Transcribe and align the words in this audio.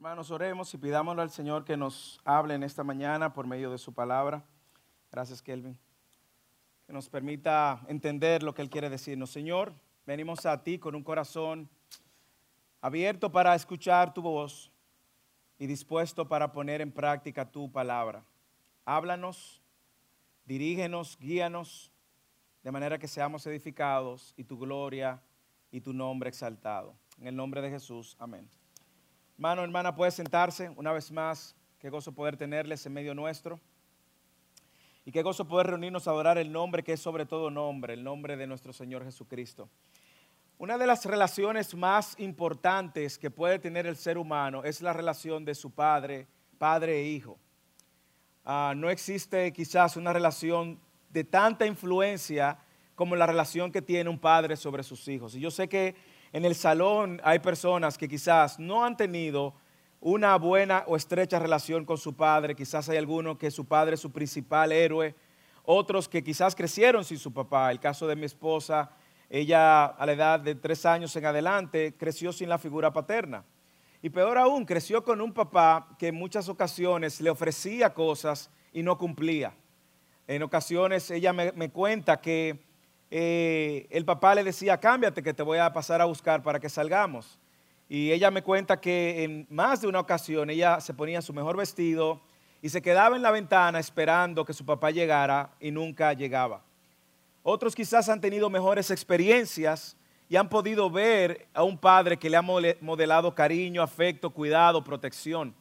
Hermanos, 0.00 0.30
oremos 0.30 0.72
y 0.72 0.78
pidámosle 0.78 1.20
al 1.20 1.30
Señor 1.30 1.62
que 1.62 1.76
nos 1.76 2.22
hable 2.24 2.54
en 2.54 2.62
esta 2.62 2.82
mañana 2.82 3.34
por 3.34 3.46
medio 3.46 3.70
de 3.70 3.76
su 3.76 3.92
palabra. 3.92 4.42
Gracias, 5.12 5.42
Kelvin. 5.42 5.78
Que 6.86 6.92
nos 6.94 7.10
permita 7.10 7.84
entender 7.86 8.42
lo 8.42 8.54
que 8.54 8.62
Él 8.62 8.70
quiere 8.70 8.88
decirnos. 8.88 9.28
Señor, 9.28 9.74
venimos 10.06 10.46
a 10.46 10.62
ti 10.62 10.78
con 10.78 10.94
un 10.94 11.02
corazón 11.02 11.68
abierto 12.80 13.30
para 13.30 13.54
escuchar 13.54 14.14
tu 14.14 14.22
voz 14.22 14.72
y 15.58 15.66
dispuesto 15.66 16.26
para 16.26 16.50
poner 16.50 16.80
en 16.80 16.92
práctica 16.92 17.44
tu 17.44 17.70
palabra. 17.70 18.24
Háblanos, 18.86 19.60
dirígenos, 20.46 21.18
guíanos, 21.20 21.92
de 22.62 22.72
manera 22.72 22.98
que 22.98 23.06
seamos 23.06 23.46
edificados 23.46 24.32
y 24.38 24.44
tu 24.44 24.58
gloria 24.58 25.20
y 25.70 25.82
tu 25.82 25.92
nombre 25.92 26.30
exaltado. 26.30 26.94
En 27.18 27.26
el 27.26 27.36
nombre 27.36 27.60
de 27.60 27.68
Jesús, 27.68 28.16
amén. 28.18 28.48
Hermano, 29.40 29.64
hermana, 29.64 29.94
puede 29.94 30.10
sentarse 30.10 30.68
una 30.76 30.92
vez 30.92 31.10
más. 31.10 31.56
Qué 31.78 31.88
gozo 31.88 32.12
poder 32.12 32.36
tenerles 32.36 32.84
en 32.84 32.92
medio 32.92 33.14
nuestro. 33.14 33.58
Y 35.06 35.12
qué 35.12 35.22
gozo 35.22 35.48
poder 35.48 35.68
reunirnos 35.68 36.06
a 36.06 36.10
adorar 36.10 36.36
el 36.36 36.52
nombre 36.52 36.82
que 36.82 36.92
es 36.92 37.00
sobre 37.00 37.24
todo 37.24 37.50
nombre, 37.50 37.94
el 37.94 38.04
nombre 38.04 38.36
de 38.36 38.46
nuestro 38.46 38.74
Señor 38.74 39.02
Jesucristo. 39.02 39.70
Una 40.58 40.76
de 40.76 40.86
las 40.86 41.06
relaciones 41.06 41.74
más 41.74 42.20
importantes 42.20 43.16
que 43.16 43.30
puede 43.30 43.58
tener 43.58 43.86
el 43.86 43.96
ser 43.96 44.18
humano 44.18 44.62
es 44.62 44.82
la 44.82 44.92
relación 44.92 45.42
de 45.46 45.54
su 45.54 45.70
padre, 45.70 46.26
padre 46.58 47.00
e 47.00 47.04
hijo. 47.06 47.38
Ah, 48.44 48.74
no 48.76 48.90
existe 48.90 49.54
quizás 49.54 49.96
una 49.96 50.12
relación 50.12 50.78
de 51.08 51.24
tanta 51.24 51.64
influencia 51.64 52.58
como 52.94 53.16
la 53.16 53.26
relación 53.26 53.72
que 53.72 53.80
tiene 53.80 54.10
un 54.10 54.18
padre 54.18 54.54
sobre 54.54 54.82
sus 54.82 55.08
hijos. 55.08 55.34
Y 55.34 55.40
yo 55.40 55.50
sé 55.50 55.66
que 55.66 55.94
en 56.32 56.44
el 56.44 56.54
salón 56.54 57.20
hay 57.24 57.40
personas 57.40 57.98
que 57.98 58.08
quizás 58.08 58.58
no 58.58 58.84
han 58.84 58.96
tenido 58.96 59.54
una 60.00 60.36
buena 60.36 60.84
o 60.86 60.96
estrecha 60.96 61.38
relación 61.38 61.84
con 61.84 61.98
su 61.98 62.14
padre, 62.14 62.54
quizás 62.54 62.88
hay 62.88 62.96
algunos 62.96 63.36
que 63.36 63.50
su 63.50 63.66
padre 63.66 63.94
es 63.94 64.00
su 64.00 64.10
principal 64.10 64.72
héroe, 64.72 65.14
otros 65.64 66.08
que 66.08 66.24
quizás 66.24 66.54
crecieron 66.54 67.04
sin 67.04 67.18
su 67.18 67.32
papá. 67.32 67.70
El 67.70 67.80
caso 67.80 68.06
de 68.06 68.16
mi 68.16 68.24
esposa, 68.24 68.90
ella 69.28 69.86
a 69.86 70.06
la 70.06 70.12
edad 70.12 70.40
de 70.40 70.54
tres 70.54 70.86
años 70.86 71.14
en 71.16 71.26
adelante 71.26 71.94
creció 71.98 72.32
sin 72.32 72.48
la 72.48 72.58
figura 72.58 72.92
paterna. 72.92 73.44
Y 74.00 74.08
peor 74.08 74.38
aún, 74.38 74.64
creció 74.64 75.04
con 75.04 75.20
un 75.20 75.32
papá 75.32 75.88
que 75.98 76.08
en 76.08 76.14
muchas 76.14 76.48
ocasiones 76.48 77.20
le 77.20 77.28
ofrecía 77.28 77.92
cosas 77.92 78.50
y 78.72 78.82
no 78.82 78.96
cumplía. 78.96 79.52
En 80.26 80.42
ocasiones 80.42 81.10
ella 81.10 81.34
me, 81.34 81.52
me 81.52 81.70
cuenta 81.70 82.20
que 82.20 82.69
eh, 83.10 83.88
el 83.90 84.04
papá 84.04 84.34
le 84.34 84.44
decía, 84.44 84.78
cámbiate 84.78 85.22
que 85.22 85.34
te 85.34 85.42
voy 85.42 85.58
a 85.58 85.72
pasar 85.72 86.00
a 86.00 86.04
buscar 86.04 86.42
para 86.42 86.60
que 86.60 86.68
salgamos. 86.68 87.38
Y 87.88 88.12
ella 88.12 88.30
me 88.30 88.42
cuenta 88.42 88.80
que 88.80 89.24
en 89.24 89.46
más 89.50 89.80
de 89.80 89.88
una 89.88 89.98
ocasión 89.98 90.48
ella 90.48 90.80
se 90.80 90.94
ponía 90.94 91.20
su 91.20 91.32
mejor 91.32 91.56
vestido 91.56 92.20
y 92.62 92.68
se 92.68 92.80
quedaba 92.80 93.16
en 93.16 93.22
la 93.22 93.32
ventana 93.32 93.80
esperando 93.80 94.44
que 94.44 94.52
su 94.52 94.64
papá 94.64 94.92
llegara 94.92 95.50
y 95.58 95.72
nunca 95.72 96.12
llegaba. 96.12 96.62
Otros 97.42 97.74
quizás 97.74 98.08
han 98.08 98.20
tenido 98.20 98.48
mejores 98.48 98.90
experiencias 98.92 99.96
y 100.28 100.36
han 100.36 100.48
podido 100.48 100.88
ver 100.88 101.48
a 101.52 101.64
un 101.64 101.76
padre 101.76 102.16
que 102.16 102.30
le 102.30 102.36
ha 102.36 102.42
modelado 102.42 103.34
cariño, 103.34 103.82
afecto, 103.82 104.30
cuidado, 104.30 104.84
protección. 104.84 105.52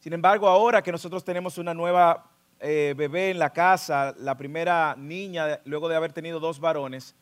Sin 0.00 0.12
embargo, 0.12 0.48
ahora 0.48 0.82
que 0.82 0.90
nosotros 0.90 1.22
tenemos 1.22 1.58
una 1.58 1.72
nueva 1.72 2.28
eh, 2.64 2.94
bebé 2.96 3.30
en 3.30 3.40
la 3.40 3.52
casa, 3.52 4.14
la 4.18 4.36
primera 4.36 4.94
niña, 4.96 5.60
luego 5.64 5.88
de 5.88 5.96
haber 5.96 6.12
tenido 6.12 6.38
dos 6.38 6.60
varones, 6.60 7.16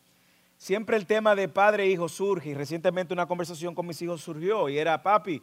siempre 0.55 0.95
el 0.95 1.07
tema 1.07 1.33
de 1.33 1.49
padre 1.49 1.85
e 1.85 1.87
hijo 1.87 2.07
surge. 2.07 2.51
Y 2.51 2.53
recientemente 2.53 3.11
una 3.11 3.25
conversación 3.25 3.73
con 3.73 3.87
mis 3.87 3.99
hijos 4.03 4.21
surgió 4.21 4.69
y 4.69 4.77
era, 4.77 5.01
papi, 5.01 5.41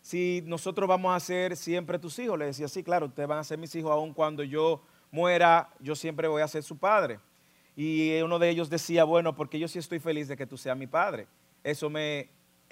si 0.00 0.44
nosotros 0.46 0.88
vamos 0.88 1.14
a 1.14 1.18
ser 1.18 1.56
siempre 1.56 1.98
tus 1.98 2.16
hijos, 2.20 2.38
le 2.38 2.46
decía, 2.46 2.68
sí, 2.68 2.84
claro, 2.84 3.06
ustedes 3.06 3.28
van 3.28 3.38
a 3.38 3.44
ser 3.44 3.58
mis 3.58 3.74
hijos 3.74 3.90
aun 3.90 4.14
cuando 4.14 4.44
yo 4.44 4.82
muera, 5.10 5.68
yo 5.80 5.96
siempre 5.96 6.28
voy 6.28 6.42
a 6.42 6.48
ser 6.48 6.62
su 6.62 6.78
padre. 6.78 7.18
Y 7.74 8.20
uno 8.22 8.38
de 8.38 8.50
ellos 8.50 8.70
decía, 8.70 9.02
bueno, 9.02 9.34
porque 9.34 9.58
yo 9.58 9.66
sí 9.66 9.80
estoy 9.80 9.98
feliz 9.98 10.28
de 10.28 10.36
que 10.36 10.46
tú 10.46 10.56
seas 10.56 10.76
mi 10.76 10.86
padre. 10.86 11.26
Eso 11.64 11.90
me 11.90 12.28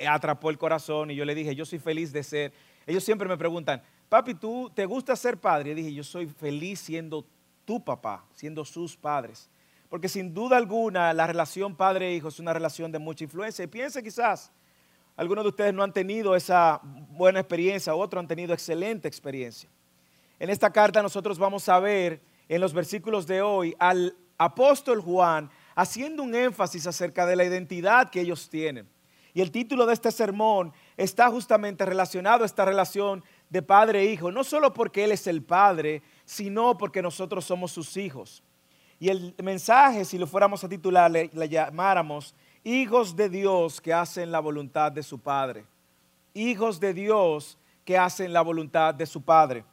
atrapó 0.06 0.50
el 0.50 0.58
corazón 0.58 1.10
y 1.10 1.16
yo 1.16 1.24
le 1.24 1.34
dije, 1.34 1.56
yo 1.56 1.64
soy 1.64 1.80
feliz 1.80 2.12
de 2.12 2.22
ser. 2.22 2.52
Ellos 2.86 3.02
siempre 3.02 3.28
me 3.28 3.36
preguntan, 3.36 3.82
papi, 4.08 4.34
¿tú 4.34 4.70
te 4.74 4.86
gusta 4.86 5.14
ser 5.16 5.38
padre? 5.38 5.70
Y 5.70 5.74
dije, 5.74 5.94
yo 5.94 6.04
soy 6.04 6.26
feliz 6.26 6.80
siendo 6.80 7.24
tu 7.64 7.84
papá, 7.84 8.24
siendo 8.34 8.64
sus 8.64 8.96
padres. 8.96 9.50
Porque 9.88 10.08
sin 10.08 10.34
duda 10.34 10.56
alguna 10.56 11.12
la 11.12 11.26
relación 11.26 11.74
padre-hijo 11.74 12.28
es 12.28 12.38
una 12.38 12.52
relación 12.52 12.92
de 12.92 12.98
mucha 12.98 13.24
influencia. 13.24 13.64
Y 13.64 13.68
piense 13.68 14.02
quizás, 14.02 14.52
algunos 15.16 15.44
de 15.44 15.48
ustedes 15.48 15.74
no 15.74 15.82
han 15.82 15.92
tenido 15.92 16.36
esa 16.36 16.80
buena 16.82 17.40
experiencia, 17.40 17.94
otros 17.94 18.20
han 18.20 18.28
tenido 18.28 18.54
excelente 18.54 19.08
experiencia. 19.08 19.68
En 20.38 20.50
esta 20.50 20.70
carta 20.70 21.02
nosotros 21.02 21.38
vamos 21.38 21.68
a 21.68 21.80
ver 21.80 22.20
en 22.48 22.60
los 22.60 22.72
versículos 22.72 23.26
de 23.26 23.42
hoy 23.42 23.74
al 23.78 24.16
apóstol 24.36 25.00
Juan 25.00 25.50
haciendo 25.74 26.22
un 26.22 26.34
énfasis 26.34 26.86
acerca 26.86 27.26
de 27.26 27.36
la 27.36 27.44
identidad 27.44 28.10
que 28.10 28.20
ellos 28.20 28.48
tienen. 28.48 28.88
Y 29.34 29.40
el 29.40 29.50
título 29.50 29.86
de 29.86 29.94
este 29.94 30.10
sermón 30.10 30.72
está 30.96 31.30
justamente 31.30 31.84
relacionado 31.84 32.42
a 32.42 32.46
esta 32.46 32.64
relación 32.64 33.22
de 33.50 33.62
padre 33.62 34.00
e 34.02 34.12
hijo, 34.12 34.30
no 34.30 34.44
solo 34.44 34.72
porque 34.72 35.04
Él 35.04 35.12
es 35.12 35.26
el 35.26 35.42
Padre, 35.42 36.02
sino 36.24 36.76
porque 36.76 37.02
nosotros 37.02 37.44
somos 37.44 37.72
sus 37.72 37.96
hijos. 37.96 38.42
Y 39.00 39.08
el 39.08 39.34
mensaje, 39.42 40.04
si 40.04 40.18
lo 40.18 40.26
fuéramos 40.26 40.62
a 40.64 40.68
titular, 40.68 41.10
le, 41.10 41.30
llamáramos 41.48 42.34
hijos 42.64 43.14
de 43.14 43.28
Dios 43.28 43.80
que 43.80 43.92
hacen 43.92 44.30
la 44.30 44.40
voluntad 44.40 44.90
de 44.90 45.02
su 45.02 45.18
Padre. 45.18 45.64
Hijos 46.34 46.80
de 46.80 46.92
Dios 46.92 47.56
que 47.84 47.96
hacen 47.96 48.32
la 48.32 48.42
voluntad 48.42 48.94
de 48.94 49.06
su 49.06 49.22
Padre. 49.22 49.64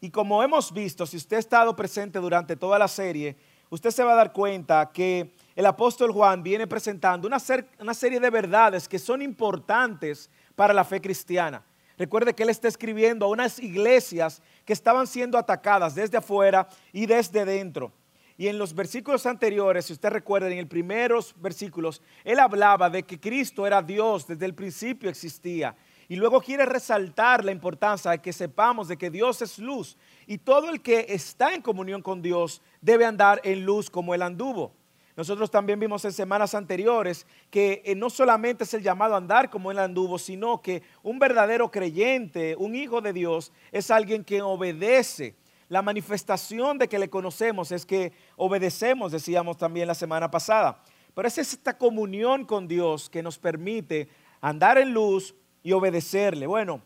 Y 0.00 0.10
como 0.10 0.42
hemos 0.42 0.72
visto, 0.72 1.06
si 1.06 1.16
usted 1.16 1.36
ha 1.36 1.40
estado 1.40 1.76
presente 1.76 2.18
durante 2.18 2.56
toda 2.56 2.78
la 2.78 2.88
serie, 2.88 3.36
usted 3.70 3.90
se 3.90 4.02
va 4.02 4.12
a 4.12 4.16
dar 4.16 4.32
cuenta 4.32 4.90
que 4.92 5.34
el 5.54 5.66
apóstol 5.66 6.10
Juan 6.10 6.42
viene 6.42 6.66
presentando 6.66 7.28
una, 7.28 7.38
una 7.78 7.94
serie 7.94 8.18
de 8.18 8.30
verdades 8.30 8.88
que 8.88 8.98
son 8.98 9.22
importantes 9.22 10.30
para 10.56 10.74
la 10.74 10.84
fe 10.84 11.00
cristiana. 11.00 11.62
Recuerde 11.96 12.34
que 12.34 12.42
él 12.42 12.50
está 12.50 12.68
escribiendo 12.68 13.26
a 13.26 13.28
unas 13.28 13.58
iglesias 13.58 14.42
que 14.64 14.72
estaban 14.72 15.06
siendo 15.06 15.38
atacadas 15.38 15.94
desde 15.94 16.18
afuera 16.18 16.68
y 16.92 17.06
desde 17.06 17.44
dentro. 17.44 17.92
Y 18.36 18.48
en 18.48 18.58
los 18.58 18.74
versículos 18.74 19.26
anteriores, 19.26 19.86
si 19.86 19.92
usted 19.92 20.10
recuerda, 20.10 20.50
en 20.50 20.58
los 20.58 20.66
primeros 20.66 21.34
versículos, 21.38 22.02
él 22.24 22.40
hablaba 22.40 22.90
de 22.90 23.04
que 23.04 23.20
Cristo 23.20 23.64
era 23.66 23.80
Dios, 23.80 24.26
desde 24.26 24.44
el 24.44 24.54
principio 24.54 25.08
existía. 25.08 25.76
Y 26.08 26.16
luego 26.16 26.40
quiere 26.40 26.66
resaltar 26.66 27.44
la 27.44 27.52
importancia 27.52 28.10
de 28.10 28.18
que 28.18 28.32
sepamos 28.32 28.88
de 28.88 28.96
que 28.96 29.10
Dios 29.10 29.40
es 29.40 29.58
luz. 29.58 29.96
Y 30.26 30.38
todo 30.38 30.68
el 30.68 30.82
que 30.82 31.06
está 31.10 31.54
en 31.54 31.62
comunión 31.62 32.02
con 32.02 32.22
Dios 32.22 32.60
debe 32.80 33.06
andar 33.06 33.40
en 33.44 33.64
luz 33.64 33.88
como 33.88 34.14
él 34.14 34.22
anduvo. 34.22 34.72
Nosotros 35.16 35.48
también 35.50 35.78
vimos 35.78 36.04
en 36.04 36.12
semanas 36.12 36.54
anteriores 36.54 37.26
que 37.50 37.82
eh, 37.84 37.94
no 37.94 38.10
solamente 38.10 38.64
es 38.64 38.74
el 38.74 38.82
llamado 38.82 39.14
a 39.14 39.18
andar 39.18 39.48
como 39.48 39.70
él 39.70 39.78
anduvo, 39.78 40.18
sino 40.18 40.60
que 40.60 40.82
un 41.04 41.20
verdadero 41.20 41.70
creyente, 41.70 42.56
un 42.56 42.74
hijo 42.74 43.00
de 43.00 43.12
Dios, 43.12 43.52
es 43.70 43.90
alguien 43.92 44.24
que 44.24 44.42
obedece. 44.42 45.36
La 45.68 45.82
manifestación 45.82 46.78
de 46.78 46.88
que 46.88 46.98
le 46.98 47.08
conocemos 47.08 47.70
es 47.70 47.86
que 47.86 48.12
obedecemos, 48.36 49.12
decíamos 49.12 49.56
también 49.56 49.86
la 49.86 49.94
semana 49.94 50.30
pasada. 50.30 50.82
Pero 51.14 51.28
es 51.28 51.38
esta 51.38 51.78
comunión 51.78 52.44
con 52.44 52.66
Dios 52.66 53.08
que 53.08 53.22
nos 53.22 53.38
permite 53.38 54.08
andar 54.40 54.78
en 54.78 54.92
luz 54.92 55.34
y 55.62 55.72
obedecerle. 55.72 56.46
Bueno, 56.48 56.82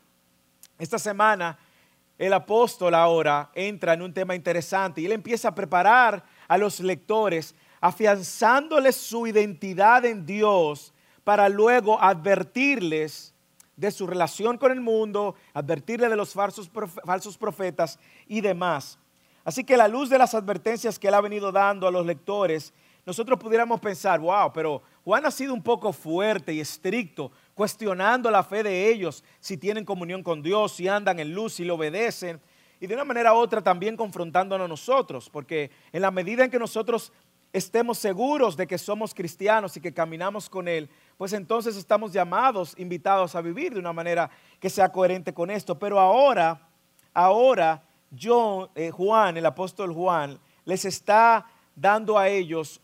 esta 0.79 0.99
semana 0.99 1.59
el 2.19 2.33
apóstol 2.33 2.95
ahora 2.95 3.51
entra 3.55 3.95
en 3.95 4.03
un 4.03 4.13
tema 4.13 4.35
interesante 4.35 5.01
y 5.01 5.07
él 5.07 5.13
empieza 5.13 5.49
a 5.49 5.55
preparar 5.55 6.25
a 6.47 6.59
los 6.59 6.81
lectores 6.81 7.55
afianzándoles 7.81 8.97
su 8.97 9.27
identidad 9.27 10.05
en 10.05 10.27
Dios 10.27 10.93
para 11.25 11.49
luego 11.49 12.01
advertirles 12.01 13.35
de 13.77 13.91
su 13.91 14.07
relación 14.07 14.59
con 14.59 14.73
el 14.73 14.81
mundo, 14.81 15.37
advertirles 15.55 16.11
de 16.11 16.17
los 16.17 16.33
falsos, 16.33 16.71
falsos 17.05 17.39
profetas 17.39 17.99
y 18.27 18.41
demás. 18.41 18.99
Así 19.45 19.65
que 19.65 19.77
la 19.77 19.89
luz 19.89 20.11
de 20.11 20.19
las 20.19 20.35
advertencias 20.35 20.99
que 20.99 21.09
él 21.09 21.15
ha 21.15 21.21
venido 21.21 21.53
dando 21.53 21.87
a 21.87 21.91
los 21.91 22.05
lectores, 22.05 22.73
nosotros 23.07 23.39
pudiéramos 23.39 23.81
pensar, 23.81 24.21
wow, 24.21 24.53
pero 24.53 24.83
Juan 25.05 25.25
ha 25.25 25.31
sido 25.31 25.55
un 25.55 25.63
poco 25.63 25.93
fuerte 25.93 26.53
y 26.53 26.61
estricto, 26.61 27.31
cuestionando 27.55 28.31
la 28.31 28.43
fe 28.43 28.63
de 28.63 28.91
ellos, 28.91 29.25
si 29.41 29.57
tienen 29.57 29.85
comunión 29.85 30.23
con 30.23 30.43
Dios, 30.43 30.73
si 30.73 30.89
andan 30.89 31.19
en 31.19 31.33
luz, 31.33 31.55
si 31.55 31.65
le 31.65 31.71
obedecen, 31.71 32.41
y 32.81 32.87
de 32.87 32.95
una 32.95 33.05
manera 33.05 33.33
u 33.33 33.39
otra 33.39 33.63
también 33.63 33.97
confrontándonos 33.97 34.67
a 34.67 34.69
nosotros, 34.69 35.31
porque 35.31 35.71
en 35.93 36.03
la 36.03 36.11
medida 36.11 36.45
en 36.45 36.51
que 36.51 36.59
nosotros 36.59 37.13
estemos 37.53 37.99
seguros 37.99 38.57
de 38.57 38.67
que 38.67 38.79
somos 38.79 39.15
cristianos 39.15 39.77
y 39.77 39.81
que 39.81 39.93
caminamos 39.93 40.49
con 40.49 40.69
Él, 40.69 40.89
pues 41.17 41.33
entonces 41.33 41.77
estamos 41.77 42.13
llamados, 42.13 42.75
invitados 42.79 43.35
a 43.35 43.41
vivir 43.41 43.75
de 43.75 43.81
una 43.81 43.93
manera 43.93 44.31
que 44.61 44.71
sea 44.71 44.91
coherente 44.91 45.33
con 45.33 45.51
esto. 45.51 45.79
Pero 45.79 45.99
ahora, 45.99 46.69
ahora 47.15 47.83
yo, 48.11 48.71
eh, 48.75 48.91
Juan, 48.91 49.37
el 49.37 49.47
apóstol 49.47 49.93
Juan, 49.93 50.39
les 50.65 50.85
está 50.85 51.47
dando 51.75 52.19
a 52.19 52.29
ellos 52.29 52.81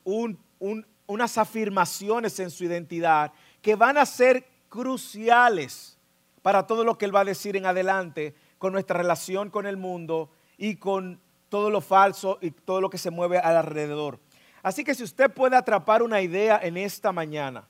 unas 1.06 1.38
afirmaciones 1.38 2.38
en 2.38 2.50
su 2.50 2.64
identidad 2.64 3.32
que 3.60 3.74
van 3.74 3.98
a 3.98 4.06
ser 4.06 4.46
cruciales 4.68 5.98
para 6.42 6.66
todo 6.66 6.84
lo 6.84 6.98
que 6.98 7.04
Él 7.04 7.14
va 7.14 7.20
a 7.20 7.24
decir 7.24 7.56
en 7.56 7.66
adelante 7.66 8.34
con 8.58 8.72
nuestra 8.72 8.98
relación 8.98 9.50
con 9.50 9.66
el 9.66 9.76
mundo 9.76 10.30
y 10.56 10.76
con 10.76 11.20
todo 11.48 11.70
lo 11.70 11.80
falso 11.80 12.38
y 12.40 12.50
todo 12.50 12.80
lo 12.80 12.90
que 12.90 12.98
se 12.98 13.10
mueve 13.10 13.38
alrededor. 13.38 14.18
Así 14.64 14.82
que 14.82 14.94
si 14.94 15.04
usted 15.04 15.30
puede 15.30 15.56
atrapar 15.56 16.02
una 16.02 16.22
idea 16.22 16.58
en 16.62 16.78
esta 16.78 17.12
mañana 17.12 17.66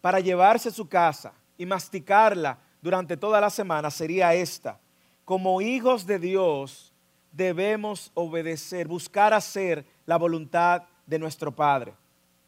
para 0.00 0.20
llevarse 0.20 0.70
a 0.70 0.72
su 0.72 0.88
casa 0.88 1.34
y 1.58 1.66
masticarla 1.66 2.56
durante 2.80 3.18
toda 3.18 3.42
la 3.42 3.50
semana, 3.50 3.90
sería 3.90 4.32
esta. 4.32 4.80
Como 5.26 5.60
hijos 5.60 6.06
de 6.06 6.18
Dios 6.18 6.94
debemos 7.30 8.10
obedecer, 8.14 8.88
buscar 8.88 9.34
hacer 9.34 9.84
la 10.06 10.16
voluntad 10.16 10.84
de 11.04 11.18
nuestro 11.18 11.52
Padre. 11.52 11.92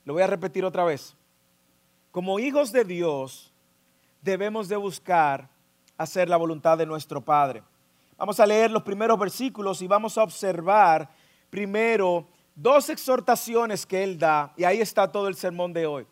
Lo 0.07 0.15
voy 0.15 0.23
a 0.23 0.27
repetir 0.27 0.65
otra 0.65 0.85
vez. 0.85 1.15
Como 2.13 2.39
hijos 2.39 2.73
de 2.73 2.83
Dios 2.83 3.53
debemos 4.23 4.69
de 4.69 4.77
buscar 4.77 5.51
hacer 5.99 6.31
la 6.31 6.39
voluntad 6.39 6.79
de 6.79 6.87
nuestro 6.87 7.21
Padre. 7.21 7.63
Vamos 8.17 8.41
a 8.41 8.47
leer 8.47 8.71
los 8.71 8.85
primeros 8.85 9.19
versículos 9.19 9.83
y 9.83 9.87
vamos 9.87 10.17
a 10.17 10.23
observar 10.23 11.11
primero 11.51 12.27
dos 12.57 12.89
exhortaciones 12.89 13.87
que 13.87 14.03
él 14.03 14.19
da, 14.19 14.53
y 14.57 14.65
ahí 14.65 14.81
está 14.81 15.13
todo 15.13 15.29
el 15.29 15.37
sermón 15.37 15.73
de 15.73 15.87
hoy. 15.87 16.07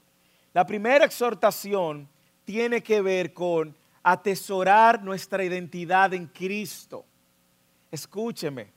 La 0.53 0.65
primera 0.65 1.05
exhortación 1.05 2.09
tiene 2.45 2.83
que 2.83 3.01
ver 3.01 3.33
con 3.33 3.75
atesorar 4.03 5.03
nuestra 5.03 5.43
identidad 5.43 6.13
en 6.13 6.27
Cristo. 6.27 7.05
Escúcheme, 7.91 8.71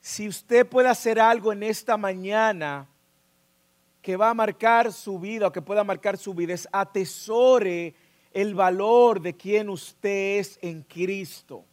si 0.00 0.28
usted 0.28 0.68
puede 0.68 0.88
hacer 0.88 1.18
algo 1.18 1.52
en 1.52 1.62
esta 1.62 1.96
mañana 1.96 2.86
que 4.02 4.16
va 4.16 4.30
a 4.30 4.34
marcar 4.34 4.92
su 4.92 5.18
vida 5.18 5.48
o 5.48 5.52
que 5.52 5.62
pueda 5.62 5.82
marcar 5.82 6.16
su 6.18 6.34
vida, 6.34 6.54
es 6.54 6.68
atesore 6.70 7.94
el 8.32 8.54
valor 8.54 9.20
de 9.20 9.34
quien 9.34 9.70
usted 9.70 10.38
es 10.38 10.58
en 10.62 10.82
Cristo. 10.82 11.64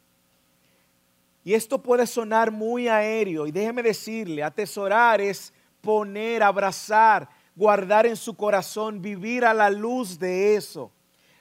Y 1.45 1.53
esto 1.53 1.81
puede 1.81 2.07
sonar 2.07 2.50
muy 2.50 2.88
aéreo 2.88 3.45
y 3.45 3.51
déjeme 3.51 3.83
decirle, 3.83 4.42
atesorar 4.42 5.21
es 5.21 5.53
poner, 5.80 6.42
abrazar, 6.42 7.30
guardar 7.56 8.07
en 8.07 8.15
su 8.15 8.36
corazón, 8.36 9.00
vivir 9.00 9.45
a 9.45 9.53
la 9.53 9.69
luz 9.69 10.18
de 10.18 10.56
eso, 10.56 10.92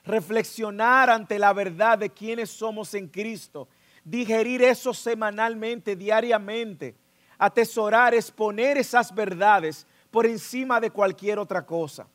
reflexionar 0.05 1.09
ante 1.09 1.39
la 1.39 1.55
verdad 1.55 1.97
de 1.97 2.11
quienes 2.11 2.51
somos 2.51 2.93
en 2.93 3.09
Cristo, 3.09 3.67
digerir 4.05 4.62
eso 4.62 4.93
semanalmente, 4.93 5.97
diariamente. 5.97 6.95
Atesorar 7.39 8.12
es 8.12 8.31
poner 8.31 8.77
esas 8.77 9.12
verdades 9.15 9.87
por 10.11 10.27
encima 10.27 10.81
de 10.81 10.91
cualquier 10.91 11.39
otra 11.39 11.65
cosa. 11.65 12.06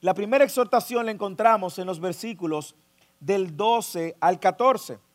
La 0.00 0.14
primera 0.14 0.42
exhortación 0.42 1.04
la 1.04 1.12
encontramos 1.12 1.78
en 1.78 1.86
los 1.86 2.00
versículos 2.00 2.74
del 3.20 3.54
12 3.54 4.16
al 4.20 4.40
14. 4.40 5.05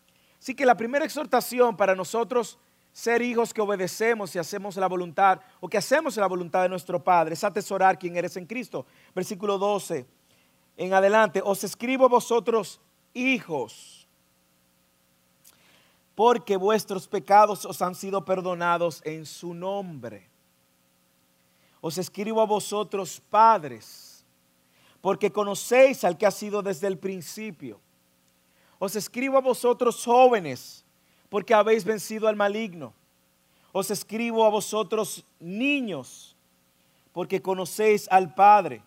Así 0.41 0.55
que 0.55 0.65
la 0.65 0.75
primera 0.75 1.05
exhortación 1.05 1.77
para 1.77 1.93
nosotros 1.93 2.57
ser 2.91 3.21
hijos 3.21 3.53
que 3.53 3.61
obedecemos 3.61 4.35
y 4.35 4.39
hacemos 4.39 4.75
la 4.75 4.87
voluntad 4.87 5.39
o 5.59 5.69
que 5.69 5.77
hacemos 5.77 6.17
la 6.17 6.27
voluntad 6.27 6.63
de 6.63 6.69
nuestro 6.69 7.01
Padre 7.01 7.35
es 7.35 7.43
atesorar 7.43 7.99
quién 7.99 8.17
eres 8.17 8.35
en 8.37 8.45
Cristo. 8.45 8.85
Versículo 9.13 9.57
12 9.57 10.05
en 10.77 10.93
adelante, 10.93 11.41
os 11.45 11.63
escribo 11.63 12.09
vosotros 12.09 12.79
hijos, 13.13 14.07
porque 16.15 16.57
vuestros 16.57 17.07
pecados 17.07 17.65
os 17.65 17.81
han 17.83 17.93
sido 17.93 18.25
perdonados 18.25 19.01
en 19.05 19.27
su 19.27 19.53
nombre. 19.53 20.27
Os 21.81 21.99
escribo 21.99 22.41
a 22.41 22.45
vosotros 22.45 23.21
padres, 23.29 24.25
porque 25.01 25.31
conocéis 25.31 26.03
al 26.03 26.17
que 26.17 26.25
ha 26.25 26.31
sido 26.31 26.63
desde 26.63 26.87
el 26.87 26.97
principio. 26.97 27.79
Os 28.83 28.95
escribo 28.95 29.37
a 29.37 29.41
vosotros 29.41 30.03
jóvenes, 30.03 30.83
porque 31.29 31.53
habéis 31.53 31.83
vencido 31.83 32.27
al 32.27 32.35
maligno. 32.35 32.95
Os 33.71 33.91
escribo 33.91 34.43
a 34.43 34.49
vosotros 34.49 35.23
niños, 35.39 36.35
porque 37.13 37.43
conocéis 37.43 38.07
al 38.09 38.33
Padre. 38.33 38.81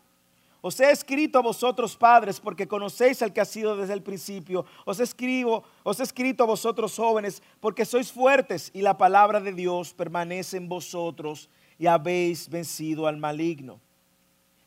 Os 0.60 0.80
he 0.80 0.90
escrito 0.90 1.38
a 1.38 1.42
vosotros 1.42 1.94
padres, 1.94 2.40
porque 2.40 2.66
conocéis 2.66 3.22
al 3.22 3.32
que 3.32 3.40
ha 3.40 3.44
sido 3.44 3.76
desde 3.76 3.92
el 3.92 4.02
principio. 4.02 4.64
Os 4.84 4.98
escribo, 4.98 5.62
os 5.84 6.00
he 6.00 6.02
escrito 6.02 6.42
a 6.42 6.46
vosotros 6.46 6.96
jóvenes, 6.96 7.40
porque 7.60 7.84
sois 7.84 8.10
fuertes 8.10 8.72
y 8.74 8.82
la 8.82 8.98
palabra 8.98 9.40
de 9.40 9.52
Dios 9.52 9.94
permanece 9.94 10.56
en 10.56 10.68
vosotros 10.68 11.48
y 11.78 11.86
habéis 11.86 12.48
vencido 12.48 13.06
al 13.06 13.18
maligno. 13.18 13.78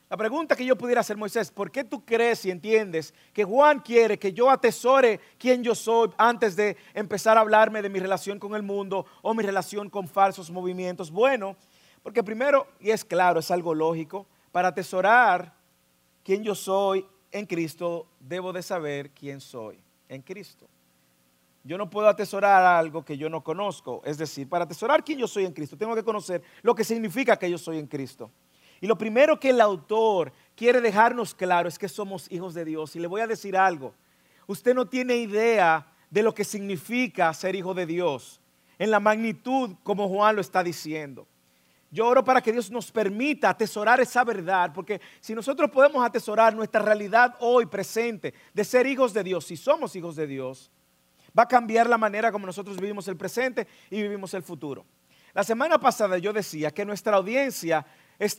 La 0.10 0.16
pregunta 0.16 0.56
que 0.56 0.66
yo 0.66 0.78
pudiera 0.78 1.02
hacer, 1.02 1.18
Moisés, 1.18 1.52
¿por 1.52 1.70
qué 1.70 1.84
tú 1.84 2.06
crees 2.06 2.46
y 2.46 2.52
entiendes 2.52 3.14
que 3.34 3.44
Juan 3.44 3.80
quiere 3.80 4.18
que 4.18 4.32
yo 4.32 4.50
atesore 4.50 5.20
quién 5.38 5.62
yo 5.64 5.76
soy 5.76 6.12
antes 6.18 6.56
de 6.56 6.78
empezar 6.94 7.38
a 7.38 7.42
hablarme 7.42 7.82
de 7.82 7.90
mi 7.90 8.00
relación 8.00 8.40
con 8.40 8.56
el 8.56 8.64
mundo 8.64 9.06
o 9.22 9.34
mi 9.34 9.44
relación 9.44 9.90
con 9.90 10.08
falsos 10.08 10.50
movimientos? 10.50 11.12
Bueno, 11.12 11.58
porque 12.04 12.24
primero, 12.24 12.68
y 12.80 12.92
es 12.92 13.04
claro, 13.04 13.42
es 13.42 13.52
algo 13.52 13.76
lógico, 13.76 14.26
para 14.54 14.70
atesorar 14.70 15.54
quién 16.24 16.42
yo 16.42 16.56
soy 16.56 17.06
en 17.34 17.46
Cristo, 17.46 18.08
debo 18.22 18.54
de 18.54 18.64
saber 18.64 19.12
quién 19.12 19.42
soy 19.42 19.78
en 20.08 20.22
Cristo. 20.22 20.70
Yo 21.66 21.78
no 21.78 21.90
puedo 21.90 22.08
atesorar 22.08 22.64
algo 22.64 23.04
que 23.04 23.18
yo 23.18 23.30
no 23.30 23.44
conozco. 23.44 24.02
Es 24.06 24.18
decir, 24.18 24.48
para 24.48 24.64
atesorar 24.64 25.04
quién 25.04 25.20
yo 25.20 25.28
soy 25.28 25.44
en 25.44 25.52
Cristo, 25.52 25.76
tengo 25.76 25.96
que 25.96 26.04
conocer 26.04 26.42
lo 26.62 26.74
que 26.74 26.86
significa 26.86 27.38
que 27.38 27.52
yo 27.52 27.58
soy 27.58 27.78
en 27.78 27.88
Cristo. 27.88 28.32
Y 28.82 28.88
lo 28.88 28.98
primero 28.98 29.40
que 29.40 29.50
el 29.50 29.62
autor 29.62 30.32
quiere 30.56 30.82
dejarnos 30.82 31.34
claro 31.34 31.68
es 31.68 31.80
que 31.80 31.90
somos 31.90 32.32
hijos 32.32 32.54
de 32.54 32.66
Dios. 32.66 32.96
Y 32.96 33.00
le 33.00 33.08
voy 33.08 33.22
a 33.22 33.28
decir 33.28 33.58
algo. 33.58 33.94
Usted 34.46 34.74
no 34.74 34.88
tiene 34.88 35.16
idea 35.18 35.88
de 36.10 36.24
lo 36.24 36.34
que 36.34 36.44
significa 36.44 37.34
ser 37.34 37.56
hijo 37.56 37.74
de 37.74 37.86
Dios 37.86 38.40
en 38.80 38.92
la 38.92 39.00
magnitud 39.00 39.76
como 39.84 40.08
Juan 40.08 40.36
lo 40.36 40.42
está 40.42 40.64
diciendo. 40.64 41.28
Yo 41.90 42.06
oro 42.06 42.24
para 42.24 42.42
que 42.42 42.52
Dios 42.52 42.70
nos 42.70 42.92
permita 42.92 43.50
atesorar 43.50 44.00
esa 44.02 44.24
verdad, 44.24 44.72
porque 44.74 45.00
si 45.22 45.34
nosotros 45.34 45.72
podemos 45.72 46.06
atesorar 46.06 46.54
nuestra 46.54 46.82
realidad 46.82 47.36
hoy 47.40 47.66
presente 47.66 48.34
de 48.54 48.64
ser 48.66 48.86
hijos 48.86 49.14
de 49.14 49.24
Dios, 49.24 49.46
si 49.46 49.56
somos 49.56 49.96
hijos 49.96 50.16
de 50.16 50.28
Dios, 50.28 50.70
va 51.38 51.44
a 51.44 51.48
cambiar 51.48 51.88
la 51.88 51.98
manera 51.98 52.32
como 52.32 52.46
nosotros 52.46 52.78
vivimos 52.78 53.08
el 53.08 53.16
presente 53.16 53.68
y 53.90 54.02
vivimos 54.02 54.34
el 54.34 54.44
futuro. 54.44 54.86
La 55.34 55.44
semana 55.44 55.80
pasada 55.80 56.18
yo 56.18 56.34
decía 56.34 56.72
que 56.72 56.84
nuestra 56.84 57.16
audiencia 57.16 57.86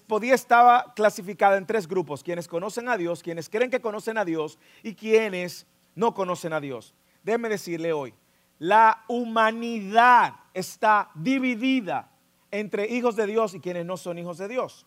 podía 0.06 0.34
estaba 0.34 0.92
clasificada 0.94 1.56
en 1.56 1.66
tres 1.66 1.86
grupos, 1.86 2.22
quienes 2.22 2.48
conocen 2.48 2.88
a 2.88 2.96
Dios, 2.96 3.22
quienes 3.22 3.48
creen 3.48 3.70
que 3.70 3.80
conocen 3.80 4.18
a 4.18 4.24
Dios 4.24 4.58
y 4.82 4.94
quienes 4.94 5.66
no 5.94 6.14
conocen 6.14 6.52
a 6.52 6.60
Dios. 6.60 6.94
Déjeme 7.22 7.48
decirle 7.48 7.92
hoy, 7.92 8.14
la 8.58 9.04
humanidad 9.08 10.34
está 10.52 11.10
dividida 11.14 12.10
entre 12.50 12.88
hijos 12.88 13.14
de 13.16 13.26
Dios 13.26 13.54
y 13.54 13.60
quienes 13.60 13.86
no 13.86 13.96
son 13.96 14.18
hijos 14.18 14.38
de 14.38 14.48
Dios. 14.48 14.86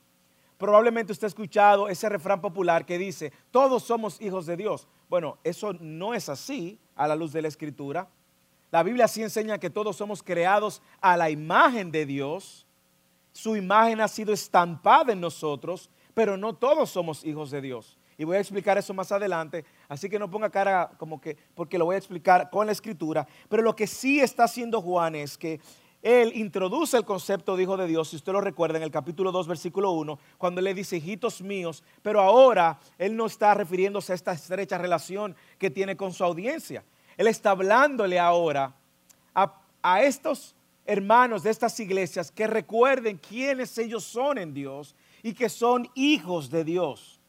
Probablemente 0.57 1.11
usted 1.11 1.25
ha 1.25 1.27
escuchado 1.27 1.89
ese 1.89 2.07
refrán 2.09 2.41
popular 2.41 2.85
que 2.85 2.97
dice, 2.97 3.31
todos 3.49 3.83
somos 3.83 4.21
hijos 4.21 4.45
de 4.45 4.57
Dios. 4.57 4.87
Bueno, 5.09 5.37
eso 5.43 5.73
no 5.79 6.13
es 6.13 6.29
así 6.29 6.79
a 6.95 7.07
la 7.07 7.15
luz 7.15 7.31
de 7.31 7.41
la 7.41 7.47
escritura. 7.47 8.07
La 8.71 8.83
Biblia 8.83 9.07
sí 9.07 9.23
enseña 9.23 9.57
que 9.57 9.69
todos 9.69 9.95
somos 9.95 10.21
creados 10.21 10.81
a 11.01 11.17
la 11.17 11.29
imagen 11.29 11.91
de 11.91 12.05
Dios 12.05 12.67
su 13.31 13.55
imagen 13.55 14.01
ha 14.01 14.07
sido 14.07 14.33
estampada 14.33 15.13
en 15.13 15.21
nosotros, 15.21 15.89
pero 16.13 16.37
no 16.37 16.53
todos 16.53 16.89
somos 16.89 17.23
hijos 17.25 17.51
de 17.51 17.61
Dios. 17.61 17.97
Y 18.17 18.23
voy 18.23 18.37
a 18.37 18.39
explicar 18.39 18.77
eso 18.77 18.93
más 18.93 19.11
adelante, 19.11 19.65
así 19.87 20.09
que 20.09 20.19
no 20.19 20.29
ponga 20.29 20.49
cara 20.49 20.91
como 20.97 21.19
que, 21.19 21.37
porque 21.55 21.77
lo 21.77 21.85
voy 21.85 21.95
a 21.95 21.97
explicar 21.97 22.49
con 22.49 22.65
la 22.67 22.71
escritura. 22.71 23.27
Pero 23.49 23.63
lo 23.63 23.75
que 23.75 23.87
sí 23.87 24.19
está 24.19 24.43
haciendo 24.43 24.81
Juan 24.81 25.15
es 25.15 25.37
que 25.37 25.59
él 26.01 26.31
introduce 26.35 26.97
el 26.97 27.05
concepto 27.05 27.55
de 27.55 27.63
hijo 27.63 27.77
de 27.77 27.87
Dios, 27.87 28.09
si 28.09 28.15
usted 28.15 28.31
lo 28.31 28.41
recuerda 28.41 28.77
en 28.77 28.83
el 28.83 28.91
capítulo 28.91 29.31
2, 29.31 29.47
versículo 29.47 29.91
1, 29.91 30.17
cuando 30.37 30.59
le 30.59 30.73
dice 30.73 30.97
hijitos 30.97 31.41
míos, 31.41 31.83
pero 32.01 32.21
ahora 32.21 32.79
él 32.97 33.15
no 33.15 33.27
está 33.27 33.53
refiriéndose 33.53 34.11
a 34.11 34.15
esta 34.15 34.33
estrecha 34.33 34.77
relación 34.77 35.35
que 35.59 35.69
tiene 35.69 35.95
con 35.95 36.11
su 36.11 36.23
audiencia. 36.23 36.83
Él 37.17 37.27
está 37.27 37.51
hablándole 37.51 38.19
ahora 38.19 38.73
a, 39.35 39.61
a 39.83 40.01
estos 40.01 40.55
hermanos 40.85 41.43
de 41.43 41.51
estas 41.51 41.79
iglesias 41.79 42.31
que 42.31 42.47
recuerden 42.47 43.17
quiénes 43.17 43.77
ellos 43.77 44.03
son 44.03 44.37
en 44.37 44.53
Dios 44.53 44.95
y 45.23 45.33
que 45.33 45.49
son 45.49 45.89
hijos 45.95 46.49
de 46.49 46.63
Dios. 46.63 47.19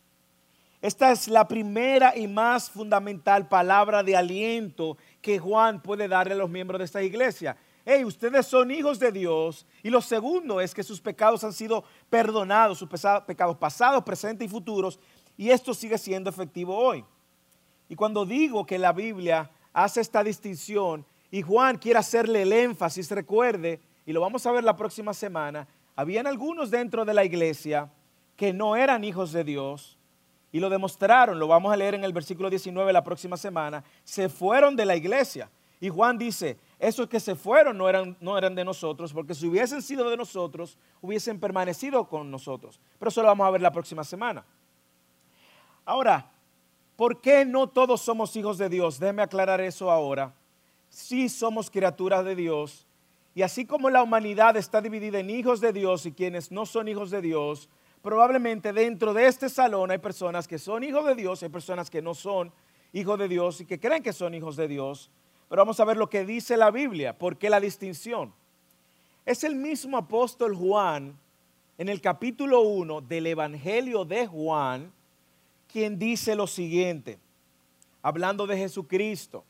Esta 0.81 1.13
es 1.13 1.29
la 1.29 1.47
primera 1.47 2.17
y 2.17 2.27
más 2.27 2.69
fundamental 2.69 3.47
palabra 3.47 4.03
de 4.03 4.17
aliento 4.17 4.97
que 5.21 5.39
Juan 5.39 5.81
puede 5.81 6.09
darle 6.09 6.35
a 6.35 6.39
los 6.39 6.51
miembros 6.51 6.81
de 6.81 6.87
esta 6.87 7.03
iglesia. 7.03 7.57
Hey, 7.85 8.05
ustedes 8.05 8.47
son 8.47 8.71
hijos 8.71 8.99
de 8.99 9.13
Dios. 9.13 9.65
Y 9.83 9.91
lo 9.91 10.01
segundo 10.01 10.61
es 10.61 10.75
que 10.75 10.83
sus 10.83 11.01
pecados 11.01 11.45
han 11.45 11.53
sido 11.53 11.85
perdonados, 12.11 12.79
sus 12.79 12.89
pecados 12.89 13.57
pasados, 13.59 14.03
presentes 14.03 14.47
y 14.47 14.51
futuros. 14.51 14.99
Y 15.37 15.51
esto 15.51 15.73
sigue 15.73 15.99
siendo 15.99 16.31
efectivo 16.31 16.77
hoy. 16.77 17.05
Y 17.89 17.95
cuando 17.95 18.25
digo 18.25 18.67
que 18.67 18.79
la 18.79 18.93
Biblia 18.93 19.51
hace 19.73 20.01
esta 20.01 20.25
distinción 20.25 21.05
y 21.33 21.41
Juan 21.41 21.79
quiere 21.79 21.99
hacerle 21.99 22.43
el 22.43 22.53
énfasis, 22.53 23.11
recuerde, 23.11 23.81
y 24.05 24.13
lo 24.13 24.21
vamos 24.21 24.45
a 24.45 24.53
ver 24.53 24.63
la 24.63 24.77
próxima 24.77 25.15
semana, 25.15 25.67
habían 25.97 26.27
algunos 26.27 26.71
dentro 26.71 27.07
de 27.07 27.15
la 27.15 27.25
iglesia 27.25 27.91
que 28.37 28.53
no 28.53 28.77
eran 28.77 29.03
hijos 29.03 29.33
de 29.33 29.43
Dios 29.43 29.97
y 30.53 30.61
lo 30.61 30.69
demostraron, 30.69 31.39
lo 31.39 31.49
vamos 31.49 31.73
a 31.73 31.77
leer 31.77 31.95
en 31.95 32.05
el 32.05 32.13
versículo 32.13 32.51
19 32.51 32.93
la 32.93 33.03
próxima 33.03 33.39
semana, 33.39 33.83
se 34.05 34.29
fueron 34.29 34.77
de 34.77 34.85
la 34.85 34.95
iglesia. 34.95 35.51
Y 35.81 35.89
Juan 35.89 36.19
dice, 36.19 36.59
esos 36.79 37.09
que 37.09 37.19
se 37.19 37.35
fueron 37.35 37.79
no 37.79 37.89
eran, 37.89 38.15
no 38.21 38.37
eran 38.37 38.55
de 38.55 38.65
nosotros, 38.65 39.15
porque 39.15 39.35
si 39.35 39.47
hubiesen 39.47 39.81
sido 39.81 40.11
de 40.11 40.19
nosotros, 40.19 40.77
hubiesen 41.01 41.41
permanecido 41.41 42.05
con 42.05 42.31
nosotros. 42.31 42.79
Pero 42.99 43.09
eso 43.09 43.23
lo 43.23 43.29
vamos 43.29 43.47
a 43.47 43.51
ver 43.51 43.63
la 43.63 43.73
próxima 43.73 44.05
semana. 44.05 44.45
Ahora, 45.87 46.31
¿por 46.95 47.23
qué 47.23 47.47
no 47.47 47.69
todos 47.69 48.03
somos 48.03 48.37
hijos 48.37 48.59
de 48.59 48.69
Dios? 48.69 49.01
Déjeme 49.01 49.23
aclarar 49.23 49.63
eso 49.63 49.91
ahora. 49.91 50.35
Sí 50.93 51.31
somos 51.31 51.71
criaturas 51.71 52.23
de 52.23 52.37
Dios. 52.37 52.87
Y 53.35 53.41
así 53.41 53.65
como 53.65 53.89
la 53.89 54.03
humanidad 54.03 54.59
está 54.59 54.83
dividida 54.83 55.21
en 55.21 55.31
hijos 55.31 55.59
de 55.63 55.73
Dios 55.73 56.05
y 56.05 56.13
quienes 56.13 56.53
no 56.53 56.67
son 56.67 56.87
hijos 56.87 57.11
de 57.11 57.23
Dios, 57.23 57.71
probablemente 58.03 58.75
dentro 58.75 59.15
de 59.15 59.27
este 59.27 59.49
salón 59.49 59.91
hay 59.91 59.97
personas 59.97 60.47
que 60.47 60.59
son 60.59 60.85
hijos 60.85 61.07
de 61.07 61.15
Dios, 61.15 61.43
hay 61.43 61.49
personas 61.49 61.89
que 61.89 62.03
no 62.03 62.15
son 62.15 62.53
hijos 62.93 63.19
de 63.19 63.27
Dios 63.27 63.63
y 63.63 63.65
que 63.65 63.81
creen 63.81 64.03
que 64.03 64.13
son 64.13 64.35
hijos 64.35 64.55
de 64.55 64.69
Dios. 64.69 65.11
Pero 65.49 65.63
vamos 65.63 65.81
a 65.81 65.87
ver 65.87 65.97
lo 65.97 66.11
que 66.11 66.27
dice 66.27 66.59
la 66.59 66.71
Biblia, 66.71 67.17
por 67.17 67.39
qué 67.39 67.49
la 67.49 67.59
distinción. 67.59 68.35
Es 69.25 69.45
el 69.45 69.55
mismo 69.55 69.97
apóstol 69.97 70.55
Juan 70.55 71.19
en 71.79 71.89
el 71.89 72.03
capítulo 72.03 72.61
1 72.61 73.01
del 73.01 73.29
Evangelio 73.29 74.05
de 74.05 74.27
Juan 74.27 74.93
quien 75.69 75.99
dice 75.99 76.37
lo 76.37 76.47
siguiente, 76.47 77.19
hablando 78.03 78.47
de 78.47 78.59
Jesucristo. 78.59 79.43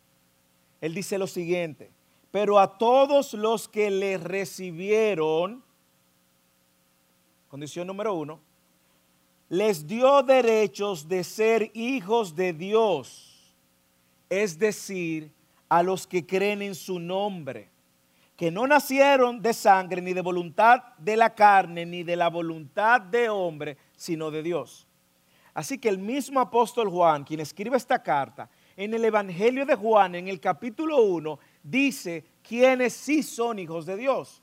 Él 0.83 0.93
dice 0.93 1.17
lo 1.17 1.27
siguiente, 1.27 1.91
pero 2.31 2.59
a 2.59 2.77
todos 2.77 3.33
los 3.33 3.69
que 3.69 3.91
le 3.91 4.19
recibieron, 4.19 5.65
Condición 7.53 7.87
número 7.87 8.15
uno, 8.15 8.41
les 9.51 9.87
dio 9.87 10.23
derechos 10.23 11.07
de 11.07 11.23
ser 11.23 11.71
hijos 11.75 12.35
de 12.35 12.55
Dios, 12.55 13.55
es 14.31 14.59
decir, 14.59 15.31
a 15.69 15.83
los 15.83 16.07
que 16.07 16.27
creen 16.27 16.63
en 16.63 16.75
su 16.75 16.99
nombre, 16.99 17.69
que 18.39 18.51
no 18.51 18.67
nacieron 18.67 19.43
de 19.43 19.53
sangre, 19.53 20.01
ni 20.01 20.15
de 20.15 20.23
voluntad 20.23 20.83
de 20.97 21.15
la 21.15 21.35
carne, 21.35 21.85
ni 21.85 22.03
de 22.03 22.17
la 22.17 22.29
voluntad 22.29 23.03
de 23.03 23.29
hombre, 23.29 23.77
sino 23.95 24.31
de 24.31 24.43
Dios. 24.43 24.87
Así 25.53 25.77
que 25.77 25.91
el 25.91 25.99
mismo 25.99 26.41
apóstol 26.41 26.89
Juan, 26.89 27.23
quien 27.23 27.41
escribe 27.41 27.77
esta 27.77 28.03
carta, 28.03 28.49
en 28.83 28.95
el 28.95 29.05
Evangelio 29.05 29.65
de 29.67 29.75
Juan, 29.75 30.15
en 30.15 30.29
el 30.29 30.41
capítulo 30.41 31.03
1, 31.03 31.39
dice 31.63 32.25
quiénes 32.43 32.93
sí 32.93 33.23
son 33.23 33.59
hijos 33.59 33.87
de 33.87 33.97
Dios 33.97 34.43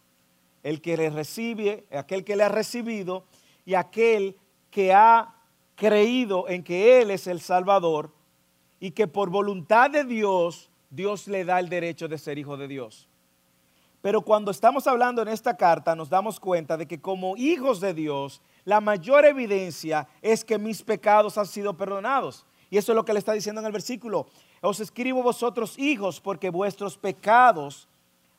el 0.64 0.82
que 0.82 0.98
le 0.98 1.10
recibe, 1.10 1.86
aquel 1.92 2.24
que 2.24 2.36
le 2.36 2.44
ha 2.44 2.50
recibido 2.50 3.26
y 3.66 3.76
aquel 3.76 4.38
que 4.70 4.94
ha 4.94 5.36
creído 5.76 6.48
en 6.50 6.64
que 6.64 7.02
Él 7.02 7.12
es 7.12 7.28
el 7.28 7.40
Salvador 7.40 8.14
y 8.80 8.92
que 8.92 9.08
por 9.08 9.30
voluntad 9.30 9.90
de 9.90 10.04
Dios, 10.04 10.70
Dios 10.90 11.28
le 11.28 11.46
da 11.46 11.60
el 11.60 11.70
derecho 11.70 12.08
de 12.08 12.18
ser 12.18 12.38
hijo 12.38 12.58
de 12.58 12.68
Dios. 12.68 13.08
Pero 14.02 14.22
cuando 14.22 14.52
estamos 14.52 14.88
hablando 14.88 15.22
en 15.22 15.28
esta 15.28 15.58
carta 15.58 15.96
nos 15.96 16.10
damos 16.10 16.40
cuenta 16.40 16.78
de 16.78 16.88
que 16.88 17.02
como 17.02 17.36
hijos 17.36 17.82
de 17.82 17.94
Dios, 17.94 18.42
la 18.64 18.80
mayor 18.80 19.26
evidencia 19.26 20.08
es 20.22 20.46
que 20.46 20.58
mis 20.58 20.82
pecados 20.84 21.38
han 21.38 21.48
sido 21.48 21.76
perdonados. 21.76 22.46
Y 22.70 22.78
eso 22.78 22.92
es 22.92 22.96
lo 22.96 23.06
que 23.06 23.14
le 23.14 23.20
está 23.20 23.34
diciendo 23.34 23.62
en 23.62 23.68
el 23.68 23.72
versículo. 23.72 24.28
Os 24.62 24.80
escribo 24.80 25.24
vosotros 25.24 25.78
hijos 25.80 26.22
porque 26.22 26.50
vuestros 26.50 26.98
pecados 26.98 27.88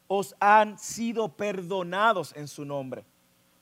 os 0.06 0.34
han 0.40 0.78
sido 0.78 1.28
perdonados 1.28 2.34
en 2.36 2.48
su 2.48 2.64
nombre. 2.64 3.04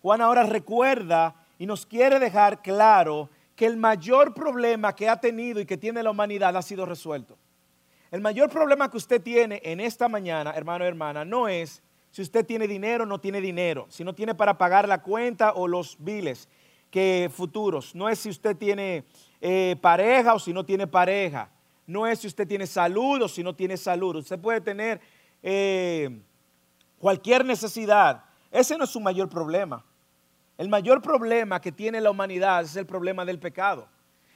Juan 0.03 0.21
ahora 0.21 0.45
recuerda 0.45 1.35
y 1.59 1.67
nos 1.67 1.87
quiere 1.87 2.19
dejar 2.19 2.63
claro 2.63 3.29
que 3.57 3.67
el 3.67 3.77
mayor 3.77 4.35
problema 4.35 4.95
que 4.95 5.09
ha 5.09 5.21
tenido 5.21 5.61
y 5.61 5.67
que 5.67 5.77
tiene 5.77 6.03
la 6.03 6.11
humanidad 6.11 6.57
ha 6.57 6.63
sido 6.63 6.87
resuelto. 6.87 7.37
El 8.11 8.21
mayor 8.21 8.49
problema 8.49 8.91
que 8.91 8.97
usted 8.97 9.21
tiene 9.21 9.61
en 9.65 9.81
esta 9.81 10.09
mañana, 10.09 10.53
hermano 10.55 10.85
y 10.85 10.89
hermana, 10.89 11.25
no 11.25 11.49
es 11.49 11.83
si 12.11 12.23
usted 12.23 12.47
tiene 12.47 12.67
dinero 12.67 13.05
o 13.05 13.07
no 13.07 13.21
tiene 13.21 13.41
dinero, 13.41 13.87
si 13.91 14.05
no 14.05 14.15
tiene 14.15 14.35
para 14.35 14.57
pagar 14.57 14.89
la 14.89 15.03
cuenta 15.03 15.53
o 15.53 15.69
los 15.69 15.97
biles 15.99 16.49
que 16.91 17.31
futuros, 17.35 17.95
no 17.95 18.09
es 18.09 18.19
si 18.21 18.31
usted 18.31 18.57
tiene 18.57 19.05
eh, 19.41 19.77
pareja 19.81 20.35
o 20.35 20.39
si 20.39 20.53
no 20.53 20.65
tiene 20.65 20.87
pareja, 20.87 21.51
no 21.87 22.07
es 22.07 22.21
si 22.21 22.27
usted 22.27 22.47
tiene 22.47 22.67
salud 22.67 23.23
o 23.23 23.29
si 23.29 23.43
no 23.43 23.55
tiene 23.55 23.77
salud. 23.77 24.17
Usted 24.17 24.39
puede 24.39 24.61
tener 24.61 25.01
eh, 25.43 26.21
cualquier 26.99 27.45
necesidad, 27.45 28.25
ese 28.51 28.77
no 28.77 28.85
es 28.85 28.91
su 28.91 29.01
mayor 29.01 29.29
problema. 29.29 29.85
El 30.57 30.69
mayor 30.69 31.01
problema 31.01 31.61
que 31.61 31.71
tiene 31.71 32.01
la 32.01 32.11
humanidad 32.11 32.65
es 32.65 32.75
el 32.75 32.85
problema 32.85 33.25
del 33.25 33.39
pecado. 33.39 33.89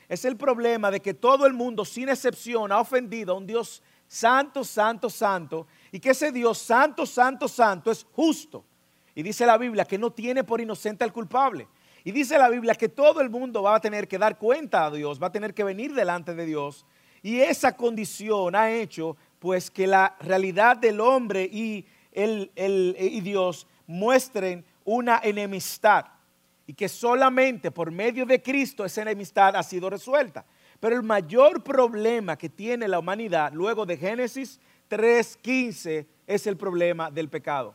Es 0.09 0.25
el 0.25 0.37
problema 0.37 0.91
de 0.91 1.01
que 1.01 1.15
todo 1.15 1.47
el 1.47 1.53
mundo, 1.53 1.85
sin 1.85 2.09
excepción, 2.09 2.71
ha 2.71 2.79
ofendido 2.79 3.33
a 3.33 3.37
un 3.39 3.47
Dios 3.47 3.83
santo, 4.07 4.63
santo, 4.63 5.09
santo, 5.09 5.67
y 5.91 5.99
que 5.99 6.11
ese 6.11 6.31
Dios 6.31 6.59
santo, 6.59 7.07
santo, 7.07 7.49
santo 7.49 7.91
es 7.91 8.07
justo. 8.13 8.65
Y 9.15 9.23
dice 9.23 9.47
la 9.47 9.59
Biblia 9.59 9.85
que 9.85 9.99
no 9.99 10.11
tiene 10.11 10.45
por 10.45 10.61
inocente 10.61 11.03
al 11.03 11.13
culpable. 11.13 11.67
Y 12.05 12.13
dice 12.13 12.39
la 12.39 12.49
Biblia 12.49 12.75
que 12.75 12.89
todo 12.89 13.21
el 13.21 13.31
mundo 13.31 13.63
va 13.63 13.77
a 13.77 13.81
tener 13.81 14.09
que 14.09 14.19
dar 14.19 14.39
cuenta 14.39 14.87
a 14.87 14.91
Dios, 14.91 15.23
va 15.23 15.29
a 15.29 15.33
tener 15.33 15.55
que 15.55 15.65
venir 15.65 15.95
delante 15.95 16.35
de 16.35 16.47
Dios. 16.47 16.85
Y 17.23 17.41
esa 17.41 17.77
condición 17.77 18.57
ha 18.57 18.71
hecho 18.73 19.17
pues 19.39 19.71
que 19.71 19.87
la 19.87 20.17
realidad 20.21 20.77
del 20.77 21.01
hombre 21.01 21.45
y 21.45 21.87
el, 22.13 22.51
y 22.57 23.21
Dios 23.21 23.67
muestren 23.87 24.65
una 24.85 25.21
enemistad 25.23 26.07
y 26.67 26.75
que 26.75 26.89
solamente 26.89 27.71
por 27.71 27.91
medio 27.91 28.27
de 28.27 28.43
Cristo 28.43 28.85
esa 28.85 29.03
enemistad 29.03 29.55
ha 29.57 29.63
sido 29.63 29.91
resuelta. 29.91 30.45
Pero 30.81 30.97
el 30.97 31.03
mayor 31.03 31.63
problema 31.63 32.37
que 32.37 32.49
tiene 32.49 32.89
la 32.89 32.99
humanidad 32.99 33.53
luego 33.53 33.87
de 33.87 33.97
Génesis 33.97 34.61
3.15 34.91 36.07
es 36.27 36.47
el 36.47 36.57
problema 36.57 37.11
del 37.11 37.29
pecado. 37.29 37.75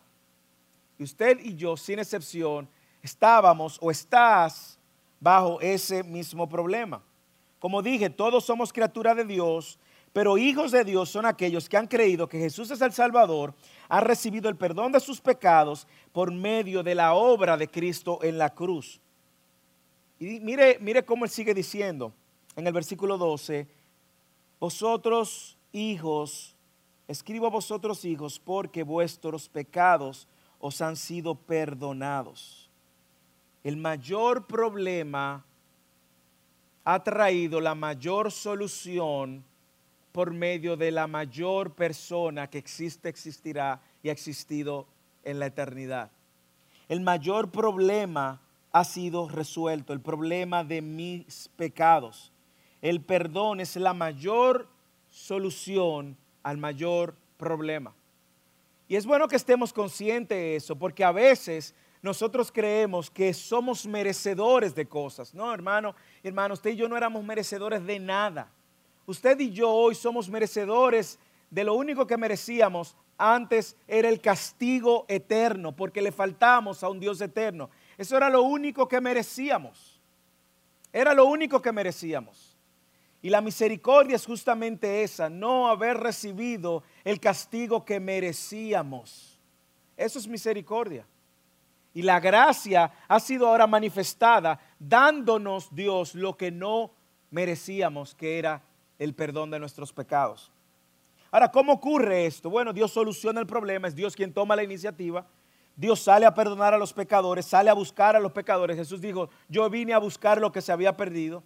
Y 0.98 1.04
usted 1.04 1.40
y 1.42 1.56
yo, 1.56 1.78
sin 1.78 2.00
excepción, 2.00 2.68
estábamos 3.08 3.80
o 3.82 3.90
estás 3.90 4.78
bajo 5.20 5.60
ese 5.62 6.04
mismo 6.04 6.48
problema. 6.48 7.02
Como 7.60 7.82
dije, 7.82 8.10
todos 8.10 8.46
somos 8.46 8.72
criaturas 8.72 9.18
de 9.18 9.26
Dios 9.26 9.80
pero 10.18 10.36
hijos 10.36 10.72
de 10.72 10.84
Dios 10.84 11.10
son 11.10 11.28
aquellos 11.28 11.70
que 11.70 11.78
han 11.78 11.86
creído 11.86 12.28
que 12.28 12.40
Jesús 12.40 12.72
es 12.72 12.82
el 12.82 12.92
Salvador, 12.92 13.54
han 13.88 14.04
recibido 14.04 14.50
el 14.50 14.56
perdón 14.56 14.92
de 14.92 15.00
sus 15.00 15.22
pecados 15.22 15.86
por 16.12 16.32
medio 16.32 16.82
de 16.82 16.96
la 16.96 17.14
obra 17.14 17.56
de 17.56 17.68
Cristo 17.68 18.18
en 18.24 18.40
la 18.40 18.52
cruz. 18.52 19.00
Y 20.18 20.40
mire, 20.40 20.80
mire 20.82 21.06
cómo 21.06 21.24
él 21.24 21.30
sigue 21.30 21.54
diciendo 21.54 22.14
en 22.56 22.66
el 22.66 22.74
versículo 22.74 23.16
12, 23.20 23.68
vosotros 24.60 25.56
hijos, 25.72 26.56
escribo 27.08 27.46
a 27.46 27.52
vosotros 27.52 28.04
hijos 28.04 28.40
porque 28.40 28.82
vuestros 28.82 29.48
pecados 29.48 30.28
os 30.58 30.82
han 30.82 30.96
sido 30.96 31.36
perdonados. 31.36 32.67
El 33.64 33.78
mayor 33.78 34.46
problema 34.46 35.44
ha 36.84 37.04
traído 37.04 37.60
la 37.60 37.76
mayor 37.76 38.32
solución 38.32 39.44
por 40.12 40.32
medio 40.32 40.78
de 40.78 40.90
la 40.90 41.06
mayor 41.06 41.74
persona 41.74 42.50
que 42.50 42.58
existe, 42.58 43.10
existirá 43.10 43.82
y 44.02 44.10
ha 44.10 44.14
existido 44.14 44.88
en 45.24 45.40
la 45.40 45.48
eternidad. 45.48 46.10
El 46.88 47.02
mayor 47.02 47.52
problema 47.52 48.42
ha 48.72 48.84
sido 48.84 49.28
resuelto, 49.28 49.94
el 49.94 50.00
problema 50.00 50.64
de 50.64 50.82
mis 50.82 51.50
pecados. 51.56 52.32
El 52.82 53.02
perdón 53.02 53.60
es 53.60 53.76
la 53.76 53.94
mayor 53.94 54.68
solución 55.10 56.16
al 56.44 56.58
mayor 56.58 57.16
problema. 57.38 57.94
Y 58.88 58.96
es 58.96 59.06
bueno 59.06 59.28
que 59.28 59.36
estemos 59.36 59.74
conscientes 59.74 60.38
de 60.38 60.56
eso, 60.56 60.76
porque 60.78 61.04
a 61.04 61.12
veces 61.12 61.76
nosotros 62.02 62.52
creemos 62.52 63.10
que 63.10 63.34
somos 63.34 63.86
merecedores 63.86 64.76
de 64.76 64.86
cosas. 64.86 65.34
No, 65.34 65.54
hermano, 65.54 65.96
hermano, 66.24 66.54
usted 66.54 66.72
y 66.72 66.76
yo 66.76 66.88
no 66.88 66.98
éramos 66.98 67.24
merecedores 67.24 67.86
de 67.86 68.00
nada. 68.00 68.52
Usted 69.06 69.40
y 69.40 69.52
yo 69.52 69.72
hoy 69.72 69.96
somos 69.96 70.30
merecedores 70.30 71.20
de 71.50 71.64
lo 71.64 71.74
único 71.74 72.06
que 72.06 72.18
merecíamos 72.18 72.96
antes 73.18 73.76
era 73.88 74.10
el 74.10 74.22
castigo 74.22 75.06
eterno, 75.08 75.76
porque 75.76 76.02
le 76.02 76.12
faltamos 76.12 76.84
a 76.84 76.90
un 76.90 77.00
Dios 77.00 77.20
eterno. 77.22 77.70
Eso 77.98 78.16
era 78.16 78.30
lo 78.30 78.44
único 78.44 78.88
que 78.88 79.02
merecíamos. 79.02 80.00
Era 80.94 81.14
lo 81.14 81.26
único 81.26 81.62
que 81.62 81.72
merecíamos. 81.72 82.58
Y 83.22 83.30
la 83.30 83.42
misericordia 83.42 84.16
es 84.16 84.26
justamente 84.26 85.04
esa, 85.04 85.30
no 85.30 85.68
haber 85.68 85.98
recibido 85.98 86.84
el 87.04 87.20
castigo 87.20 87.84
que 87.84 88.00
merecíamos. 88.00 89.40
Eso 89.96 90.20
es 90.20 90.28
misericordia. 90.28 91.06
Y 91.98 92.04
la 92.04 92.20
gracia 92.20 92.92
ha 93.08 93.20
sido 93.20 93.48
ahora 93.48 93.66
manifestada 93.66 94.60
dándonos 94.78 95.74
Dios 95.74 96.14
lo 96.14 96.38
que 96.38 96.52
no 96.52 96.92
merecíamos, 97.32 98.14
que 98.14 98.38
era 98.38 98.62
el 99.00 99.16
perdón 99.16 99.50
de 99.50 99.58
nuestros 99.58 99.92
pecados. 99.94 100.52
Ahora, 101.32 101.50
¿cómo 101.50 101.74
ocurre 101.74 102.28
esto? 102.28 102.52
Bueno, 102.52 102.72
Dios 102.72 102.92
soluciona 102.92 103.40
el 103.40 103.48
problema, 103.48 103.88
es 103.88 103.96
Dios 103.96 104.16
quien 104.16 104.32
toma 104.32 104.56
la 104.56 104.62
iniciativa. 104.62 105.26
Dios 105.76 106.00
sale 106.00 106.28
a 106.28 106.36
perdonar 106.36 106.72
a 106.72 106.78
los 106.78 106.94
pecadores, 106.94 107.48
sale 107.48 107.72
a 107.72 107.74
buscar 107.74 108.16
a 108.16 108.20
los 108.20 108.32
pecadores. 108.32 108.78
Jesús 108.78 109.02
dijo, 109.02 109.32
yo 109.50 109.68
vine 109.68 109.94
a 109.94 109.98
buscar 109.98 110.40
lo 110.40 110.52
que 110.52 110.62
se 110.62 110.72
había 110.72 110.96
perdido. 110.96 111.42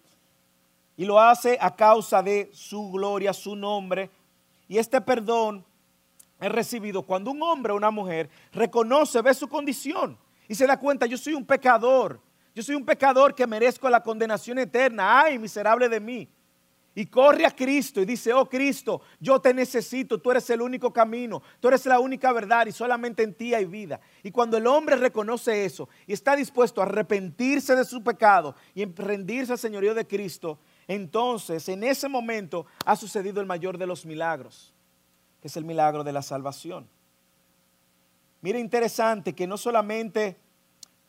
y 0.97 1.05
lo 1.05 1.17
hace 1.17 1.57
a 1.61 1.73
causa 1.77 2.21
de 2.21 2.49
su 2.51 2.91
gloria, 2.91 3.31
su 3.31 3.55
nombre. 3.55 4.09
Y 4.67 4.79
este 4.79 4.99
perdón 4.99 5.63
es 6.41 6.51
recibido 6.51 7.03
cuando 7.03 7.31
un 7.31 7.41
hombre 7.41 7.71
o 7.71 7.77
una 7.77 7.89
mujer 7.89 8.29
reconoce, 8.51 9.21
ve 9.21 9.33
su 9.33 9.47
condición 9.47 10.17
y 10.51 10.55
se 10.55 10.67
da 10.67 10.77
cuenta, 10.77 11.05
yo 11.05 11.17
soy 11.17 11.33
un 11.33 11.45
pecador, 11.45 12.19
yo 12.53 12.61
soy 12.61 12.75
un 12.75 12.83
pecador 12.83 13.33
que 13.33 13.47
merezco 13.47 13.89
la 13.89 14.03
condenación 14.03 14.59
eterna, 14.59 15.21
ay, 15.21 15.39
miserable 15.39 15.87
de 15.87 16.01
mí. 16.01 16.29
Y 16.93 17.05
corre 17.05 17.45
a 17.45 17.55
Cristo 17.55 18.01
y 18.01 18.05
dice, 18.05 18.33
oh 18.33 18.49
Cristo, 18.49 18.99
yo 19.17 19.39
te 19.39 19.53
necesito, 19.53 20.19
tú 20.19 20.29
eres 20.29 20.49
el 20.49 20.61
único 20.61 20.91
camino, 20.91 21.41
tú 21.61 21.69
eres 21.69 21.85
la 21.85 22.01
única 22.01 22.33
verdad 22.33 22.65
y 22.65 22.73
solamente 22.73 23.23
en 23.23 23.33
ti 23.33 23.53
hay 23.53 23.63
vida. 23.63 24.01
Y 24.23 24.31
cuando 24.31 24.57
el 24.57 24.67
hombre 24.67 24.97
reconoce 24.97 25.63
eso 25.63 25.87
y 26.05 26.11
está 26.11 26.35
dispuesto 26.35 26.81
a 26.81 26.83
arrepentirse 26.83 27.73
de 27.73 27.85
su 27.85 28.03
pecado 28.03 28.53
y 28.75 28.83
rendirse 28.83 29.53
al 29.53 29.57
señorío 29.57 29.93
de 29.93 30.05
Cristo, 30.05 30.59
entonces 30.85 31.69
en 31.69 31.85
ese 31.85 32.09
momento 32.09 32.65
ha 32.83 32.97
sucedido 32.97 33.39
el 33.39 33.47
mayor 33.47 33.77
de 33.77 33.87
los 33.87 34.05
milagros, 34.05 34.73
que 35.39 35.47
es 35.47 35.55
el 35.55 35.63
milagro 35.63 36.03
de 36.03 36.11
la 36.11 36.21
salvación. 36.21 36.89
Mira 38.41 38.59
interesante 38.59 39.33
que 39.33 39.47
no 39.47 39.57
solamente 39.57 40.37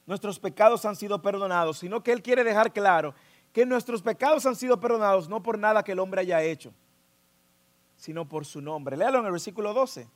nuestros 0.06 0.38
pecados 0.38 0.84
han 0.84 0.96
sido 0.96 1.22
perdonados, 1.22 1.78
sino 1.78 2.02
que 2.02 2.12
Él 2.12 2.22
quiere 2.22 2.44
dejar 2.44 2.72
claro 2.72 3.14
que 3.52 3.66
nuestros 3.66 4.02
pecados 4.02 4.46
han 4.46 4.56
sido 4.56 4.80
perdonados 4.80 5.28
no 5.28 5.42
por 5.42 5.58
nada 5.58 5.82
que 5.82 5.92
el 5.92 5.98
hombre 5.98 6.22
haya 6.22 6.42
hecho, 6.42 6.72
sino 7.96 8.28
por 8.28 8.44
su 8.44 8.60
nombre. 8.60 8.96
Léalo 8.96 9.20
en 9.20 9.26
el 9.26 9.32
versículo 9.32 9.74
12. 9.74 10.08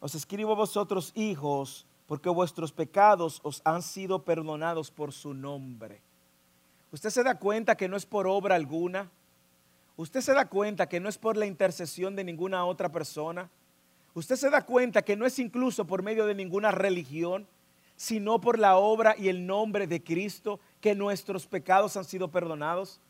Os 0.00 0.14
escribo 0.14 0.56
vosotros, 0.56 1.12
hijos, 1.14 1.86
porque 2.06 2.28
vuestros 2.28 2.72
pecados 2.72 3.40
os 3.42 3.62
han 3.64 3.82
sido 3.82 4.24
perdonados 4.24 4.90
por 4.90 5.12
su 5.12 5.32
nombre. 5.32 6.02
¿Usted 6.92 7.10
se 7.10 7.22
da 7.22 7.38
cuenta 7.38 7.76
que 7.76 7.88
no 7.88 7.96
es 7.96 8.06
por 8.06 8.26
obra 8.26 8.54
alguna? 8.54 9.10
¿Usted 9.96 10.20
se 10.20 10.34
da 10.34 10.48
cuenta 10.48 10.88
que 10.88 11.00
no 11.00 11.08
es 11.08 11.18
por 11.18 11.36
la 11.36 11.46
intercesión 11.46 12.16
de 12.16 12.24
ninguna 12.24 12.64
otra 12.66 12.90
persona? 12.90 13.48
¿Usted 14.14 14.36
se 14.36 14.50
da 14.50 14.64
cuenta 14.64 15.02
que 15.02 15.16
no 15.16 15.26
es 15.26 15.38
incluso 15.38 15.86
por 15.86 16.02
medio 16.02 16.24
de 16.26 16.34
ninguna 16.34 16.70
religión, 16.70 17.46
sino 17.96 18.40
por 18.40 18.58
la 18.58 18.76
obra 18.76 19.14
y 19.16 19.28
el 19.28 19.46
nombre 19.46 19.86
de 19.86 20.02
Cristo 20.02 20.60
que 20.80 20.94
nuestros 20.94 21.46
pecados 21.46 21.96
han 21.96 22.04
sido 22.04 22.28
perdonados. 22.28 23.00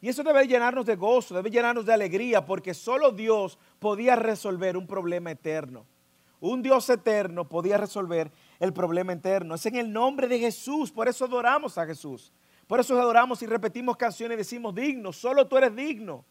Y 0.00 0.08
eso 0.08 0.22
debe 0.22 0.46
llenarnos 0.46 0.86
de 0.86 0.96
gozo, 0.96 1.34
debe 1.34 1.50
llenarnos 1.50 1.86
de 1.86 1.94
alegría, 1.94 2.44
porque 2.44 2.74
solo 2.74 3.10
Dios 3.10 3.58
podía 3.78 4.16
resolver 4.16 4.76
un 4.76 4.86
problema 4.86 5.30
eterno. 5.30 5.86
Un 6.40 6.62
Dios 6.62 6.90
eterno 6.90 7.48
podía 7.48 7.78
resolver 7.78 8.30
el 8.60 8.72
problema 8.74 9.14
eterno. 9.14 9.54
Es 9.54 9.64
en 9.64 9.76
el 9.76 9.90
nombre 9.90 10.28
de 10.28 10.38
Jesús, 10.38 10.90
por 10.90 11.08
eso 11.08 11.24
adoramos 11.24 11.78
a 11.78 11.86
Jesús. 11.86 12.32
Por 12.66 12.80
eso 12.80 13.00
adoramos 13.00 13.40
y 13.42 13.46
repetimos 13.46 13.96
canciones 13.96 14.34
y 14.34 14.38
decimos, 14.38 14.74
digno, 14.74 15.12
solo 15.12 15.46
tú 15.46 15.56
eres 15.56 15.74
digno. 15.74 16.24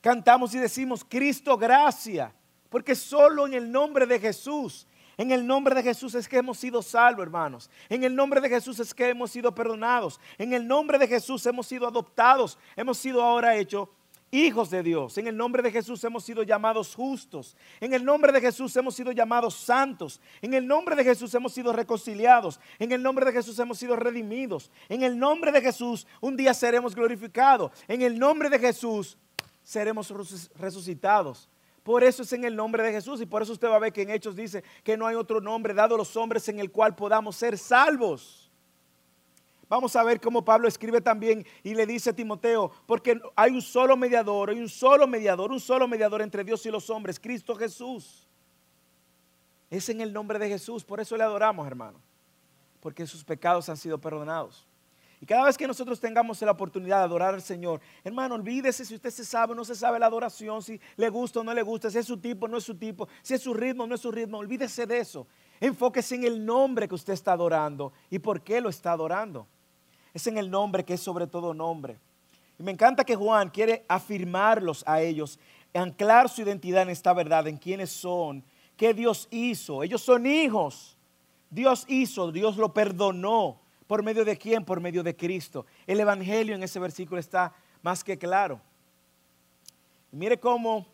Cantamos 0.00 0.54
y 0.54 0.58
decimos, 0.58 1.04
Cristo, 1.06 1.58
gracia, 1.58 2.32
porque 2.68 2.94
solo 2.94 3.46
en 3.46 3.54
el 3.54 3.70
nombre 3.70 4.06
de 4.06 4.18
Jesús 4.18 4.86
en 5.18 5.32
el 5.32 5.44
nombre 5.44 5.74
de 5.74 5.82
Jesús 5.82 6.14
es 6.14 6.28
que 6.28 6.38
hemos 6.38 6.58
sido 6.58 6.80
salvos, 6.80 7.24
hermanos. 7.24 7.68
En 7.88 8.04
el 8.04 8.14
nombre 8.14 8.40
de 8.40 8.48
Jesús 8.48 8.78
es 8.78 8.94
que 8.94 9.08
hemos 9.08 9.32
sido 9.32 9.52
perdonados. 9.52 10.20
En 10.38 10.52
el 10.52 10.66
nombre 10.66 10.96
de 10.96 11.08
Jesús 11.08 11.44
hemos 11.44 11.66
sido 11.66 11.88
adoptados. 11.88 12.56
Hemos 12.76 12.98
sido 12.98 13.20
ahora 13.20 13.56
hechos 13.56 13.88
hijos 14.30 14.70
de 14.70 14.80
Dios. 14.80 15.18
En 15.18 15.26
el 15.26 15.36
nombre 15.36 15.60
de 15.60 15.72
Jesús 15.72 16.04
hemos 16.04 16.24
sido 16.24 16.44
llamados 16.44 16.94
justos. 16.94 17.56
En 17.80 17.94
el 17.94 18.04
nombre 18.04 18.30
de 18.30 18.40
Jesús 18.40 18.76
hemos 18.76 18.94
sido 18.94 19.10
llamados 19.10 19.56
santos. 19.56 20.20
En 20.40 20.54
el 20.54 20.64
nombre 20.64 20.94
de 20.94 21.02
Jesús 21.02 21.34
hemos 21.34 21.52
sido 21.52 21.72
reconciliados. 21.72 22.60
En 22.78 22.92
el 22.92 23.02
nombre 23.02 23.26
de 23.26 23.32
Jesús 23.32 23.58
hemos 23.58 23.76
sido 23.76 23.96
redimidos. 23.96 24.70
En 24.88 25.02
el 25.02 25.18
nombre 25.18 25.50
de 25.50 25.60
Jesús 25.60 26.06
un 26.20 26.36
día 26.36 26.54
seremos 26.54 26.94
glorificados. 26.94 27.72
En 27.88 28.02
el 28.02 28.16
nombre 28.20 28.48
de 28.50 28.60
Jesús 28.60 29.18
seremos 29.64 30.12
resucitados. 30.54 31.48
Por 31.88 32.04
eso 32.04 32.22
es 32.22 32.30
en 32.34 32.44
el 32.44 32.54
nombre 32.54 32.82
de 32.82 32.92
Jesús 32.92 33.18
y 33.22 33.24
por 33.24 33.40
eso 33.40 33.54
usted 33.54 33.66
va 33.66 33.76
a 33.76 33.78
ver 33.78 33.94
que 33.94 34.02
en 34.02 34.10
Hechos 34.10 34.36
dice 34.36 34.62
que 34.84 34.94
no 34.94 35.06
hay 35.06 35.14
otro 35.14 35.40
nombre 35.40 35.72
dado 35.72 35.94
a 35.94 35.96
los 35.96 36.14
hombres 36.18 36.46
en 36.50 36.60
el 36.60 36.70
cual 36.70 36.94
podamos 36.94 37.34
ser 37.34 37.56
salvos. 37.56 38.52
Vamos 39.70 39.96
a 39.96 40.02
ver 40.02 40.20
cómo 40.20 40.44
Pablo 40.44 40.68
escribe 40.68 41.00
también 41.00 41.46
y 41.62 41.72
le 41.72 41.86
dice 41.86 42.10
a 42.10 42.12
Timoteo, 42.12 42.70
porque 42.84 43.18
hay 43.34 43.52
un 43.52 43.62
solo 43.62 43.96
mediador, 43.96 44.50
hay 44.50 44.60
un 44.60 44.68
solo 44.68 45.06
mediador, 45.06 45.50
un 45.50 45.60
solo 45.60 45.88
mediador 45.88 46.20
entre 46.20 46.44
Dios 46.44 46.66
y 46.66 46.70
los 46.70 46.90
hombres, 46.90 47.18
Cristo 47.18 47.56
Jesús. 47.56 48.28
Es 49.70 49.88
en 49.88 50.02
el 50.02 50.12
nombre 50.12 50.38
de 50.38 50.46
Jesús, 50.46 50.84
por 50.84 51.00
eso 51.00 51.16
le 51.16 51.24
adoramos, 51.24 51.66
hermano, 51.66 51.98
porque 52.80 53.06
sus 53.06 53.24
pecados 53.24 53.66
han 53.70 53.78
sido 53.78 53.96
perdonados. 53.96 54.67
Y 55.20 55.26
cada 55.26 55.44
vez 55.44 55.58
que 55.58 55.66
nosotros 55.66 55.98
tengamos 55.98 56.40
la 56.42 56.52
oportunidad 56.52 56.98
de 56.98 57.04
adorar 57.04 57.34
al 57.34 57.42
Señor, 57.42 57.80
hermano, 58.04 58.36
olvídese 58.36 58.84
si 58.84 58.94
usted 58.94 59.10
se 59.10 59.24
sabe 59.24 59.52
o 59.52 59.54
no 59.56 59.64
se 59.64 59.74
sabe 59.74 59.98
la 59.98 60.06
adoración, 60.06 60.62
si 60.62 60.80
le 60.96 61.08
gusta 61.08 61.40
o 61.40 61.44
no 61.44 61.52
le 61.52 61.62
gusta, 61.62 61.90
si 61.90 61.98
es 61.98 62.06
su 62.06 62.18
tipo 62.18 62.46
o 62.46 62.48
no 62.48 62.58
es 62.58 62.64
su 62.64 62.76
tipo, 62.76 63.08
si 63.22 63.34
es 63.34 63.42
su 63.42 63.52
ritmo 63.52 63.84
o 63.84 63.86
no 63.86 63.96
es 63.96 64.00
su 64.00 64.12
ritmo, 64.12 64.38
olvídese 64.38 64.86
de 64.86 64.98
eso. 64.98 65.26
Enfóquese 65.60 66.14
en 66.14 66.24
el 66.24 66.44
nombre 66.44 66.86
que 66.86 66.94
usted 66.94 67.12
está 67.12 67.32
adorando 67.32 67.92
y 68.10 68.20
por 68.20 68.42
qué 68.42 68.60
lo 68.60 68.68
está 68.68 68.92
adorando. 68.92 69.48
Es 70.14 70.26
en 70.28 70.38
el 70.38 70.50
nombre 70.50 70.84
que 70.84 70.94
es 70.94 71.00
sobre 71.00 71.26
todo 71.26 71.52
nombre. 71.52 71.98
Y 72.58 72.62
me 72.62 72.70
encanta 72.70 73.04
que 73.04 73.16
Juan 73.16 73.50
quiere 73.50 73.84
afirmarlos 73.88 74.84
a 74.86 75.00
ellos, 75.00 75.38
anclar 75.74 76.28
su 76.28 76.42
identidad 76.42 76.82
en 76.82 76.90
esta 76.90 77.12
verdad, 77.12 77.46
en 77.48 77.56
quiénes 77.56 77.90
son, 77.90 78.44
qué 78.76 78.94
Dios 78.94 79.26
hizo. 79.30 79.82
Ellos 79.82 80.02
son 80.02 80.26
hijos. 80.26 80.96
Dios 81.50 81.84
hizo, 81.88 82.30
Dios 82.30 82.56
lo 82.56 82.72
perdonó. 82.72 83.60
¿Por 83.88 84.02
medio 84.02 84.22
de 84.22 84.36
quién? 84.36 84.64
Por 84.66 84.80
medio 84.80 85.02
de 85.02 85.16
Cristo. 85.16 85.64
El 85.86 85.98
Evangelio 85.98 86.54
en 86.54 86.62
ese 86.62 86.78
versículo 86.78 87.18
está 87.18 87.54
más 87.82 88.04
que 88.04 88.18
claro. 88.18 88.60
mire 90.12 90.38
cómo 90.38 90.86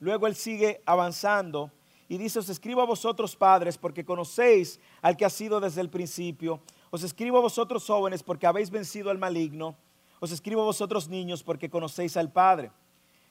luego 0.00 0.26
él 0.26 0.34
sigue 0.34 0.80
avanzando 0.86 1.70
y 2.08 2.16
dice, 2.16 2.38
os 2.38 2.48
escribo 2.48 2.80
a 2.80 2.86
vosotros 2.86 3.36
padres 3.36 3.76
porque 3.76 4.04
conocéis 4.04 4.80
al 5.02 5.16
que 5.16 5.26
ha 5.26 5.30
sido 5.30 5.60
desde 5.60 5.82
el 5.82 5.90
principio. 5.90 6.62
Os 6.90 7.02
escribo 7.02 7.36
a 7.36 7.42
vosotros 7.42 7.84
jóvenes 7.84 8.22
porque 8.22 8.46
habéis 8.46 8.70
vencido 8.70 9.10
al 9.10 9.18
maligno. 9.18 9.76
Os 10.18 10.32
escribo 10.32 10.62
a 10.62 10.64
vosotros 10.64 11.06
niños 11.06 11.42
porque 11.42 11.68
conocéis 11.68 12.16
al 12.16 12.32
Padre. 12.32 12.70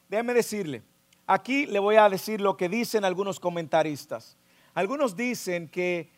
Déjame 0.10 0.36
decirle, 0.36 0.84
aquí 1.26 1.66
le 1.66 1.80
voy 1.80 1.96
a 1.96 2.08
decir 2.08 2.40
lo 2.40 2.56
que 2.56 2.70
dicen 2.70 3.04
algunos 3.04 3.40
comentaristas. 3.40 4.38
Algunos 4.76 5.16
dicen 5.16 5.68
que 5.68 6.12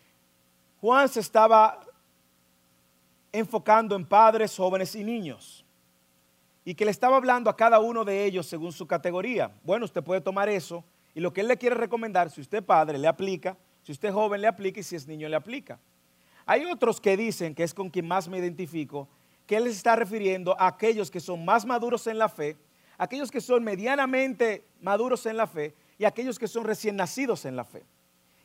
Juan 0.82 1.08
se 1.08 1.20
estaba 1.20 1.80
enfocando 3.32 3.96
en 3.96 4.04
padres, 4.04 4.56
jóvenes 4.56 4.94
y 4.94 5.04
niños. 5.04 5.64
Y 6.64 6.74
que 6.74 6.84
le 6.84 6.90
estaba 6.90 7.16
hablando 7.16 7.48
a 7.50 7.56
cada 7.56 7.80
uno 7.80 8.04
de 8.04 8.24
ellos 8.24 8.46
según 8.46 8.72
su 8.72 8.86
categoría. 8.86 9.50
Bueno, 9.62 9.84
usted 9.84 10.02
puede 10.02 10.20
tomar 10.20 10.48
eso 10.48 10.84
y 11.14 11.20
lo 11.20 11.32
que 11.32 11.40
él 11.40 11.48
le 11.48 11.56
quiere 11.56 11.76
recomendar, 11.76 12.30
si 12.30 12.40
usted 12.40 12.62
padre, 12.62 12.98
le 12.98 13.08
aplica, 13.08 13.56
si 13.82 13.92
usted 13.92 14.12
joven, 14.12 14.40
le 14.40 14.46
aplica 14.46 14.80
y 14.80 14.82
si 14.82 14.96
es 14.96 15.06
niño, 15.06 15.28
le 15.28 15.36
aplica. 15.36 15.78
Hay 16.46 16.64
otros 16.64 17.00
que 17.00 17.16
dicen, 17.16 17.54
que 17.54 17.62
es 17.62 17.74
con 17.74 17.90
quien 17.90 18.06
más 18.06 18.28
me 18.28 18.38
identifico, 18.38 19.08
que 19.46 19.56
él 19.56 19.66
está 19.66 19.96
refiriendo 19.96 20.54
a 20.60 20.68
aquellos 20.68 21.10
que 21.10 21.20
son 21.20 21.44
más 21.44 21.64
maduros 21.64 22.06
en 22.06 22.18
la 22.18 22.28
fe, 22.28 22.56
aquellos 22.98 23.30
que 23.30 23.40
son 23.40 23.64
medianamente 23.64 24.64
maduros 24.80 25.26
en 25.26 25.36
la 25.36 25.46
fe 25.46 25.74
y 25.98 26.04
aquellos 26.04 26.38
que 26.38 26.46
son 26.46 26.64
recién 26.64 26.96
nacidos 26.96 27.44
en 27.44 27.56
la 27.56 27.64
fe. 27.64 27.82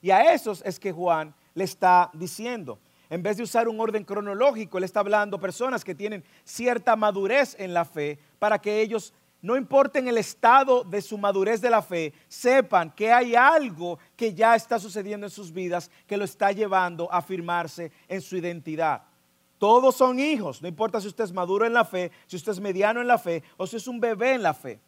Y 0.01 0.11
a 0.11 0.33
esos 0.33 0.61
es 0.65 0.79
que 0.79 0.91
Juan 0.91 1.33
le 1.53 1.63
está 1.63 2.09
diciendo. 2.13 2.79
En 3.09 3.21
vez 3.21 3.37
de 3.37 3.43
usar 3.43 3.67
un 3.67 3.79
orden 3.79 4.03
cronológico, 4.03 4.77
él 4.77 4.83
está 4.83 5.01
hablando 5.01 5.39
personas 5.39 5.83
que 5.83 5.95
tienen 5.95 6.23
cierta 6.43 6.95
madurez 6.95 7.55
en 7.59 7.73
la 7.73 7.85
fe 7.85 8.17
para 8.39 8.59
que 8.59 8.81
ellos, 8.81 9.13
no 9.41 9.55
importen 9.55 10.07
el 10.07 10.17
estado 10.17 10.83
de 10.83 11.01
su 11.01 11.17
madurez 11.17 11.61
de 11.61 11.69
la 11.69 11.81
fe, 11.81 12.13
sepan 12.27 12.91
que 12.91 13.11
hay 13.11 13.35
algo 13.35 13.99
que 14.15 14.33
ya 14.33 14.55
está 14.55 14.79
sucediendo 14.79 15.27
en 15.27 15.31
sus 15.31 15.51
vidas 15.51 15.91
que 16.07 16.17
lo 16.17 16.25
está 16.25 16.51
llevando 16.51 17.11
a 17.11 17.17
afirmarse 17.17 17.91
en 18.07 18.21
su 18.21 18.37
identidad. 18.37 19.03
Todos 19.57 19.95
son 19.95 20.19
hijos, 20.19 20.61
no 20.61 20.67
importa 20.67 20.99
si 20.99 21.07
usted 21.07 21.23
es 21.23 21.31
maduro 21.31 21.65
en 21.65 21.73
la 21.73 21.85
fe, 21.85 22.11
si 22.25 22.35
usted 22.35 22.53
es 22.53 22.59
mediano 22.59 23.01
en 23.01 23.07
la 23.07 23.17
fe 23.17 23.43
o 23.55 23.65
si 23.65 23.77
es 23.77 23.87
un 23.87 23.99
bebé 23.99 24.33
en 24.33 24.43
la 24.43 24.53
fe. 24.53 24.79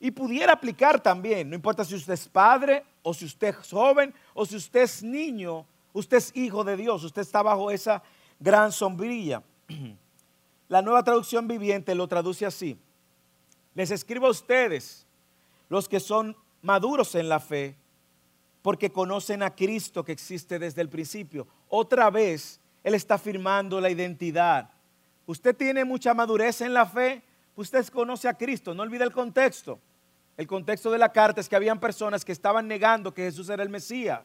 Y 0.00 0.10
pudiera 0.10 0.54
aplicar 0.54 1.00
también, 1.00 1.48
no 1.48 1.54
importa 1.54 1.84
si 1.84 1.94
usted 1.94 2.14
es 2.14 2.26
padre 2.26 2.84
o 3.02 3.14
si 3.14 3.24
usted 3.24 3.54
es 3.60 3.70
joven 3.70 4.12
o 4.34 4.44
si 4.44 4.56
usted 4.56 4.80
es 4.80 5.02
niño 5.02 5.64
Usted 5.92 6.16
es 6.16 6.32
hijo 6.34 6.64
de 6.64 6.76
Dios, 6.76 7.04
usted 7.04 7.22
está 7.22 7.42
bajo 7.42 7.70
esa 7.70 8.02
gran 8.40 8.72
sombrilla. 8.72 9.42
La 10.68 10.80
nueva 10.80 11.02
traducción 11.02 11.46
viviente 11.46 11.94
lo 11.94 12.08
traduce 12.08 12.46
así. 12.46 12.78
Les 13.74 13.90
escribo 13.90 14.26
a 14.26 14.30
ustedes, 14.30 15.06
los 15.68 15.88
que 15.88 16.00
son 16.00 16.36
maduros 16.62 17.14
en 17.14 17.28
la 17.28 17.40
fe, 17.40 17.76
porque 18.62 18.90
conocen 18.90 19.42
a 19.42 19.54
Cristo 19.54 20.04
que 20.04 20.12
existe 20.12 20.58
desde 20.58 20.80
el 20.80 20.88
principio. 20.88 21.46
Otra 21.68 22.10
vez, 22.10 22.60
Él 22.84 22.94
está 22.94 23.14
afirmando 23.14 23.80
la 23.80 23.90
identidad. 23.90 24.70
Usted 25.26 25.56
tiene 25.56 25.84
mucha 25.84 26.14
madurez 26.14 26.60
en 26.60 26.72
la 26.72 26.86
fe, 26.86 27.22
usted 27.56 27.86
conoce 27.88 28.28
a 28.28 28.34
Cristo, 28.34 28.74
no 28.74 28.82
olvide 28.82 29.04
el 29.04 29.12
contexto. 29.12 29.78
El 30.36 30.46
contexto 30.46 30.90
de 30.90 30.98
la 30.98 31.12
carta 31.12 31.40
es 31.40 31.48
que 31.48 31.56
habían 31.56 31.78
personas 31.78 32.24
que 32.24 32.32
estaban 32.32 32.66
negando 32.66 33.12
que 33.12 33.24
Jesús 33.24 33.48
era 33.48 33.62
el 33.62 33.68
Mesías. 33.68 34.22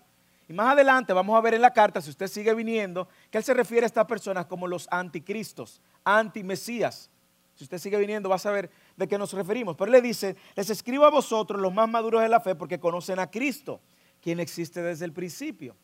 Y 0.50 0.54
más 0.54 0.74
adelante 0.74 1.12
vamos 1.12 1.38
a 1.38 1.42
ver 1.42 1.56
en 1.56 1.62
la 1.62 1.74
carta, 1.74 2.02
si 2.02 2.10
usted 2.10 2.28
sigue 2.28 2.54
viniendo, 2.54 3.08
que 3.30 3.38
él 3.38 3.44
se 3.44 3.54
refiere 3.54 3.86
a 3.86 3.88
estas 3.88 4.06
personas 4.06 4.46
como 4.46 4.68
los 4.68 4.88
anticristos, 4.90 5.82
antimesías. 6.06 7.10
Si 7.56 7.64
usted 7.64 7.80
sigue 7.80 7.98
viniendo, 7.98 8.30
va 8.30 8.36
a 8.36 8.40
saber 8.40 8.70
de 8.96 9.08
qué 9.08 9.18
nos 9.18 9.34
referimos. 9.34 9.76
Pero 9.76 9.92
le 9.92 10.02
dice, 10.02 10.38
les 10.56 10.70
escribo 10.70 11.06
a 11.06 11.10
vosotros, 11.10 11.60
los 11.60 11.74
más 11.74 11.90
maduros 11.90 12.22
de 12.22 12.30
la 12.30 12.40
fe, 12.40 12.56
porque 12.56 12.80
conocen 12.80 13.20
a 13.20 13.30
Cristo, 13.30 13.82
quien 14.22 14.40
existe 14.40 14.82
desde 14.82 15.06
el 15.06 15.12
principio. 15.12 15.76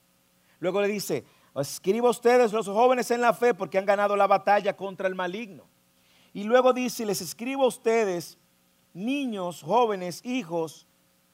Luego 0.60 0.82
le 0.82 0.88
dice, 0.88 1.26
escribo 1.56 2.08
a 2.08 2.12
ustedes, 2.12 2.54
los 2.54 2.67
jóvenes 2.67 3.12
en 3.12 3.21
la 3.21 3.34
fe, 3.34 3.54
porque 3.54 3.80
han 3.80 3.86
ganado 3.86 4.15
la 4.15 4.28
batalla 4.28 4.78
contra 4.78 5.08
el 5.08 5.15
maligno. 5.15 5.67
Y 6.32 6.43
luego 6.43 6.73
dice, 6.73 7.06
les 7.06 7.21
escribo 7.21 7.63
a 7.63 7.67
ustedes, 7.67 8.38
niños, 8.93 9.62
jóvenes, 9.62 10.23
hijos, 10.23 10.88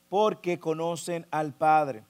porque 0.07 0.57
conocen 0.57 1.27
al 1.31 1.53
Padre. 1.53 2.05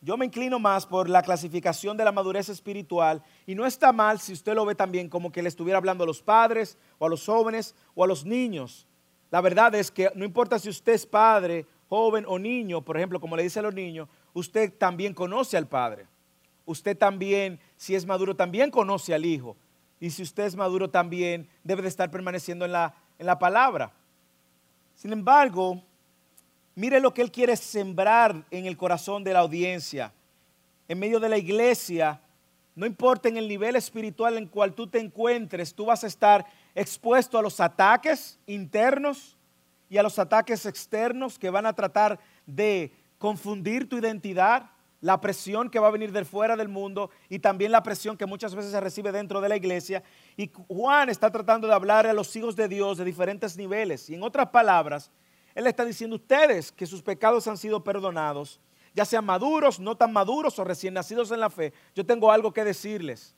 Yo 0.00 0.16
me 0.16 0.26
inclino 0.26 0.58
más 0.58 0.86
por 0.86 1.08
la 1.08 1.22
clasificación 1.22 1.96
de 1.96 2.04
la 2.04 2.12
madurez 2.12 2.48
espiritual 2.48 3.22
y 3.46 3.54
no 3.54 3.66
está 3.66 3.92
mal 3.92 4.20
si 4.20 4.32
usted 4.32 4.54
lo 4.54 4.64
ve 4.64 4.74
también 4.74 5.08
como 5.08 5.32
que 5.32 5.42
le 5.42 5.48
estuviera 5.48 5.78
hablando 5.78 6.04
a 6.04 6.06
los 6.06 6.22
padres 6.22 6.78
o 6.98 7.06
a 7.06 7.08
los 7.08 7.24
jóvenes 7.24 7.74
o 7.94 8.04
a 8.04 8.06
los 8.06 8.24
niños. 8.24 8.86
La 9.30 9.40
verdad 9.40 9.74
es 9.74 9.90
que 9.90 10.10
no 10.14 10.24
importa 10.24 10.58
si 10.58 10.68
usted 10.68 10.92
es 10.92 11.06
padre, 11.06 11.66
joven 11.88 12.24
o 12.26 12.38
niño, 12.38 12.82
por 12.82 12.96
ejemplo, 12.96 13.20
como 13.20 13.36
le 13.36 13.42
dice 13.42 13.58
a 13.58 13.62
los 13.62 13.74
niños, 13.74 14.08
usted 14.34 14.72
también 14.76 15.14
conoce 15.14 15.56
al 15.56 15.66
Padre. 15.66 16.06
Usted 16.64 16.96
también, 16.96 17.60
si 17.76 17.94
es 17.94 18.06
maduro, 18.06 18.34
también 18.34 18.70
conoce 18.70 19.14
al 19.14 19.24
Hijo. 19.24 19.56
Y 20.00 20.10
si 20.10 20.22
usted 20.22 20.44
es 20.44 20.56
maduro 20.56 20.90
también, 20.90 21.48
debe 21.62 21.82
de 21.82 21.88
estar 21.88 22.10
permaneciendo 22.10 22.64
en 22.64 22.72
la, 22.72 22.94
en 23.18 23.26
la 23.26 23.38
palabra. 23.38 23.92
Sin 24.94 25.12
embargo, 25.12 25.82
Mire 26.76 27.00
lo 27.00 27.14
que 27.14 27.22
Él 27.22 27.32
quiere 27.32 27.56
sembrar 27.56 28.44
en 28.50 28.66
el 28.66 28.76
corazón 28.76 29.24
de 29.24 29.32
la 29.32 29.38
audiencia, 29.38 30.12
en 30.86 30.98
medio 30.98 31.18
de 31.18 31.30
la 31.30 31.38
iglesia. 31.38 32.20
No 32.74 32.84
importa 32.84 33.30
en 33.30 33.38
el 33.38 33.48
nivel 33.48 33.76
espiritual 33.76 34.36
en 34.36 34.46
cual 34.46 34.74
tú 34.74 34.86
te 34.86 35.00
encuentres, 35.00 35.74
tú 35.74 35.86
vas 35.86 36.04
a 36.04 36.06
estar 36.06 36.44
expuesto 36.74 37.38
a 37.38 37.42
los 37.42 37.60
ataques 37.60 38.38
internos 38.46 39.38
y 39.88 39.96
a 39.96 40.02
los 40.02 40.18
ataques 40.18 40.66
externos 40.66 41.38
que 41.38 41.48
van 41.48 41.64
a 41.64 41.72
tratar 41.72 42.20
de 42.44 42.92
confundir 43.16 43.88
tu 43.88 43.96
identidad, 43.96 44.70
la 45.00 45.18
presión 45.18 45.70
que 45.70 45.78
va 45.78 45.88
a 45.88 45.92
venir 45.92 46.12
del 46.12 46.26
fuera 46.26 46.56
del 46.56 46.68
mundo 46.68 47.08
y 47.30 47.38
también 47.38 47.72
la 47.72 47.82
presión 47.82 48.18
que 48.18 48.26
muchas 48.26 48.54
veces 48.54 48.72
se 48.72 48.80
recibe 48.80 49.12
dentro 49.12 49.40
de 49.40 49.48
la 49.48 49.56
iglesia. 49.56 50.02
Y 50.36 50.50
Juan 50.68 51.08
está 51.08 51.30
tratando 51.30 51.66
de 51.66 51.72
hablar 51.72 52.06
a 52.06 52.12
los 52.12 52.36
hijos 52.36 52.54
de 52.54 52.68
Dios 52.68 52.98
de 52.98 53.06
diferentes 53.06 53.56
niveles. 53.56 54.10
Y 54.10 54.14
en 54.14 54.22
otras 54.22 54.50
palabras, 54.50 55.10
él 55.56 55.66
está 55.66 55.86
diciendo 55.86 56.16
ustedes 56.16 56.70
que 56.70 56.86
sus 56.86 57.02
pecados 57.02 57.48
han 57.48 57.56
sido 57.56 57.82
perdonados, 57.82 58.60
ya 58.94 59.06
sean 59.06 59.24
maduros, 59.24 59.80
no 59.80 59.96
tan 59.96 60.12
maduros 60.12 60.58
o 60.58 60.64
recién 60.64 60.92
nacidos 60.92 61.30
en 61.30 61.40
la 61.40 61.48
fe. 61.48 61.72
Yo 61.94 62.04
tengo 62.04 62.30
algo 62.30 62.52
que 62.52 62.62
decirles. 62.62 63.34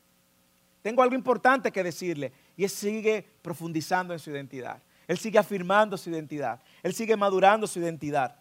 Tengo 0.83 1.01
algo 1.01 1.15
importante 1.15 1.71
que 1.71 1.85
decirle. 1.85 2.33
Y 2.57 2.65
él 2.65 2.71
sigue 2.71 3.25
profundizando 3.41 4.13
en 4.13 4.19
su 4.19 4.31
identidad. 4.31 4.83
Él 5.07 5.17
sigue 5.17 5.39
afirmando 5.39 5.97
su 5.97 6.11
identidad. 6.11 6.61
Él 6.83 6.93
sigue 6.93 7.17
madurando 7.17 7.69
su 7.69 7.79
identidad. 7.79 8.37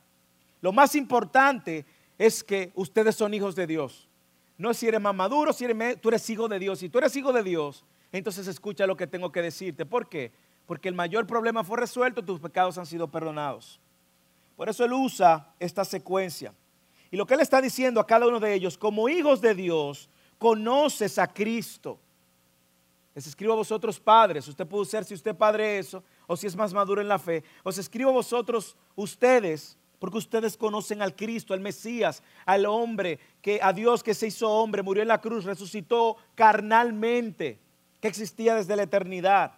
Lo 0.60 0.72
más 0.72 0.96
importante 0.96 1.86
es 2.18 2.44
que 2.44 2.72
ustedes 2.74 3.16
son 3.16 3.32
hijos 3.36 3.56
de 3.56 3.68
Dios. 3.68 4.10
No 4.58 4.74
si 4.74 4.88
eres 4.88 5.02
más 5.02 5.14
maduro, 5.14 5.54
si 5.54 5.66
eres, 5.66 6.02
tú 6.02 6.10
eres 6.10 6.28
hijo 6.32 6.48
de 6.48 6.58
Dios. 6.58 6.80
Si 6.80 6.90
tú 6.90 6.98
eres 6.98 7.16
hijo 7.16 7.32
de 7.32 7.44
Dios, 7.44 7.86
entonces 8.12 8.48
escucha 8.48 8.88
lo 8.88 8.98
que 8.98 9.06
tengo 9.06 9.32
que 9.32 9.44
decirte. 9.44 9.86
¿Por 9.86 10.10
qué? 10.10 10.32
Porque 10.68 10.90
el 10.90 10.96
mayor 10.96 11.26
problema 11.26 11.64
fue 11.64 11.80
resuelto, 11.80 12.24
tus 12.24 12.40
pecados 12.40 12.78
han 12.78 12.86
sido 12.86 13.08
perdonados. 13.08 13.80
Por 14.56 14.68
eso 14.68 14.84
él 14.84 14.94
usa 14.94 15.54
esta 15.60 15.86
secuencia. 15.86 16.54
Y 17.10 17.16
lo 17.16 17.26
que 17.26 17.36
él 17.36 17.40
está 17.40 17.62
diciendo 17.62 18.02
a 18.02 18.06
cada 18.06 18.28
uno 18.28 18.40
de 18.40 18.54
ellos, 18.54 18.78
como 18.78 19.08
hijos 19.08 19.40
de 19.40 19.56
Dios, 19.56 20.10
conoces 20.38 21.18
a 21.18 21.28
Cristo. 21.28 21.98
Les 23.16 23.26
escribo 23.26 23.54
a 23.54 23.56
vosotros 23.56 24.00
padres, 24.00 24.48
usted 24.48 24.68
puede 24.68 24.86
ser 24.86 25.06
si 25.06 25.14
usted 25.14 25.36
padre 25.36 25.80
eso, 25.80 26.04
o 26.28 26.36
si 26.36 26.46
es 26.48 26.56
más 26.56 26.74
maduro 26.74 27.02
en 27.02 27.08
la 27.08 27.18
fe. 27.18 27.44
Os 27.64 27.78
escribo 27.78 28.10
a 28.10 28.14
vosotros 28.14 28.76
ustedes, 28.96 29.78
porque 30.00 30.18
ustedes 30.18 30.58
conocen 30.58 31.02
al 31.02 31.16
Cristo, 31.16 31.54
al 31.54 31.62
Mesías, 31.62 32.22
al 32.46 32.66
hombre, 32.66 33.20
que 33.42 33.60
a 33.64 33.72
Dios 33.72 34.04
que 34.04 34.14
se 34.14 34.28
hizo 34.28 34.52
hombre, 34.52 34.84
murió 34.84 35.02
en 35.02 35.08
la 35.08 35.22
cruz, 35.22 35.46
resucitó 35.46 36.18
carnalmente, 36.36 37.58
que 38.02 38.10
existía 38.10 38.54
desde 38.54 38.76
la 38.76 38.84
eternidad. 38.84 39.54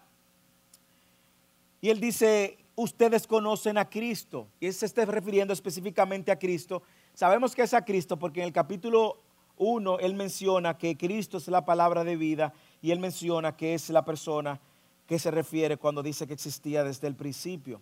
Y 1.82 1.89
él 1.89 2.00
dice, 2.00 2.58
ustedes 2.76 3.28
conocen 3.28 3.78
a 3.78 3.89
Cristo. 3.89 4.48
Y 4.60 4.68
él 4.68 4.74
se 4.74 4.86
está 4.86 5.06
refiriendo 5.06 5.54
específicamente 5.54 6.32
a 6.32 6.39
Cristo. 6.39 6.82
Sabemos 7.13 7.56
que 7.56 7.63
es 7.63 7.74
a 7.74 7.84
Cristo 7.84 8.18
porque 8.18 8.42
en 8.42 8.48
el 8.48 8.54
capítulo 8.54 9.18
1 9.58 10.00
él 10.00 10.13
menciona 10.13 10.78
que 10.78 10.98
Cristo 10.98 11.38
es 11.38 11.48
la 11.48 11.65
palabra 11.65 12.04
de 12.04 12.15
vida 12.15 12.54
y 12.82 12.92
él 12.92 13.00
menciona 13.00 13.56
que 13.56 13.74
es 13.74 13.89
la 13.89 14.06
persona 14.06 14.60
que 15.06 15.20
se 15.20 15.32
refiere 15.32 15.78
cuando 15.78 16.02
dice 16.02 16.28
que 16.28 16.34
existía 16.34 16.84
desde 16.84 17.08
el 17.08 17.15
principio. 17.15 17.82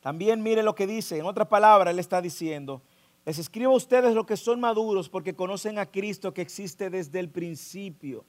También 0.00 0.42
mire 0.42 0.62
lo 0.62 0.74
que 0.74 0.86
dice, 0.86 1.18
en 1.18 1.26
otra 1.26 1.48
palabra 1.48 1.90
él 1.90 1.98
está 1.98 2.20
diciendo, 2.20 2.80
les 3.24 3.38
escribo 3.38 3.72
a 3.72 3.76
ustedes 3.76 4.14
lo 4.14 4.24
que 4.24 4.36
son 4.36 4.60
maduros 4.60 5.08
porque 5.08 5.34
conocen 5.34 5.78
a 5.78 5.86
Cristo 5.86 6.32
que 6.32 6.42
existe 6.42 6.90
desde 6.90 7.18
el 7.18 7.28
principio. 7.28 8.24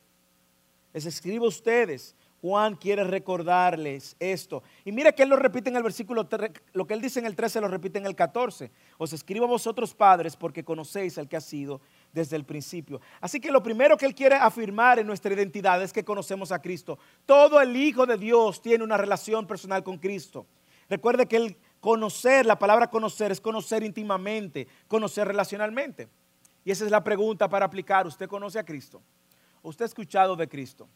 Les 0.94 1.06
escribo 1.06 1.46
a 1.46 1.50
ustedes 1.50 2.16
Juan 2.42 2.76
quiere 2.76 3.04
recordarles 3.04 4.16
esto. 4.20 4.62
Y 4.86 4.92
mira 4.92 5.12
que 5.12 5.24
él 5.24 5.30
lo 5.30 5.38
repite 5.38 5.70
en 5.70 5.76
el 5.76 5.84
versículo, 5.84 6.28
lo 6.74 6.86
que 6.86 6.94
él 6.94 7.02
dice 7.02 7.20
en 7.20 7.26
el 7.26 7.36
13 7.36 7.62
lo 7.62 7.68
repite 7.68 7.98
en 7.98 8.06
el 8.06 8.16
14. 8.16 8.72
Os 8.98 9.14
escribo 9.14 9.46
a 9.46 9.50
vosotros 9.50 9.96
padres 9.96 10.36
porque 10.36 10.64
conocéis 10.64 11.18
al 11.18 11.28
que 11.28 11.38
ha 11.38 11.42
sido 11.42 11.82
desde 12.14 12.36
el 12.36 12.46
principio. 12.46 13.02
Así 13.22 13.40
que 13.40 13.52
lo 13.52 13.64
primero 13.64 13.98
que 13.98 14.06
él 14.06 14.14
quiere 14.14 14.36
afirmar 14.36 15.00
en 15.00 15.08
nuestra 15.08 15.34
identidad 15.34 15.82
es 15.82 15.92
que 15.92 16.06
conocemos 16.06 16.52
a 16.52 16.62
Cristo. 16.62 17.00
Todo 17.26 17.60
el 17.60 17.76
Hijo 17.76 18.06
de 18.06 18.18
Dios 18.18 18.62
tiene 18.62 18.84
una 18.84 18.98
relación 18.98 19.48
personal 19.48 19.84
con 19.84 19.98
Cristo. 19.98 20.46
Recuerde 20.90 21.26
que 21.26 21.38
el 21.38 21.58
conocer, 21.80 22.46
la 22.46 22.60
palabra 22.60 22.90
conocer 22.90 23.32
es 23.32 23.42
conocer 23.42 23.84
íntimamente, 23.84 24.68
conocer 24.88 25.28
relacionalmente. 25.28 26.08
Y 26.64 26.72
esa 26.72 26.86
es 26.86 26.92
la 26.92 27.04
pregunta 27.04 27.50
para 27.50 27.66
aplicar. 27.66 28.06
¿Usted 28.06 28.28
conoce 28.28 28.60
a 28.60 28.64
Cristo? 28.64 29.02
¿Usted 29.64 29.84
ha 29.84 29.88
escuchado 29.88 30.36
de 30.36 30.48
Cristo? 30.48 30.88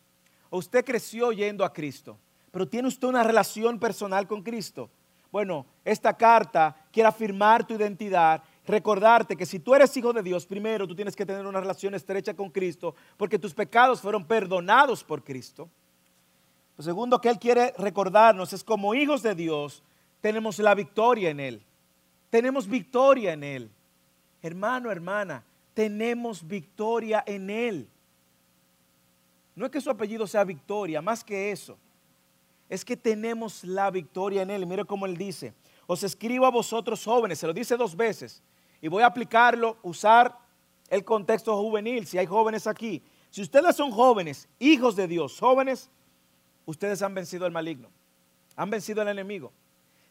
Usted 0.57 0.85
creció 0.85 1.31
yendo 1.31 1.65
a 1.65 1.73
Cristo, 1.73 2.17
pero 2.51 2.67
tiene 2.67 2.87
usted 2.87 3.07
una 3.07 3.23
relación 3.23 3.79
personal 3.79 4.27
con 4.27 4.43
Cristo. 4.43 4.89
Bueno, 5.31 5.65
esta 5.85 6.15
carta 6.15 6.75
quiere 6.91 7.07
afirmar 7.07 7.65
tu 7.65 7.73
identidad, 7.73 8.43
recordarte 8.65 9.35
que 9.35 9.45
si 9.45 9.59
tú 9.59 9.73
eres 9.73 9.95
hijo 9.95 10.11
de 10.11 10.21
Dios, 10.21 10.45
primero 10.45 10.87
tú 10.87 10.93
tienes 10.93 11.15
que 11.15 11.25
tener 11.25 11.45
una 11.45 11.61
relación 11.61 11.95
estrecha 11.95 12.33
con 12.33 12.49
Cristo, 12.49 12.95
porque 13.17 13.39
tus 13.39 13.53
pecados 13.53 14.01
fueron 14.01 14.25
perdonados 14.25 15.03
por 15.03 15.23
Cristo. 15.23 15.69
Lo 16.77 16.83
segundo 16.83 17.21
que 17.21 17.29
Él 17.29 17.39
quiere 17.39 17.73
recordarnos 17.77 18.53
es 18.53 18.63
como 18.63 18.93
hijos 18.93 19.23
de 19.23 19.35
Dios, 19.35 19.83
tenemos 20.19 20.59
la 20.59 20.75
victoria 20.75 21.29
en 21.29 21.39
Él. 21.39 21.63
Tenemos 22.29 22.67
victoria 22.67 23.33
en 23.33 23.43
Él. 23.43 23.71
Hermano, 24.41 24.91
hermana, 24.91 25.43
tenemos 25.73 26.47
victoria 26.47 27.23
en 27.25 27.49
Él. 27.49 27.87
No 29.61 29.67
es 29.67 29.71
que 29.71 29.79
su 29.79 29.91
apellido 29.91 30.25
sea 30.25 30.43
victoria, 30.43 31.03
más 31.03 31.23
que 31.23 31.51
eso. 31.51 31.77
Es 32.67 32.83
que 32.83 32.97
tenemos 32.97 33.63
la 33.63 33.91
victoria 33.91 34.41
en 34.41 34.49
Él. 34.49 34.65
Mire 34.65 34.85
cómo 34.85 35.05
Él 35.05 35.15
dice. 35.15 35.53
Os 35.85 36.01
escribo 36.01 36.47
a 36.47 36.49
vosotros 36.49 37.05
jóvenes, 37.05 37.37
se 37.37 37.45
lo 37.45 37.53
dice 37.53 37.77
dos 37.77 37.95
veces. 37.95 38.41
Y 38.81 38.87
voy 38.87 39.03
a 39.03 39.05
aplicarlo, 39.05 39.77
usar 39.83 40.35
el 40.89 41.05
contexto 41.05 41.55
juvenil, 41.61 42.07
si 42.07 42.17
hay 42.17 42.25
jóvenes 42.25 42.65
aquí. 42.65 43.03
Si 43.29 43.43
ustedes 43.43 43.75
son 43.75 43.91
jóvenes, 43.91 44.49
hijos 44.57 44.95
de 44.95 45.07
Dios, 45.07 45.37
jóvenes, 45.39 45.91
ustedes 46.65 47.03
han 47.03 47.13
vencido 47.13 47.45
al 47.45 47.51
maligno. 47.51 47.91
Han 48.55 48.71
vencido 48.71 49.03
al 49.03 49.09
enemigo. 49.09 49.53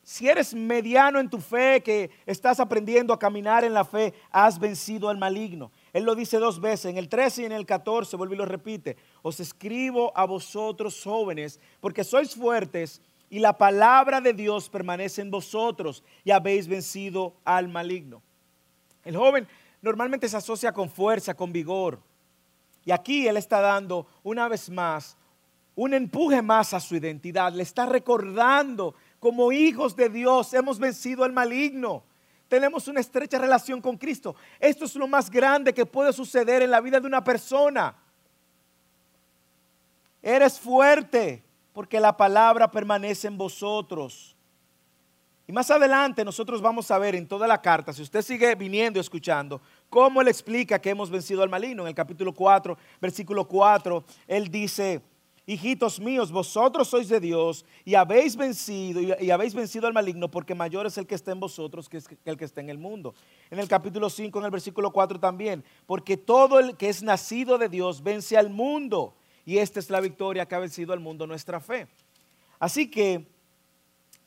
Si 0.03 0.29
eres 0.29 0.55
mediano 0.55 1.21
en 1.21 1.29
tu 1.29 1.39
fe, 1.39 1.83
que 1.83 2.11
estás 2.25 2.59
aprendiendo 2.59 3.13
a 3.13 3.19
caminar 3.19 3.65
en 3.65 3.75
la 3.75 3.85
fe, 3.85 4.15
has 4.31 4.61
vencido 4.61 5.09
al 5.09 5.19
maligno. 5.19 5.71
Él 5.93 6.05
lo 6.05 6.15
dice 6.15 6.39
dos 6.39 6.61
veces, 6.61 6.87
en 6.87 6.99
el 6.99 7.09
13 7.09 7.43
y 7.43 7.45
en 7.47 7.53
el 7.53 7.67
14, 7.67 8.17
vuelve 8.17 8.35
y 8.35 8.39
lo 8.39 8.47
repite. 8.47 8.97
Os 9.23 9.41
escribo 9.41 10.13
a 10.17 10.25
vosotros 10.25 11.03
jóvenes, 11.03 11.61
porque 11.81 12.05
sois 12.05 12.35
fuertes 12.35 13.01
y 13.29 13.39
la 13.39 13.57
palabra 13.57 14.21
de 14.21 14.33
Dios 14.33 14.69
permanece 14.69 15.23
en 15.23 15.31
vosotros 15.31 16.03
y 16.25 16.31
habéis 16.31 16.67
vencido 16.67 17.35
al 17.45 17.69
maligno. 17.69 18.23
El 19.05 19.17
joven 19.17 19.47
normalmente 19.83 20.29
se 20.29 20.37
asocia 20.37 20.73
con 20.73 20.91
fuerza, 20.91 21.35
con 21.35 21.53
vigor. 21.53 22.01
Y 22.85 22.93
aquí 22.93 23.29
él 23.29 23.37
está 23.37 23.61
dando 23.61 24.07
una 24.23 24.49
vez 24.49 24.71
más 24.71 25.17
un 25.77 25.95
empuje 25.95 26.43
más 26.43 26.75
a 26.75 26.81
su 26.81 26.97
identidad. 26.97 27.53
Le 27.53 27.63
está 27.63 27.87
recordando 27.87 28.95
como 29.19 29.53
hijos 29.53 29.97
de 29.97 30.09
Dios 30.09 30.53
hemos 30.53 30.79
vencido 30.79 31.25
al 31.25 31.33
maligno 31.33 32.03
tenemos 32.51 32.89
una 32.89 32.99
estrecha 33.01 33.39
relación 33.39 33.81
con 33.81 33.97
Cristo. 33.97 34.35
Esto 34.59 34.85
es 34.85 34.97
lo 34.97 35.07
más 35.07 35.31
grande 35.31 35.73
que 35.73 35.87
puede 35.87 36.13
suceder 36.13 36.63
en 36.63 36.73
la 36.73 36.81
vida 36.81 36.99
de 36.99 37.07
una 37.07 37.23
persona. 37.23 37.95
Eres 40.23 40.59
fuerte 40.59 41.43
porque 41.73 42.01
la 42.01 42.17
palabra 42.17 42.71
permanece 42.71 43.27
en 43.29 43.39
vosotros. 43.39 44.37
Y 45.47 45.53
más 45.53 45.71
adelante 45.71 46.25
nosotros 46.25 46.63
vamos 46.63 46.91
a 46.91 46.99
ver 46.99 47.17
en 47.17 47.27
toda 47.27 47.49
la 47.49 47.61
carta, 47.61 47.93
si 47.93 48.03
usted 48.03 48.23
sigue 48.23 48.55
viniendo 48.55 48.99
y 48.99 49.01
escuchando, 49.01 49.61
cómo 49.89 50.21
él 50.21 50.29
explica 50.29 50.79
que 50.79 50.91
hemos 50.91 51.11
vencido 51.11 51.43
al 51.43 51.49
maligno. 51.49 51.83
En 51.83 51.89
el 51.89 51.95
capítulo 51.95 52.33
4, 52.33 52.79
versículo 53.01 53.49
4, 53.49 54.05
él 54.29 54.49
dice, 54.49 55.03
hijitos 55.47 55.99
míos, 55.99 56.31
vosotros 56.31 56.87
sois 56.87 57.09
de 57.09 57.19
Dios 57.19 57.65
y 57.85 57.97
habéis 57.97 58.37
vencido 58.37 59.01
y, 59.01 59.31
habéis 59.33 59.53
vencido 59.53 59.89
al 59.89 59.93
maligno 59.93 60.31
porque 60.31 60.55
mayor 60.55 60.87
es 60.87 60.97
el 60.99 61.07
que 61.09 61.17
está 61.17 61.33
en 61.33 61.41
vosotros 61.41 61.89
que, 61.89 62.01
el 62.25 62.37
que 62.37 62.45
está 62.45 62.61
en 62.61 62.71
el 62.71 62.79
mundo. 62.79 63.15
En 63.51 63.59
el 63.59 63.67
capítulo 63.67 64.09
5, 64.09 64.39
en 64.39 64.45
el 64.45 64.51
versículo 64.53 64.93
4 64.93 65.19
también, 65.19 65.65
porque 65.87 66.17
todo 66.17 66.61
el 66.61 66.77
que 66.77 66.89
es 66.89 67.03
nacido 67.03 67.59
de 67.59 67.69
Dios 67.69 68.05
vence 68.05 68.37
al 68.37 68.51
mundo 68.51 69.17
y 69.45 69.59
esta 69.59 69.81
es 69.81 69.91
la 69.91 70.01
victoria 70.01 70.47
que 70.47 70.55
ha 70.55 70.59
vencido 70.59 70.93
al 70.93 71.01
mundo, 71.01 71.27
nuestra 71.27 71.61
fe. 71.61 71.87
Así 72.59 72.91
que 72.91 73.27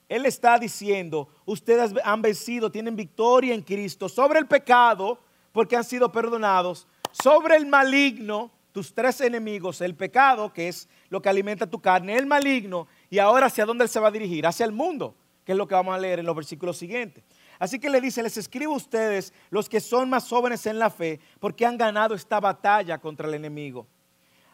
Él 0.10 0.26
está 0.26 0.58
diciendo, 0.58 1.30
ustedes 1.46 1.94
han 2.04 2.22
vencido, 2.22 2.72
tienen 2.72 2.96
victoria 2.96 3.54
en 3.54 3.62
Cristo 3.62 4.10
sobre 4.10 4.40
el 4.40 4.48
pecado 4.48 5.20
porque 5.52 5.76
han 5.76 5.84
sido 5.84 6.12
perdonados, 6.12 6.88
sobre 7.12 7.56
el 7.56 7.66
maligno 7.66 8.52
tus 8.74 8.94
tres 8.94 9.22
enemigos, 9.22 9.80
el 9.82 9.96
pecado, 9.96 10.52
que 10.52 10.68
es 10.68 10.90
lo 11.10 11.22
que 11.22 11.30
alimenta 11.30 11.70
tu 11.70 11.80
carne, 11.80 12.18
el 12.18 12.26
maligno, 12.26 12.88
y 13.10 13.20
ahora 13.20 13.46
hacia 13.46 13.66
dónde 13.66 13.84
él 13.84 13.90
se 13.90 14.00
va 14.00 14.08
a 14.08 14.12
dirigir, 14.12 14.48
hacia 14.48 14.66
el 14.66 14.72
mundo, 14.72 15.16
que 15.46 15.52
es 15.52 15.58
lo 15.58 15.68
que 15.68 15.76
vamos 15.76 15.94
a 15.94 16.00
leer 16.00 16.20
en 16.20 16.26
los 16.26 16.36
versículos 16.36 16.76
siguientes. 16.78 17.24
Así 17.60 17.80
que 17.80 17.90
le 17.90 18.02
dice, 18.02 18.24
les 18.24 18.36
escribo 18.36 18.74
a 18.74 18.78
ustedes, 18.78 19.32
los 19.52 19.70
que 19.70 19.80
son 19.80 20.10
más 20.10 20.28
jóvenes 20.28 20.66
en 20.66 20.80
la 20.80 20.90
fe, 20.90 21.20
porque 21.40 21.68
han 21.68 21.78
ganado 21.78 22.16
esta 22.16 22.40
batalla 22.40 22.98
contra 22.98 23.28
el 23.28 23.36
enemigo. 23.36 23.86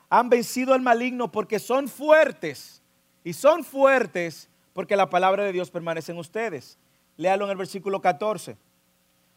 Han 0.10 0.30
vencido 0.30 0.74
al 0.74 0.82
maligno 0.82 1.32
porque 1.32 1.60
son 1.60 1.88
fuertes, 1.88 2.82
y 3.24 3.34
son 3.34 3.64
fuertes 3.64 4.50
porque 4.74 4.96
la 4.96 5.10
palabra 5.10 5.44
de 5.44 5.52
Dios 5.52 5.70
permanece 5.70 6.12
en 6.12 6.18
ustedes. 6.18 6.78
Léalo 7.18 7.46
en 7.46 7.52
el 7.52 7.58
versículo 7.58 8.02
14. 8.02 8.58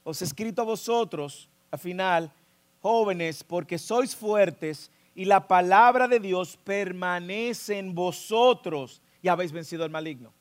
Os 0.04 0.22
he 0.22 0.24
escrito 0.24 0.62
a 0.62 0.64
vosotros, 0.64 1.48
al 1.70 1.78
final, 1.78 2.32
jóvenes, 2.80 3.42
porque 3.44 3.78
sois 3.78 4.14
fuertes 4.14 4.90
y 5.14 5.24
la 5.24 5.46
palabra 5.46 6.08
de 6.08 6.20
Dios 6.20 6.58
permanece 6.64 7.78
en 7.78 7.94
vosotros 7.94 9.02
y 9.20 9.28
habéis 9.28 9.52
vencido 9.52 9.85
al 9.85 9.90
maligno. 9.90 10.32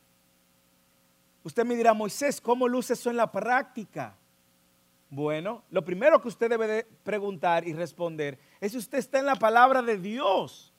Usted 1.44 1.64
me 1.64 1.74
dirá, 1.74 1.92
Moisés, 1.92 2.40
¿cómo 2.40 2.68
luce 2.68 2.92
eso 2.92 3.10
en 3.10 3.16
la 3.16 3.30
práctica? 3.30 4.14
Bueno, 5.14 5.62
lo 5.68 5.84
primero 5.84 6.22
que 6.22 6.28
usted 6.28 6.48
debe 6.48 6.66
de 6.66 6.84
preguntar 6.84 7.68
y 7.68 7.74
responder 7.74 8.38
es 8.62 8.72
si 8.72 8.78
usted 8.78 8.96
está 8.96 9.18
en 9.18 9.26
la 9.26 9.36
palabra 9.36 9.82
de 9.82 9.98
Dios. 9.98 10.72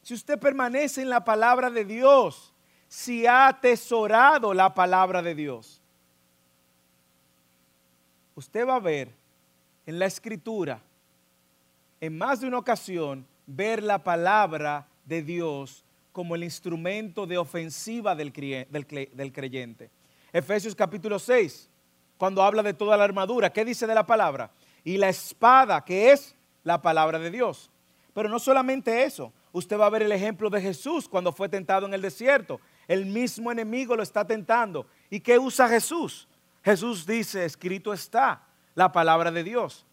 Si 0.00 0.14
usted 0.14 0.38
permanece 0.38 1.02
en 1.02 1.10
la 1.10 1.22
palabra 1.22 1.68
de 1.68 1.84
Dios, 1.84 2.54
si 2.88 3.26
ha 3.26 3.46
atesorado 3.46 4.54
la 4.54 4.72
palabra 4.72 5.20
de 5.20 5.34
Dios. 5.34 5.82
Usted 8.34 8.66
va 8.66 8.76
a 8.76 8.80
ver 8.80 9.10
en 9.84 9.98
la 9.98 10.06
escritura 10.06 10.80
en 12.00 12.16
más 12.16 12.40
de 12.40 12.48
una 12.48 12.60
ocasión 12.60 13.26
ver 13.46 13.82
la 13.82 14.02
palabra 14.02 14.88
de 15.04 15.20
Dios 15.20 15.84
como 16.10 16.36
el 16.36 16.44
instrumento 16.44 17.26
de 17.26 17.36
ofensiva 17.36 18.14
del, 18.14 18.32
creyente. 18.32 19.90
Efesios 20.32 20.74
capítulo 20.74 21.18
6, 21.18 21.68
cuando 22.18 22.42
habla 22.42 22.62
de 22.62 22.74
toda 22.74 22.96
la 22.96 23.04
armadura, 23.04 23.52
¿qué 23.52 23.64
dice 23.64 23.86
de 23.86 23.94
la 23.94 24.06
palabra? 24.06 24.50
Y 24.84 24.96
la 24.96 25.08
espada, 25.08 25.84
que 25.84 26.12
es 26.12 26.34
la 26.62 26.80
palabra 26.80 27.18
de 27.18 27.30
Dios. 27.30 27.70
Pero 28.12 28.28
no 28.28 28.38
solamente 28.38 29.04
eso, 29.04 29.32
usted 29.52 29.78
va 29.78 29.86
a 29.86 29.90
ver 29.90 30.02
el 30.02 30.12
ejemplo 30.12 30.48
de 30.48 30.60
Jesús 30.60 31.08
cuando 31.08 31.32
fue 31.32 31.48
tentado 31.48 31.86
en 31.86 31.94
el 31.94 32.02
desierto. 32.02 32.60
El 32.86 33.06
mismo 33.06 33.50
enemigo 33.50 33.96
lo 33.96 34.02
está 34.02 34.24
tentando. 34.26 34.86
¿Y 35.10 35.20
qué 35.20 35.38
usa 35.38 35.68
Jesús? 35.68 36.28
Jesús 36.64 37.06
dice, 37.06 37.44
escrito 37.44 37.92
está 37.92 38.42
la 38.74 38.92
palabra 38.92 39.30
de 39.30 39.42
Dios. 39.42 39.84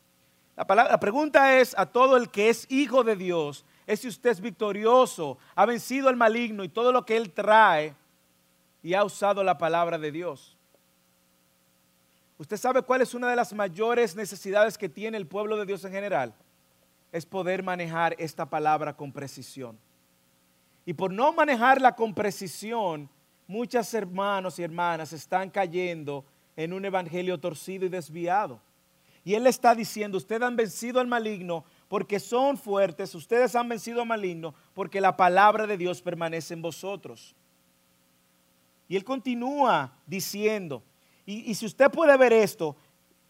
La, 0.55 0.99
pregunta 0.99 1.59
es 1.59 1.73
a 1.77 1.85
todo 1.85 2.17
el 2.17 2.29
que 2.29 2.49
es 2.49 2.67
hijo 2.69 3.03
de 3.03 3.15
Dios, 3.15 3.65
es 3.87 4.01
si 4.01 4.07
usted 4.07 4.29
es 4.29 4.41
victorioso, 4.41 5.37
ha 5.55 5.65
vencido 5.65 6.07
al 6.07 6.15
maligno 6.15 6.63
y 6.63 6.69
todo 6.69 6.91
lo 6.91 7.05
que 7.05 7.17
él 7.17 7.31
trae 7.31 7.95
y 8.83 8.93
ha 8.93 9.03
usado 9.03 9.43
la 9.43 9.57
palabra 9.57 9.97
de 9.97 10.11
Dios. 10.11 10.57
¿Usted 12.41 12.57
sabe 12.57 12.81
cuál 12.81 13.01
es 13.01 13.13
una 13.13 13.29
de 13.29 13.35
las 13.35 13.53
mayores 13.53 14.15
necesidades 14.15 14.75
que 14.75 14.89
tiene 14.89 15.15
el 15.15 15.27
pueblo 15.27 15.57
de 15.57 15.65
Dios 15.67 15.85
en 15.85 15.91
general? 15.91 16.33
Es 17.11 17.23
poder 17.23 17.61
manejar 17.61 18.15
esta 18.17 18.49
palabra 18.49 18.97
con 18.97 19.11
precisión. 19.11 19.77
Y 20.83 20.93
por 20.93 21.13
no 21.13 21.31
manejarla 21.33 21.95
con 21.95 22.15
precisión, 22.15 23.07
muchos 23.45 23.93
hermanos 23.93 24.57
y 24.57 24.63
hermanas 24.63 25.13
están 25.13 25.51
cayendo 25.51 26.25
en 26.55 26.73
un 26.73 26.83
evangelio 26.83 27.39
torcido 27.39 27.85
y 27.85 27.89
desviado. 27.89 28.59
Y 29.23 29.35
Él 29.35 29.45
está 29.45 29.75
diciendo, 29.75 30.17
ustedes 30.17 30.41
han 30.41 30.55
vencido 30.55 30.99
al 30.99 31.05
maligno 31.05 31.63
porque 31.89 32.19
son 32.19 32.57
fuertes, 32.57 33.13
ustedes 33.13 33.53
han 33.55 33.69
vencido 33.69 34.01
al 34.01 34.07
maligno 34.07 34.55
porque 34.73 34.99
la 34.99 35.15
palabra 35.15 35.67
de 35.67 35.77
Dios 35.77 36.01
permanece 36.01 36.55
en 36.55 36.63
vosotros. 36.63 37.35
Y 38.87 38.95
Él 38.95 39.03
continúa 39.03 39.93
diciendo, 40.07 40.81
y, 41.25 41.53
si 41.55 41.65
usted 41.65 41.89
puede 41.91 42.15
ver 42.17 42.33
esto, 42.33 42.75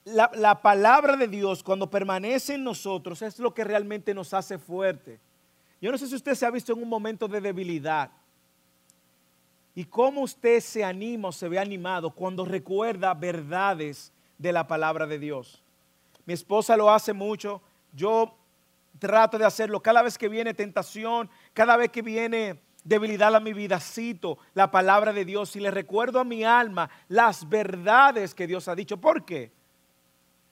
la, 0.05 0.31
la, 0.33 0.61
palabra 0.61 1.15
de 1.15 1.27
Dios 1.27 1.61
cuando 1.61 1.89
permanece 1.89 2.55
en 2.55 2.63
nosotros 2.63 3.21
es 3.21 3.37
lo 3.37 3.53
que 3.53 3.63
realmente 3.63 4.13
nos 4.13 4.33
hace 4.33 4.57
fuerte. 4.57 5.19
Yo 5.81 5.91
no 5.91 5.97
sé 5.97 6.07
si 6.07 6.15
usted 6.15 6.33
se 6.35 6.45
ha 6.45 6.51
visto 6.51 6.73
en 6.73 6.81
un 6.81 6.89
momento 6.89 7.27
de 7.27 7.41
debilidad 7.41 8.11
y 9.75 9.85
cómo 9.85 10.21
usted 10.21 10.59
se 10.59 10.83
anima 10.83 11.29
o 11.29 11.31
se 11.31 11.47
ve 11.47 11.59
animado 11.59 12.11
cuando 12.11 12.45
recuerda 12.45 13.13
verdades 13.13 14.11
de 14.37 14.51
la 14.51 14.67
palabra 14.67 15.07
de 15.07 15.19
Dios. 15.19 15.61
Mi 16.25 16.33
esposa 16.33 16.77
lo 16.77 16.91
hace 16.91 17.13
mucho. 17.13 17.61
Yo 17.93 18.35
trato 18.99 19.37
de 19.37 19.45
hacerlo. 19.45 19.81
Cada 19.81 20.01
vez 20.01 20.17
que 20.17 20.29
viene 20.29 20.53
tentación, 20.53 21.29
cada 21.53 21.77
vez 21.77 21.91
que 21.91 22.01
viene 22.01 22.59
debilidad 22.83 23.35
a 23.35 23.39
mi 23.39 23.53
vida, 23.53 23.79
cito 23.79 24.37
la 24.53 24.71
palabra 24.71 25.13
de 25.13 25.25
Dios 25.25 25.55
y 25.55 25.59
le 25.59 25.71
recuerdo 25.71 26.19
a 26.19 26.23
mi 26.23 26.43
alma 26.43 26.89
las 27.07 27.47
verdades 27.47 28.33
que 28.33 28.47
Dios 28.47 28.67
ha 28.67 28.75
dicho. 28.75 28.97
¿Por 28.97 29.25
qué? 29.25 29.51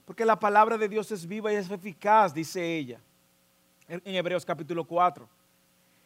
Porque 0.06 0.26
la 0.26 0.40
palabra 0.40 0.78
de 0.78 0.90
Dios 0.90 1.12
es 1.12 1.28
viva 1.28 1.52
y 1.52 1.56
es 1.56 1.70
eficaz, 1.70 2.34
dice 2.34 2.78
ella 2.78 3.00
en 3.90 4.16
Hebreos 4.16 4.46
capítulo 4.46 4.86
4. 4.86 5.28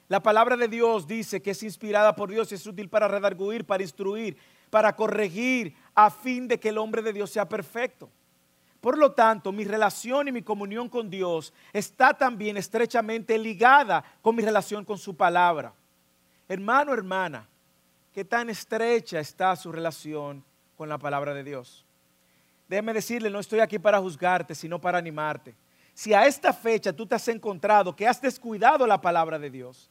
La 0.08 0.22
palabra 0.22 0.56
de 0.56 0.68
Dios 0.68 1.08
dice 1.08 1.42
que 1.42 1.52
es 1.52 1.64
inspirada 1.64 2.16
por 2.16 2.30
Dios 2.30 2.52
y 2.52 2.56
es 2.56 2.66
útil 2.66 2.90
para 2.90 3.08
redarguir, 3.08 3.66
para 3.66 3.84
instruir, 3.84 4.38
para 4.70 4.96
corregir, 4.96 5.76
a 5.94 6.10
fin 6.10 6.48
de 6.48 6.60
que 6.60 6.70
el 6.70 6.78
hombre 6.78 7.02
de 7.02 7.14
Dios 7.14 7.30
sea 7.30 7.48
perfecto. 7.48 8.10
Por 8.82 8.98
lo 8.98 9.14
tanto, 9.14 9.52
mi 9.52 9.64
relación 9.64 10.28
y 10.28 10.32
mi 10.32 10.42
comunión 10.42 10.90
con 10.90 11.10
Dios 11.10 11.54
está 11.72 12.14
también 12.14 12.58
estrechamente 12.58 13.38
ligada 13.38 14.04
con 14.22 14.36
mi 14.36 14.44
relación 14.44 14.84
con 14.84 14.98
su 14.98 15.16
palabra. 15.16 15.74
Hermano, 16.48 16.94
hermana, 16.94 17.48
¿qué 18.12 18.26
tan 18.26 18.50
estrecha 18.50 19.20
está 19.20 19.56
su 19.56 19.72
relación 19.72 20.44
con 20.76 20.90
la 20.90 20.98
palabra 20.98 21.34
de 21.34 21.44
Dios? 21.44 21.86
Déjeme 22.68 22.94
decirle, 22.94 23.30
no 23.30 23.40
estoy 23.40 23.60
aquí 23.60 23.80
para 23.80 24.00
juzgarte, 24.00 24.56
sino 24.56 24.80
para 24.80 24.98
animarte. 24.98 25.56
Si 25.94 26.14
a 26.14 26.26
esta 26.26 26.52
fecha 26.54 26.92
tú 26.92 27.06
te 27.06 27.16
has 27.16 27.28
encontrado 27.28 27.96
que 27.96 28.08
has 28.08 28.22
descuidado 28.22 28.88
la 28.88 29.00
palabra 29.00 29.38
de 29.38 29.50
Dios, 29.50 29.90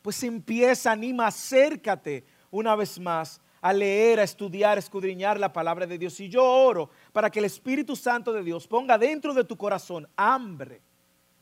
pues 0.00 0.22
empieza, 0.22 0.92
anima, 0.92 1.26
acércate 1.26 2.24
una 2.50 2.74
vez 2.76 2.98
más 2.98 3.40
a 3.60 3.72
leer, 3.72 4.20
a 4.20 4.22
estudiar, 4.22 4.78
a 4.78 4.80
escudriñar 4.80 5.38
la 5.38 5.52
palabra 5.52 5.86
de 5.86 5.98
Dios. 5.98 6.18
Y 6.20 6.28
yo 6.28 6.44
oro 6.44 6.90
para 7.12 7.30
que 7.30 7.40
el 7.40 7.44
Espíritu 7.44 7.94
Santo 7.94 8.32
de 8.32 8.42
Dios 8.42 8.66
ponga 8.66 8.96
dentro 8.96 9.34
de 9.34 9.44
tu 9.44 9.56
corazón 9.56 10.08
hambre 10.16 10.80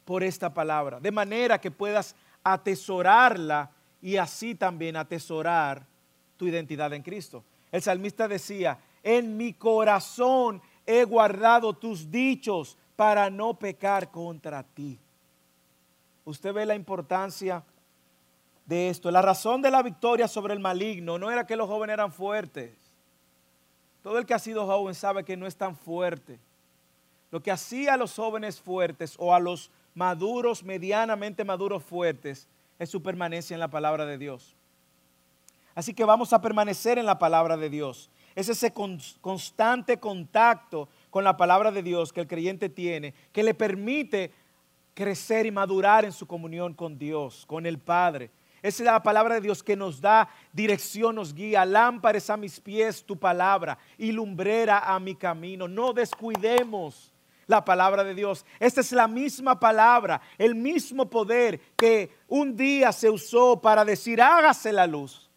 por 0.05 0.25
esta 0.25 0.53
palabra, 0.53 0.99
de 0.99 1.13
manera 1.13 1.61
que 1.61 1.71
puedas 1.71 2.17
atesorarla 2.43 3.71
y 4.01 4.17
así 4.17 4.55
también 4.55 4.97
atesorar 4.97 5.85
tu 6.37 6.47
identidad 6.47 6.93
en 6.93 7.03
Cristo. 7.03 7.45
El 7.73 7.83
salmista 7.83 8.29
decía, 8.29 8.79
en 9.03 9.37
mi 9.37 9.53
corazón 9.53 10.63
he 10.87 11.05
guardado 11.05 11.75
tus 11.75 12.11
dichos 12.11 12.77
para 12.97 13.31
no 13.31 13.55
pecar 13.55 14.11
contra 14.11 14.63
ti. 14.63 14.99
Usted 16.25 16.53
ve 16.53 16.67
la 16.67 16.75
importancia 16.75 17.65
de 18.67 18.91
esto. 18.91 19.11
La 19.11 19.23
razón 19.23 19.63
de 19.63 19.71
la 19.71 19.83
victoria 19.83 20.29
sobre 20.29 20.55
el 20.55 20.61
maligno 20.61 21.19
no 21.19 21.31
era 21.31 21.47
que 21.47 21.57
los 21.57 21.69
jóvenes 21.69 21.95
eran 21.95 22.13
fuertes. 22.13 22.73
Todo 24.03 24.19
el 24.19 24.27
que 24.27 24.35
ha 24.35 24.39
sido 24.39 24.67
joven 24.67 24.95
sabe 24.95 25.25
que 25.25 25.37
no 25.37 25.47
es 25.47 25.57
tan 25.57 25.77
fuerte. 25.77 26.39
Lo 27.31 27.43
que 27.43 27.51
hacía 27.51 27.95
a 27.95 27.97
los 27.97 28.15
jóvenes 28.15 28.61
fuertes 28.61 29.15
o 29.19 29.35
a 29.35 29.41
los 29.41 29.71
maduros, 29.95 30.63
medianamente 30.63 31.45
maduros 31.45 31.83
fuertes, 31.83 32.47
es 32.79 32.91
su 32.91 33.03
permanencia 33.03 33.55
en 33.55 33.61
la 33.61 33.69
palabra 33.69 34.07
de 34.07 34.19
Dios. 34.19 34.57
Así 35.75 35.95
que 35.95 36.05
vamos 36.05 36.33
a 36.33 36.41
permanecer 36.41 36.99
en 36.99 37.07
la 37.07 37.19
palabra 37.19 37.57
de 37.57 37.71
Dios. 37.71 38.11
Es 38.35 38.49
ese 38.49 38.73
constante 38.73 39.99
contacto 39.99 40.89
con 41.11 41.25
la 41.25 41.37
palabra 41.37 41.71
de 41.71 41.83
Dios 41.83 42.13
que 42.13 42.21
el 42.21 42.27
creyente 42.27 42.69
tiene, 42.69 43.15
que 43.33 43.43
le 43.43 43.55
permite 43.55 44.33
crecer 44.95 45.47
y 45.47 45.53
madurar 45.53 46.05
en 46.05 46.13
su 46.13 46.27
comunión 46.27 46.75
con 46.75 46.99
Dios, 46.99 47.45
con 47.47 47.67
el 47.67 47.79
Padre. 47.79 48.31
Esa 48.61 48.83
es 48.83 48.87
la 48.87 49.03
palabra 49.03 49.37
de 49.37 49.41
Dios 49.41 49.63
que 49.63 49.77
nos 49.77 50.01
da 50.01 50.29
dirección, 50.53 51.15
nos 51.15 51.33
guía. 51.33 51.65
Lámpares 51.65 52.29
a 52.29 52.37
mis 52.37 52.59
pies 52.59 53.05
tu 53.05 53.17
palabra 53.17 53.79
y 53.97 54.11
lumbrera 54.11 54.81
a 54.81 54.99
mi 54.99 55.15
camino. 55.15 55.69
No 55.69 55.93
descuidemos 55.93 57.13
la 57.49 57.65
palabra 57.65 58.05
de 58.05 58.15
Dios. 58.15 58.45
Esta 58.61 58.83
es 58.83 58.93
la 58.93 59.09
misma 59.09 59.59
palabra, 59.59 60.21
el 60.37 60.55
mismo 60.55 61.11
poder 61.11 61.61
que 61.77 62.15
un 62.29 62.57
día 62.57 62.93
se 62.93 63.11
usó 63.11 63.61
para 63.61 63.85
decir 63.85 64.23
hágase 64.23 64.71
la 64.71 64.87
luz. 64.87 65.29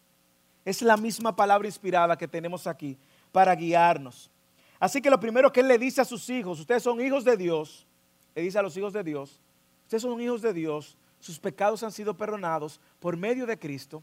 Es 0.64 0.82
la 0.82 0.96
misma 0.96 1.34
palabra 1.34 1.66
inspirada 1.66 2.16
que 2.16 2.28
tenemos 2.28 2.68
aquí 2.68 2.96
para 3.32 3.56
guiarnos. 3.56 4.30
Así 4.78 5.00
que 5.00 5.10
lo 5.10 5.18
primero 5.18 5.50
que 5.52 5.60
él 5.60 5.68
le 5.68 5.78
dice 5.78 6.02
a 6.02 6.04
sus 6.04 6.28
hijos, 6.28 6.60
ustedes 6.60 6.82
son 6.82 7.00
hijos 7.00 7.24
de 7.24 7.36
Dios, 7.36 7.86
le 8.34 8.42
dice 8.42 8.58
a 8.58 8.62
los 8.62 8.76
hijos 8.76 8.92
de 8.92 9.02
Dios, 9.02 9.40
ustedes 9.84 10.02
son 10.02 10.20
hijos 10.20 10.42
de 10.42 10.52
Dios, 10.52 10.96
sus 11.18 11.38
pecados 11.38 11.82
han 11.82 11.92
sido 11.92 12.14
perdonados 12.16 12.78
por 13.00 13.16
medio 13.16 13.46
de 13.46 13.58
Cristo. 13.58 14.02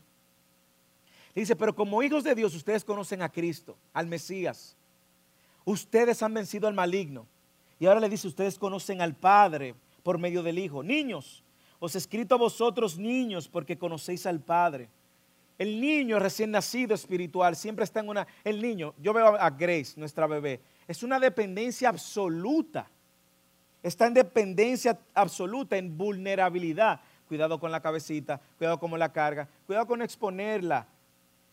dice, 1.36 1.56
pero 1.56 1.76
como 1.76 2.02
hijos 2.02 2.24
de 2.24 2.34
Dios 2.34 2.56
ustedes 2.56 2.84
conocen 2.84 3.22
a 3.22 3.30
Cristo, 3.30 3.78
al 3.94 4.08
Mesías. 4.08 4.76
Ustedes 5.64 6.24
han 6.24 6.34
vencido 6.34 6.68
al 6.68 6.74
maligno. 6.74 7.28
Y 7.80 7.86
ahora 7.86 8.02
le 8.02 8.10
dice, 8.10 8.28
ustedes 8.28 8.60
conocen 8.60 9.02
al 9.02 9.16
Padre 9.16 9.74
por 10.04 10.18
medio 10.18 10.44
del 10.44 10.60
Hijo. 10.60 10.84
Niños, 10.84 11.44
os 11.80 11.96
escrito 11.96 12.36
a 12.36 12.38
vosotros 12.38 12.98
niños 12.98 13.48
porque 13.48 13.78
conocéis 13.78 14.26
al 14.26 14.42
Padre. 14.42 14.90
El 15.58 15.80
niño 15.80 16.20
recién 16.20 16.52
nacido 16.52 16.94
espiritual 16.94 17.56
siempre 17.56 17.84
está 17.84 18.00
en 18.00 18.10
una... 18.10 18.28
El 18.44 18.62
niño, 18.62 18.94
yo 19.02 19.14
veo 19.14 19.28
a 19.28 19.50
Grace, 19.50 19.94
nuestra 19.98 20.28
bebé, 20.28 20.62
es 20.88 21.04
una 21.04 21.20
dependencia 21.20 21.90
absoluta. 21.90 22.90
Está 23.82 24.08
en 24.08 24.14
dependencia 24.14 25.00
absoluta, 25.14 25.78
en 25.78 25.98
vulnerabilidad. 25.98 27.02
Cuidado 27.28 27.60
con 27.60 27.72
la 27.72 27.82
cabecita, 27.82 28.42
cuidado 28.58 28.80
con 28.80 28.98
la 28.98 29.12
carga, 29.12 29.48
cuidado 29.68 29.86
con 29.86 30.02
exponerla 30.02 30.88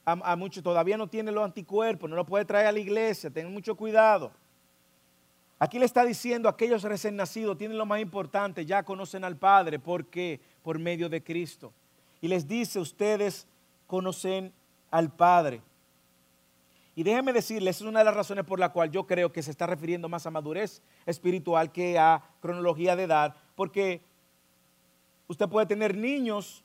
a, 0.04 0.36
mucho. 0.36 0.62
Todavía 0.62 0.96
no 0.96 1.08
tiene 1.08 1.30
los 1.30 1.44
anticuerpos, 1.44 2.08
no 2.08 2.16
lo 2.16 2.24
puede 2.24 2.44
traer 2.44 2.66
a 2.66 2.72
la 2.72 2.78
iglesia, 2.78 3.28
tengan 3.28 3.52
mucho 3.52 3.76
cuidado. 3.76 4.32
Aquí 5.58 5.78
le 5.78 5.86
está 5.86 6.04
diciendo 6.04 6.48
aquellos 6.48 6.82
recién 6.82 7.16
nacidos, 7.16 7.56
tienen 7.56 7.78
lo 7.78 7.86
más 7.86 8.00
importante, 8.00 8.66
ya 8.66 8.82
conocen 8.82 9.24
al 9.24 9.36
Padre. 9.36 9.78
¿Por 9.78 10.06
qué? 10.06 10.40
Por 10.62 10.78
medio 10.78 11.08
de 11.08 11.22
Cristo. 11.22 11.72
Y 12.20 12.28
les 12.28 12.46
dice, 12.46 12.78
ustedes 12.78 13.46
conocen 13.86 14.52
al 14.90 15.10
Padre. 15.10 15.62
Y 16.94 17.02
déjenme 17.02 17.32
decirles, 17.32 17.76
es 17.76 17.82
una 17.82 18.00
de 18.00 18.06
las 18.06 18.14
razones 18.14 18.44
por 18.44 18.58
la 18.58 18.70
cual 18.70 18.90
yo 18.90 19.06
creo 19.06 19.32
que 19.32 19.42
se 19.42 19.50
está 19.50 19.66
refiriendo 19.66 20.08
más 20.08 20.26
a 20.26 20.30
madurez 20.30 20.82
espiritual 21.04 21.70
que 21.70 21.98
a 21.98 22.22
cronología 22.40 22.96
de 22.96 23.04
edad, 23.04 23.36
porque 23.54 24.02
usted 25.28 25.48
puede 25.48 25.66
tener 25.66 25.96
niños 25.96 26.64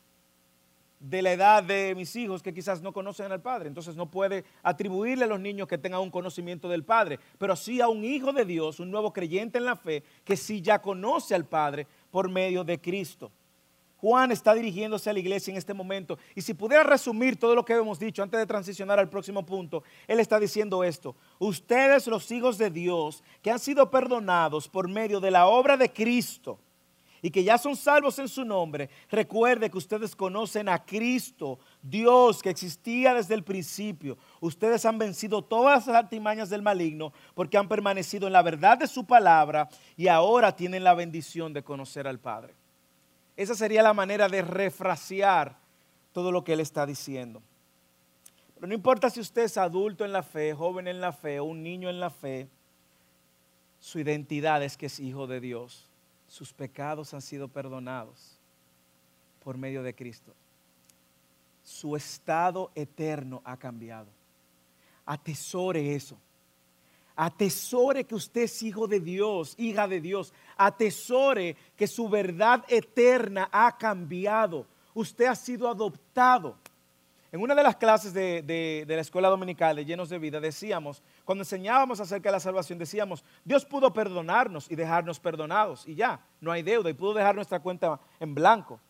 de 1.02 1.20
la 1.20 1.32
edad 1.32 1.62
de 1.64 1.94
mis 1.96 2.14
hijos 2.14 2.42
que 2.42 2.54
quizás 2.54 2.80
no 2.80 2.92
conocen 2.92 3.32
al 3.32 3.42
Padre. 3.42 3.68
Entonces 3.68 3.96
no 3.96 4.10
puede 4.10 4.44
atribuirle 4.62 5.24
a 5.24 5.28
los 5.28 5.40
niños 5.40 5.68
que 5.68 5.78
tengan 5.78 6.00
un 6.00 6.10
conocimiento 6.10 6.68
del 6.68 6.84
Padre, 6.84 7.18
pero 7.38 7.56
sí 7.56 7.80
a 7.80 7.88
un 7.88 8.04
hijo 8.04 8.32
de 8.32 8.44
Dios, 8.44 8.80
un 8.80 8.90
nuevo 8.90 9.12
creyente 9.12 9.58
en 9.58 9.64
la 9.64 9.76
fe, 9.76 10.04
que 10.24 10.36
sí 10.36 10.62
ya 10.62 10.80
conoce 10.80 11.34
al 11.34 11.44
Padre 11.44 11.86
por 12.10 12.28
medio 12.28 12.62
de 12.62 12.80
Cristo. 12.80 13.32
Juan 13.96 14.32
está 14.32 14.52
dirigiéndose 14.54 15.10
a 15.10 15.12
la 15.12 15.20
iglesia 15.20 15.52
en 15.52 15.58
este 15.58 15.74
momento. 15.74 16.18
Y 16.34 16.40
si 16.40 16.54
pudiera 16.54 16.82
resumir 16.82 17.38
todo 17.38 17.54
lo 17.54 17.64
que 17.64 17.74
hemos 17.74 18.00
dicho 18.00 18.22
antes 18.22 18.38
de 18.38 18.46
transicionar 18.46 18.98
al 18.98 19.08
próximo 19.08 19.46
punto, 19.46 19.84
él 20.08 20.18
está 20.18 20.40
diciendo 20.40 20.82
esto. 20.82 21.14
Ustedes 21.38 22.08
los 22.08 22.28
hijos 22.32 22.58
de 22.58 22.70
Dios 22.70 23.22
que 23.42 23.52
han 23.52 23.60
sido 23.60 23.90
perdonados 23.90 24.68
por 24.68 24.88
medio 24.88 25.20
de 25.20 25.30
la 25.30 25.46
obra 25.46 25.76
de 25.76 25.92
Cristo 25.92 26.58
y 27.24 27.30
que 27.30 27.44
ya 27.44 27.56
son 27.56 27.76
salvos 27.76 28.18
en 28.18 28.28
su 28.28 28.44
nombre, 28.44 28.90
recuerde 29.08 29.70
que 29.70 29.78
ustedes 29.78 30.16
conocen 30.16 30.68
a 30.68 30.84
Cristo, 30.84 31.60
Dios 31.80 32.42
que 32.42 32.50
existía 32.50 33.14
desde 33.14 33.34
el 33.34 33.44
principio. 33.44 34.18
Ustedes 34.40 34.84
han 34.84 34.98
vencido 34.98 35.40
todas 35.40 35.86
las 35.86 35.96
artimañas 35.96 36.50
del 36.50 36.62
maligno 36.62 37.12
porque 37.34 37.56
han 37.56 37.68
permanecido 37.68 38.26
en 38.26 38.32
la 38.32 38.42
verdad 38.42 38.76
de 38.76 38.88
su 38.88 39.06
palabra 39.06 39.68
y 39.96 40.08
ahora 40.08 40.56
tienen 40.56 40.82
la 40.82 40.94
bendición 40.94 41.52
de 41.52 41.62
conocer 41.62 42.08
al 42.08 42.18
Padre. 42.18 42.56
Esa 43.36 43.54
sería 43.54 43.84
la 43.84 43.94
manera 43.94 44.28
de 44.28 44.42
refrasear 44.42 45.56
todo 46.10 46.32
lo 46.32 46.42
que 46.42 46.54
él 46.54 46.60
está 46.60 46.84
diciendo. 46.86 47.40
Pero 48.56 48.66
no 48.66 48.74
importa 48.74 49.08
si 49.10 49.20
usted 49.20 49.42
es 49.42 49.56
adulto 49.56 50.04
en 50.04 50.12
la 50.12 50.24
fe, 50.24 50.54
joven 50.54 50.88
en 50.88 51.00
la 51.00 51.12
fe 51.12 51.40
un 51.40 51.62
niño 51.62 51.88
en 51.88 52.00
la 52.00 52.10
fe, 52.10 52.48
su 53.78 54.00
identidad 54.00 54.60
es 54.64 54.76
que 54.76 54.86
es 54.86 54.98
hijo 54.98 55.28
de 55.28 55.40
Dios 55.40 55.91
sus 56.32 56.50
pecados 56.50 57.12
han 57.12 57.20
sido 57.20 57.46
perdonados 57.46 58.38
por 59.44 59.58
medio 59.58 59.82
de 59.82 59.94
Cristo. 59.94 60.32
Su 61.62 61.94
estado 61.94 62.70
eterno 62.74 63.42
ha 63.44 63.58
cambiado. 63.58 64.06
Atesore 65.04 65.94
eso. 65.94 66.16
Atesore 67.14 68.04
que 68.04 68.14
usted 68.14 68.44
es 68.44 68.62
hijo 68.62 68.88
de 68.88 68.98
Dios, 68.98 69.54
hija 69.58 69.86
de 69.86 70.00
Dios. 70.00 70.32
Atesore 70.56 71.54
que 71.76 71.86
su 71.86 72.08
verdad 72.08 72.64
eterna 72.66 73.50
ha 73.52 73.76
cambiado. 73.76 74.64
Usted 74.94 75.26
ha 75.26 75.34
sido 75.34 75.68
adoptado. 75.68 76.56
En 77.30 77.42
una 77.42 77.54
de 77.54 77.62
las 77.62 77.76
clases 77.76 78.14
de, 78.14 78.86
la 78.88 79.00
escuela 79.02 79.28
dominical 79.28 79.76
de 79.76 79.84
Llenos 79.84 80.08
de 80.08 80.18
Vida 80.18 80.40
decíamos, 80.40 81.02
cuando 81.24 81.42
enseñábamos 81.42 82.00
acerca 82.00 82.28
de 82.28 82.32
la 82.32 82.40
salvación, 82.40 82.78
decíamos, 82.78 83.24
Dios 83.44 83.64
pudo 83.64 83.92
perdonarnos 83.92 84.70
y 84.70 84.74
dejarnos 84.74 85.20
perdonados 85.20 85.86
y 85.86 85.94
ya, 85.94 86.20
no 86.40 86.50
hay 86.50 86.62
deuda 86.62 86.90
y 86.90 86.94
pudo 86.94 87.14
dejar 87.14 87.34
nuestra 87.34 87.60
cuenta 87.60 88.00
en 88.18 88.34
blanco. 88.34 88.80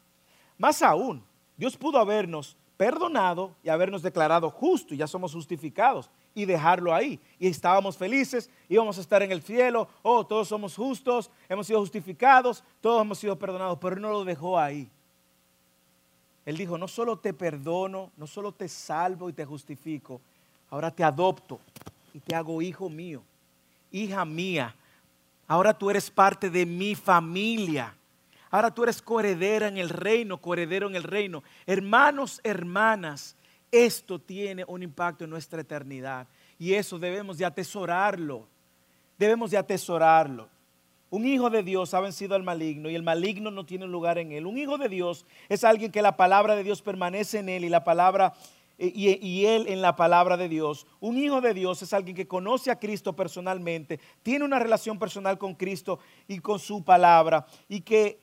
Más 0.57 0.83
aún, 0.83 1.23
Dios 1.57 1.77
pudo 1.77 1.99
habernos 1.99 2.57
perdonado 2.77 3.55
y 3.63 3.69
habernos 3.69 4.03
declarado 4.03 4.51
justo 4.51 4.95
y 4.95 4.97
ya 4.97 5.07
somos 5.07 5.35
justificados 5.35 6.11
y 6.35 6.47
dejarlo 6.47 6.95
ahí. 6.95 7.21
Y 7.39 7.49
estábamos 7.49 7.99
felices, 7.99 8.49
íbamos 8.69 8.97
a 8.97 9.03
estar 9.03 9.23
en 9.23 9.31
el 9.31 9.43
cielo, 9.43 9.89
oh, 10.03 10.25
todos 10.25 10.49
somos 10.49 10.75
justos, 10.75 11.31
hemos 11.49 11.67
sido 11.67 11.81
justificados, 11.81 12.65
todos 12.81 13.03
hemos 13.03 13.19
sido 13.19 13.39
perdonados, 13.39 13.79
pero 13.79 13.97
no 13.97 14.11
lo 14.11 14.25
dejó 14.25 14.59
ahí. 14.59 14.91
Él 16.47 16.57
dijo, 16.57 16.79
no 16.79 16.89
solo 16.89 17.19
te 17.19 17.35
perdono, 17.35 18.11
no 18.17 18.27
solo 18.27 18.53
te 18.53 18.69
salvo 18.69 19.29
y 19.29 19.33
te 19.33 19.45
justifico, 19.45 20.21
ahora 20.71 20.91
te 20.91 21.05
adopto 21.05 21.61
y 22.13 22.21
te 22.21 22.35
hago 22.35 22.63
hijo 22.63 22.89
mío, 22.89 23.23
hija 23.91 24.25
mía. 24.25 24.75
Ahora 25.47 25.77
tú 25.77 25.91
eres 25.91 26.11
parte 26.11 26.51
de 26.51 26.65
mi 26.67 26.95
familia. 26.95 27.95
Ahora 28.51 28.71
tú 28.71 28.83
eres 28.83 29.01
coheredera 29.01 29.69
en 29.69 29.79
el 29.79 29.89
reino, 29.89 30.39
coheredero 30.39 30.89
en 30.89 30.95
el 30.95 31.03
reino. 31.03 31.43
Hermanos, 31.67 32.41
hermanas, 32.45 33.37
esto 33.71 34.19
tiene 34.19 34.65
un 34.69 34.83
impacto 34.83 35.25
en 35.25 35.31
nuestra 35.31 35.63
eternidad 35.63 36.27
y 36.59 36.75
eso 36.75 36.99
debemos 36.99 37.39
de 37.39 37.47
atesorarlo. 37.47 38.47
Debemos 39.19 39.51
de 39.51 39.57
atesorarlo. 39.57 40.49
Un 41.09 41.27
hijo 41.27 41.51
de 41.51 41.63
Dios 41.63 41.93
ha 41.95 42.01
vencido 42.01 42.35
al 42.35 42.43
maligno 42.43 42.89
y 42.89 42.95
el 42.95 43.03
maligno 43.03 43.51
no 43.51 43.67
tiene 43.67 43.87
lugar 43.87 44.19
en 44.19 44.33
él. 44.33 44.47
Un 44.47 44.59
hijo 44.59 44.79
de 44.79 44.89
Dios 44.89 45.27
es 45.49 45.65
alguien 45.65 45.93
que 45.93 46.01
la 46.01 46.17
palabra 46.17 46.57
de 46.57 46.65
Dios 46.65 46.81
permanece 46.83 47.39
en 47.39 47.49
él 47.49 47.65
y 47.65 47.69
la 47.69 47.85
palabra 47.85 48.35
eh, 48.85 49.19
y, 49.23 49.47
él 49.47 49.67
en 49.69 49.81
la 49.81 49.95
palabra 49.95 50.37
de 50.37 50.49
Dios. 50.49 50.89
Un 50.99 51.17
hijo 51.17 51.41
de 51.41 51.55
Dios 51.55 51.81
es 51.83 51.93
alguien 51.93 52.17
que 52.17 52.27
conoce 52.27 52.69
a 52.69 52.81
Cristo 52.81 53.13
personalmente, 53.13 54.01
tiene 54.25 54.45
una 54.45 54.59
relación 54.59 54.99
personal 54.99 55.39
con 55.39 55.55
Cristo 55.55 56.01
y 56.27 56.41
con 56.41 56.59
su 56.59 56.83
palabra 56.83 57.47
y 57.69 57.83
que 57.83 58.19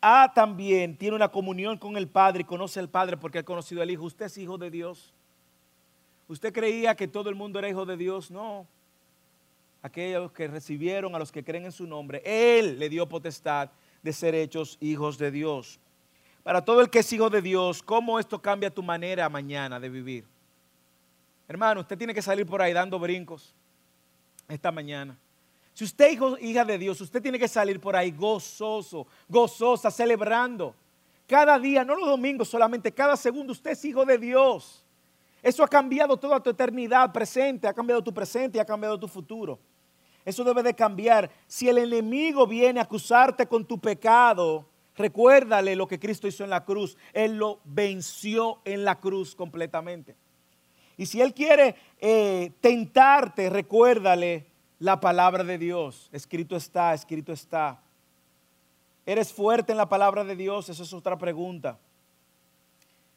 ha 0.00 0.32
también 0.34 0.96
tiene 0.96 1.14
una 1.14 1.28
comunión 1.28 1.78
con 1.78 1.96
el 1.96 2.08
Padre 2.08 2.40
y 2.40 2.44
conoce 2.44 2.80
al 2.80 2.88
Padre 2.88 3.16
porque 3.16 3.38
ha 3.38 3.44
conocido 3.44 3.80
al 3.80 3.92
Hijo. 3.92 4.02
Usted 4.02 4.26
es 4.26 4.38
hijo 4.38 4.58
de 4.58 4.72
Dios. 4.72 5.14
¿Usted 6.26 6.52
creía 6.52 6.96
que 6.96 7.06
todo 7.06 7.28
el 7.28 7.36
mundo 7.36 7.60
era 7.60 7.68
hijo 7.68 7.86
de 7.86 7.96
Dios? 7.96 8.28
No 8.28 8.66
aquellos 9.82 10.32
que 10.32 10.48
recibieron, 10.48 11.14
a 11.14 11.18
los 11.20 11.30
que 11.30 11.44
creen 11.44 11.66
en 11.66 11.72
su 11.72 11.86
nombre, 11.86 12.22
Él 12.24 12.78
le 12.78 12.88
dio 12.88 13.08
potestad 13.08 13.70
de 14.02 14.12
ser 14.12 14.34
hechos 14.34 14.78
hijos 14.80 15.18
de 15.18 15.30
Dios. 15.30 15.78
Para 16.42 16.64
todo 16.64 16.80
el 16.80 16.90
que 16.90 17.00
es 17.00 17.12
hijo 17.12 17.30
de 17.30 17.40
Dios, 17.40 17.82
¿cómo 17.82 18.18
esto 18.18 18.40
cambia 18.40 18.70
tu 18.70 18.82
manera 18.82 19.28
mañana 19.28 19.78
de 19.78 19.88
vivir? 19.88 20.24
Hermano, 21.46 21.82
usted 21.82 21.96
tiene 21.96 22.14
que 22.14 22.22
salir 22.22 22.46
por 22.46 22.60
ahí 22.60 22.72
dando 22.72 22.98
brincos 22.98 23.54
esta 24.48 24.72
mañana. 24.72 25.16
Si 25.72 25.84
usted 25.84 26.06
es 26.06 26.12
hijo, 26.14 26.38
hija 26.38 26.64
de 26.64 26.78
Dios, 26.78 27.00
usted 27.00 27.22
tiene 27.22 27.38
que 27.38 27.48
salir 27.48 27.80
por 27.80 27.94
ahí 27.94 28.10
gozoso, 28.10 29.06
gozosa, 29.28 29.90
celebrando. 29.90 30.74
Cada 31.26 31.58
día, 31.58 31.84
no 31.84 31.94
los 31.94 32.08
domingos 32.08 32.48
solamente, 32.48 32.92
cada 32.92 33.16
segundo 33.16 33.52
usted 33.52 33.70
es 33.70 33.84
hijo 33.84 34.04
de 34.04 34.18
Dios. 34.18 34.84
Eso 35.42 35.64
ha 35.64 35.68
cambiado 35.68 36.16
toda 36.16 36.40
tu 36.40 36.50
eternidad 36.50 37.12
presente, 37.12 37.66
ha 37.66 37.72
cambiado 37.72 38.02
tu 38.02 38.12
presente 38.12 38.58
y 38.58 38.60
ha 38.60 38.64
cambiado 38.64 38.98
tu 38.98 39.08
futuro. 39.08 39.58
Eso 40.24 40.44
debe 40.44 40.62
de 40.62 40.74
cambiar. 40.74 41.30
Si 41.46 41.68
el 41.68 41.78
enemigo 41.78 42.46
viene 42.46 42.80
a 42.80 42.84
acusarte 42.84 43.46
con 43.46 43.64
tu 43.64 43.78
pecado, 43.78 44.66
recuérdale 44.96 45.76
lo 45.76 45.86
que 45.86 45.98
Cristo 45.98 46.26
hizo 46.26 46.44
en 46.44 46.50
la 46.50 46.64
cruz. 46.64 46.96
Él 47.12 47.36
lo 47.36 47.60
venció 47.64 48.60
en 48.64 48.84
la 48.84 49.00
cruz 49.00 49.34
completamente. 49.34 50.16
Y 50.96 51.06
si 51.06 51.20
Él 51.20 51.34
quiere 51.34 51.74
eh, 52.00 52.52
tentarte, 52.60 53.50
recuérdale 53.50 54.46
la 54.78 55.00
palabra 55.00 55.44
de 55.44 55.58
Dios. 55.58 56.08
Escrito 56.12 56.56
está, 56.56 56.92
escrito 56.94 57.32
está. 57.32 57.80
¿Eres 59.04 59.32
fuerte 59.32 59.72
en 59.72 59.78
la 59.78 59.88
palabra 59.88 60.24
de 60.24 60.36
Dios? 60.36 60.68
Esa 60.68 60.82
es 60.82 60.92
otra 60.92 61.18
pregunta. 61.18 61.78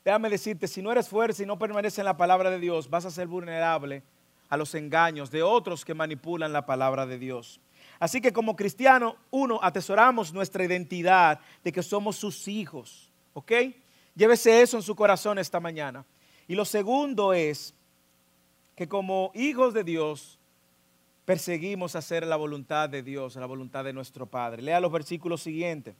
Déjame 0.03 0.29
decirte, 0.29 0.67
si 0.67 0.81
no 0.81 0.91
eres 0.91 1.09
fuerte 1.09 1.43
y 1.43 1.45
no 1.45 1.57
permaneces 1.57 1.99
en 1.99 2.05
la 2.05 2.17
palabra 2.17 2.49
de 2.49 2.59
Dios, 2.59 2.89
vas 2.89 3.05
a 3.05 3.11
ser 3.11 3.27
vulnerable 3.27 4.03
a 4.49 4.57
los 4.57 4.75
engaños 4.75 5.31
de 5.31 5.43
otros 5.43 5.83
que 5.83 5.95
manipulan 5.95 6.53
la 6.53 6.65
palabra 6.65 7.05
de 7.05 7.17
Dios. 7.17 7.59
Así 7.99 8.21
que 8.21 8.33
como 8.33 8.55
cristiano, 8.55 9.15
uno, 9.31 9.59
atesoramos 9.61 10.33
nuestra 10.33 10.63
identidad 10.63 11.39
de 11.63 11.71
que 11.71 11.83
somos 11.83 12.15
sus 12.15 12.47
hijos. 12.47 13.11
¿Ok? 13.33 13.51
Llévese 14.15 14.61
eso 14.61 14.77
en 14.77 14.83
su 14.83 14.95
corazón 14.95 15.37
esta 15.39 15.59
mañana. 15.59 16.05
Y 16.47 16.55
lo 16.55 16.65
segundo 16.65 17.33
es 17.33 17.73
que 18.75 18.87
como 18.87 19.31
hijos 19.33 19.73
de 19.73 19.83
Dios 19.83 20.39
perseguimos 21.25 21.95
hacer 21.95 22.25
la 22.25 22.35
voluntad 22.35 22.87
de 22.89 23.01
Dios, 23.01 23.35
la 23.35 23.45
voluntad 23.45 23.83
de 23.83 23.93
nuestro 23.93 24.25
Padre. 24.25 24.61
Lea 24.61 24.79
los 24.79 24.91
versículos 24.91 25.41
siguientes. 25.41 25.95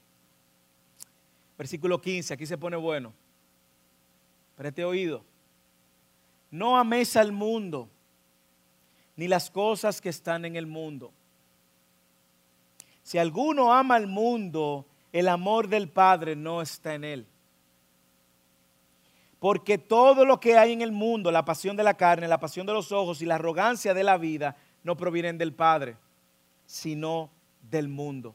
Versículo 1.57 1.99
15, 1.99 2.33
aquí 2.33 2.45
se 2.45 2.57
pone 2.57 2.77
bueno. 2.77 3.13
Preste 4.55 4.85
oído. 4.85 5.23
No 6.51 6.77
améis 6.77 7.15
al 7.17 7.31
mundo, 7.31 7.89
ni 9.15 9.27
las 9.27 9.49
cosas 9.49 9.99
que 9.99 10.09
están 10.09 10.45
en 10.45 10.55
el 10.55 10.67
mundo. 10.67 11.11
Si 13.05 13.19
alguno 13.19 13.71
ama 13.71 13.97
al 13.97 14.07
mundo, 14.07 14.83
el 15.13 15.27
amor 15.27 15.67
del 15.67 15.89
Padre 15.89 16.35
no 16.35 16.59
está 16.59 16.95
en 16.95 17.03
él. 17.03 17.27
Porque 19.39 19.77
todo 19.77 20.25
lo 20.25 20.39
que 20.39 20.57
hay 20.57 20.73
en 20.73 20.81
el 20.81 20.91
mundo, 20.91 21.31
la 21.31 21.45
pasión 21.45 21.77
de 21.77 21.83
la 21.83 21.93
carne, 21.93 22.27
la 22.27 22.39
pasión 22.39 22.65
de 22.65 22.73
los 22.73 22.91
ojos 22.91 23.21
y 23.21 23.27
la 23.27 23.35
arrogancia 23.35 23.93
de 23.93 24.03
la 24.03 24.17
vida, 24.17 24.55
no 24.83 24.97
provienen 24.97 25.37
del 25.37 25.53
Padre, 25.53 25.97
sino 26.65 27.29
del 27.69 27.89
mundo. 27.89 28.33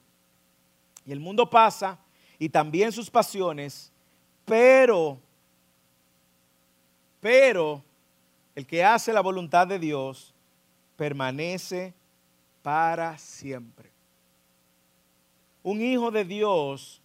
Y 1.04 1.10
el 1.10 1.18
mundo 1.18 1.50
pasa 1.50 1.98
y 2.38 2.48
también 2.48 2.92
sus 2.92 3.10
pasiones, 3.10 3.90
pero, 4.44 5.18
pero 7.18 7.82
el 8.54 8.64
que 8.64 8.84
hace 8.84 9.12
la 9.12 9.20
voluntad 9.20 9.66
de 9.66 9.80
Dios 9.80 10.32
permanece 10.94 11.92
para 12.62 13.18
siempre. 13.18 13.89
Un 15.62 15.80
hijo 15.82 16.11
de 16.11 16.24
Dios 16.24 17.02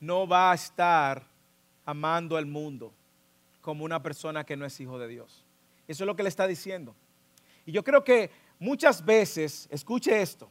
no 0.00 0.26
va 0.26 0.52
a 0.52 0.54
estar 0.54 1.22
amando 1.84 2.36
al 2.36 2.46
mundo 2.46 2.92
como 3.60 3.84
una 3.84 4.02
persona 4.02 4.44
que 4.44 4.56
no 4.56 4.66
es 4.66 4.80
hijo 4.80 4.98
de 4.98 5.08
Dios. 5.08 5.44
Eso 5.88 6.04
es 6.04 6.06
lo 6.06 6.16
que 6.16 6.22
le 6.22 6.28
está 6.28 6.46
diciendo. 6.46 6.94
Y 7.64 7.72
yo 7.72 7.82
creo 7.84 8.02
que 8.04 8.30
muchas 8.58 9.04
veces, 9.04 9.68
escuche 9.70 10.20
esto, 10.20 10.50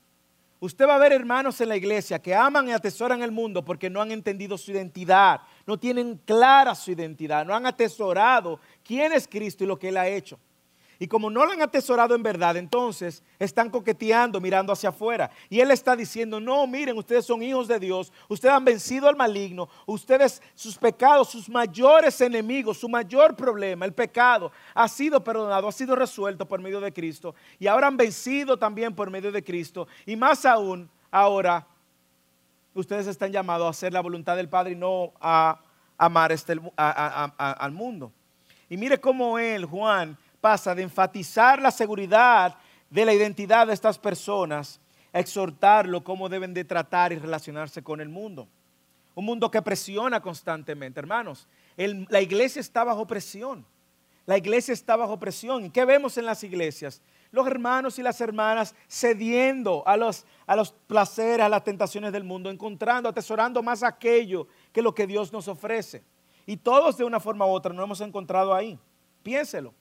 usted 0.59 0.87
va 0.87 0.95
a 0.95 0.99
ver 0.99 1.11
hermanos 1.11 1.59
en 1.61 1.69
la 1.69 1.75
iglesia 1.75 2.21
que 2.21 2.33
aman 2.33 2.69
y 2.69 2.71
atesoran 2.71 3.21
el 3.21 3.31
mundo 3.31 3.63
porque 3.63 3.89
no 3.89 4.01
han 4.01 4.11
entendido 4.11 4.57
su 4.57 4.71
identidad, 4.71 5.41
no 5.65 5.77
tienen 5.77 6.17
clara 6.25 6.73
su 6.73 6.91
identidad, 6.91 7.45
no 7.45 7.53
han 7.53 7.65
atesorado 7.65 8.59
quién 8.83 9.13
es 9.13 9.27
Cristo 9.27 9.63
y 9.63 9.67
lo 9.67 9.77
que 9.77 9.89
Él 9.89 9.97
ha 9.97 10.07
hecho. 10.07 10.39
Y 11.01 11.07
como 11.07 11.31
no 11.31 11.43
lo 11.43 11.51
han 11.51 11.63
atesorado 11.63 12.13
en 12.13 12.21
verdad, 12.21 12.55
entonces 12.57 13.23
están 13.39 13.71
coqueteando, 13.71 14.39
mirando 14.39 14.71
hacia 14.71 14.89
afuera. 14.89 15.31
Y 15.49 15.59
Él 15.59 15.71
está 15.71 15.95
diciendo, 15.95 16.39
no, 16.39 16.67
miren, 16.67 16.95
ustedes 16.95 17.25
son 17.25 17.41
hijos 17.41 17.67
de 17.67 17.79
Dios, 17.79 18.13
ustedes 18.27 18.53
han 18.53 18.63
vencido 18.63 19.07
al 19.07 19.15
maligno, 19.15 19.67
ustedes, 19.87 20.43
sus 20.53 20.77
pecados, 20.77 21.29
sus 21.29 21.49
mayores 21.49 22.21
enemigos, 22.21 22.77
su 22.77 22.87
mayor 22.87 23.35
problema, 23.35 23.83
el 23.83 23.95
pecado, 23.95 24.51
ha 24.75 24.87
sido 24.87 25.23
perdonado, 25.23 25.67
ha 25.67 25.71
sido 25.71 25.95
resuelto 25.95 26.47
por 26.47 26.61
medio 26.61 26.79
de 26.79 26.93
Cristo. 26.93 27.33
Y 27.57 27.65
ahora 27.65 27.87
han 27.87 27.97
vencido 27.97 28.59
también 28.59 28.93
por 28.93 29.09
medio 29.09 29.31
de 29.31 29.43
Cristo. 29.43 29.87
Y 30.05 30.15
más 30.15 30.45
aún, 30.45 30.87
ahora, 31.09 31.65
ustedes 32.75 33.07
están 33.07 33.31
llamados 33.31 33.65
a 33.65 33.71
hacer 33.71 33.91
la 33.91 34.01
voluntad 34.01 34.35
del 34.35 34.49
Padre 34.49 34.73
y 34.73 34.75
no 34.75 35.13
a 35.19 35.61
amar 35.97 36.31
este, 36.31 36.61
al 36.77 37.71
mundo. 37.71 38.11
Y 38.69 38.77
mire 38.77 39.01
cómo 39.01 39.39
Él, 39.39 39.65
Juan, 39.65 40.15
pasa 40.41 40.75
de 40.75 40.81
enfatizar 40.81 41.61
la 41.61 41.71
seguridad 41.71 42.57
de 42.89 43.05
la 43.05 43.13
identidad 43.13 43.67
de 43.67 43.73
estas 43.73 43.97
personas 43.97 44.81
a 45.13 45.19
exhortarlo 45.19 46.03
cómo 46.03 46.27
deben 46.27 46.53
de 46.53 46.65
tratar 46.65 47.13
y 47.13 47.17
relacionarse 47.17 47.83
con 47.83 48.01
el 48.01 48.09
mundo. 48.09 48.47
Un 49.13 49.25
mundo 49.25 49.51
que 49.51 49.61
presiona 49.61 50.21
constantemente, 50.21 50.99
hermanos. 50.99 51.47
la 51.77 52.21
iglesia 52.21 52.59
está 52.59 52.83
bajo 52.83 53.05
presión. 53.05 53.65
La 54.25 54.37
iglesia 54.37 54.73
está 54.73 54.95
bajo 54.95 55.19
presión. 55.19 55.65
¿Y 55.65 55.69
qué 55.69 55.83
vemos 55.83 56.17
en 56.17 56.25
las 56.25 56.43
iglesias? 56.43 57.01
Los 57.31 57.47
hermanos 57.47 57.97
y 57.97 58.03
las 58.03 58.21
hermanas 58.21 58.75
cediendo 58.87 59.83
a 59.85 59.97
los, 59.97 60.25
a 60.45 60.55
los 60.55 60.71
placeres, 60.71 61.45
a 61.45 61.49
las 61.49 61.63
tentaciones 61.63 62.11
del 62.11 62.23
mundo, 62.23 62.49
encontrando, 62.49 63.09
atesorando 63.09 63.63
más 63.63 63.83
aquello 63.83 64.47
que 64.71 64.81
lo 64.81 64.93
que 64.93 65.07
Dios 65.07 65.33
nos 65.33 65.47
ofrece. 65.47 66.03
Y 66.45 66.57
todos 66.57 66.97
de 66.97 67.03
una 67.03 67.19
forma 67.19 67.45
u 67.45 67.49
otra 67.49 67.73
nos 67.73 67.83
hemos 67.83 68.01
encontrado 68.01 68.53
ahí. 68.53 68.77
Piénselo. 69.23 69.73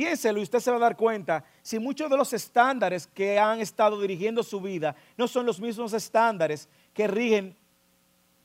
Piénselo 0.00 0.40
y 0.40 0.44
usted 0.44 0.60
se 0.60 0.70
va 0.70 0.78
a 0.78 0.80
dar 0.80 0.96
cuenta 0.96 1.44
si 1.60 1.78
muchos 1.78 2.08
de 2.08 2.16
los 2.16 2.32
estándares 2.32 3.06
que 3.06 3.38
han 3.38 3.60
estado 3.60 4.00
dirigiendo 4.00 4.42
su 4.42 4.58
vida 4.58 4.96
no 5.14 5.28
son 5.28 5.44
los 5.44 5.60
mismos 5.60 5.92
estándares 5.92 6.70
que 6.94 7.06
rigen 7.06 7.54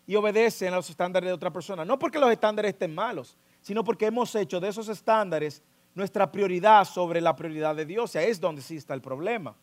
y 0.06 0.18
obedecen 0.18 0.74
a 0.74 0.76
los 0.76 0.90
estándares 0.90 1.30
de 1.30 1.34
otra 1.34 1.54
persona. 1.54 1.86
No 1.86 1.98
porque 1.98 2.20
los 2.20 2.30
estándares 2.30 2.74
estén 2.74 2.94
malos, 2.94 3.38
sino 3.62 3.86
porque 3.86 4.08
hemos 4.08 4.36
hecho 4.36 4.60
de 4.60 4.68
esos 4.68 4.90
estándares 4.90 5.64
nuestra 5.94 6.30
prioridad 6.30 6.84
sobre 6.84 7.22
la 7.22 7.34
prioridad 7.34 7.74
de 7.74 7.86
Dios. 7.86 8.14
Y 8.16 8.18
ahí 8.18 8.32
es 8.32 8.42
donde 8.42 8.62
sí 8.62 8.76
está 8.76 8.94
el 8.94 9.00
problema. 9.00 9.56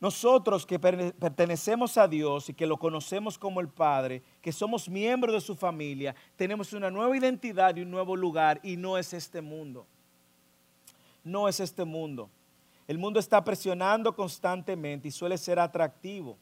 Nosotros 0.00 0.66
que 0.66 0.80
pertenecemos 0.80 1.96
a 1.96 2.08
Dios 2.08 2.48
y 2.48 2.54
que 2.54 2.66
lo 2.66 2.76
conocemos 2.76 3.38
como 3.38 3.60
el 3.60 3.68
Padre, 3.68 4.20
que 4.42 4.50
somos 4.50 4.88
miembros 4.88 5.32
de 5.32 5.40
su 5.40 5.54
familia, 5.54 6.12
tenemos 6.34 6.72
una 6.72 6.90
nueva 6.90 7.16
identidad 7.16 7.76
y 7.76 7.82
un 7.82 7.92
nuevo 7.92 8.16
lugar 8.16 8.58
y 8.64 8.76
no 8.76 8.98
es 8.98 9.14
este 9.14 9.40
mundo 9.40 9.86
no 11.24 11.48
es 11.48 11.58
este 11.58 11.84
mundo. 11.84 12.30
El 12.86 12.98
mundo 12.98 13.18
está 13.18 13.42
presionando 13.42 14.14
constantemente 14.14 15.08
y 15.08 15.10
suele 15.10 15.38
ser 15.38 15.58
atractivo. 15.58 16.36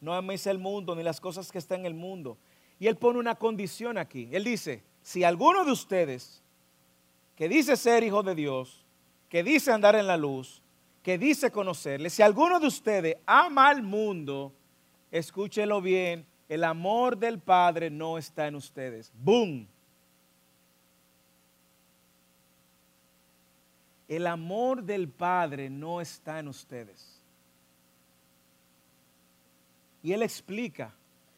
No 0.00 0.14
améis 0.14 0.46
el 0.46 0.58
mundo 0.58 0.94
ni 0.94 1.02
las 1.02 1.20
cosas 1.20 1.50
que 1.52 1.58
están 1.58 1.80
en 1.80 1.86
el 1.86 1.94
mundo. 1.94 2.36
Y 2.78 2.88
él 2.88 2.96
pone 2.96 3.18
una 3.18 3.36
condición 3.36 3.98
aquí. 3.98 4.28
Él 4.32 4.44
dice, 4.44 4.82
si 5.02 5.22
alguno 5.22 5.64
de 5.64 5.72
ustedes 5.72 6.42
que 7.36 7.48
dice 7.48 7.76
ser 7.76 8.02
hijo 8.02 8.22
de 8.22 8.34
Dios, 8.34 8.84
que 9.28 9.42
dice 9.42 9.72
andar 9.72 9.94
en 9.94 10.06
la 10.06 10.16
luz, 10.16 10.62
que 11.02 11.16
dice 11.16 11.50
conocerle, 11.50 12.10
si 12.10 12.20
alguno 12.20 12.60
de 12.60 12.66
ustedes 12.66 13.16
ama 13.24 13.68
al 13.68 13.82
mundo, 13.82 14.52
escúchelo 15.10 15.80
bien, 15.80 16.26
el 16.48 16.64
amor 16.64 17.16
del 17.16 17.38
Padre 17.38 17.90
no 17.90 18.18
está 18.18 18.48
en 18.48 18.56
ustedes. 18.56 19.12
¡Boom! 19.14 19.68
El 24.10 24.26
amor 24.26 24.82
del 24.82 25.08
Padre 25.08 25.70
no 25.70 26.00
está 26.00 26.40
en 26.40 26.48
ustedes. 26.48 27.22
Y 30.02 30.12
él 30.12 30.22
explica 30.22 30.92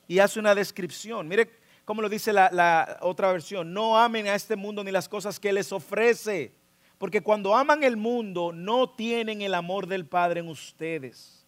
y 0.08 0.18
hace 0.20 0.40
una 0.40 0.54
descripción. 0.54 1.28
Mire 1.28 1.50
cómo 1.84 2.00
lo 2.00 2.08
dice 2.08 2.32
la, 2.32 2.98
otra 3.02 3.30
versión. 3.30 3.74
No 3.74 3.98
amen 3.98 4.26
a 4.26 4.34
este 4.34 4.56
mundo 4.56 4.82
ni 4.82 4.90
las 4.90 5.06
cosas 5.06 5.38
que 5.38 5.52
les 5.52 5.70
ofrece. 5.70 6.54
Porque 6.96 7.20
cuando 7.20 7.54
aman 7.54 7.84
el 7.84 7.98
mundo 7.98 8.52
no 8.54 8.88
tienen 8.88 9.42
el 9.42 9.52
amor 9.52 9.86
del 9.86 10.06
Padre 10.06 10.40
en 10.40 10.48
ustedes. 10.48 11.44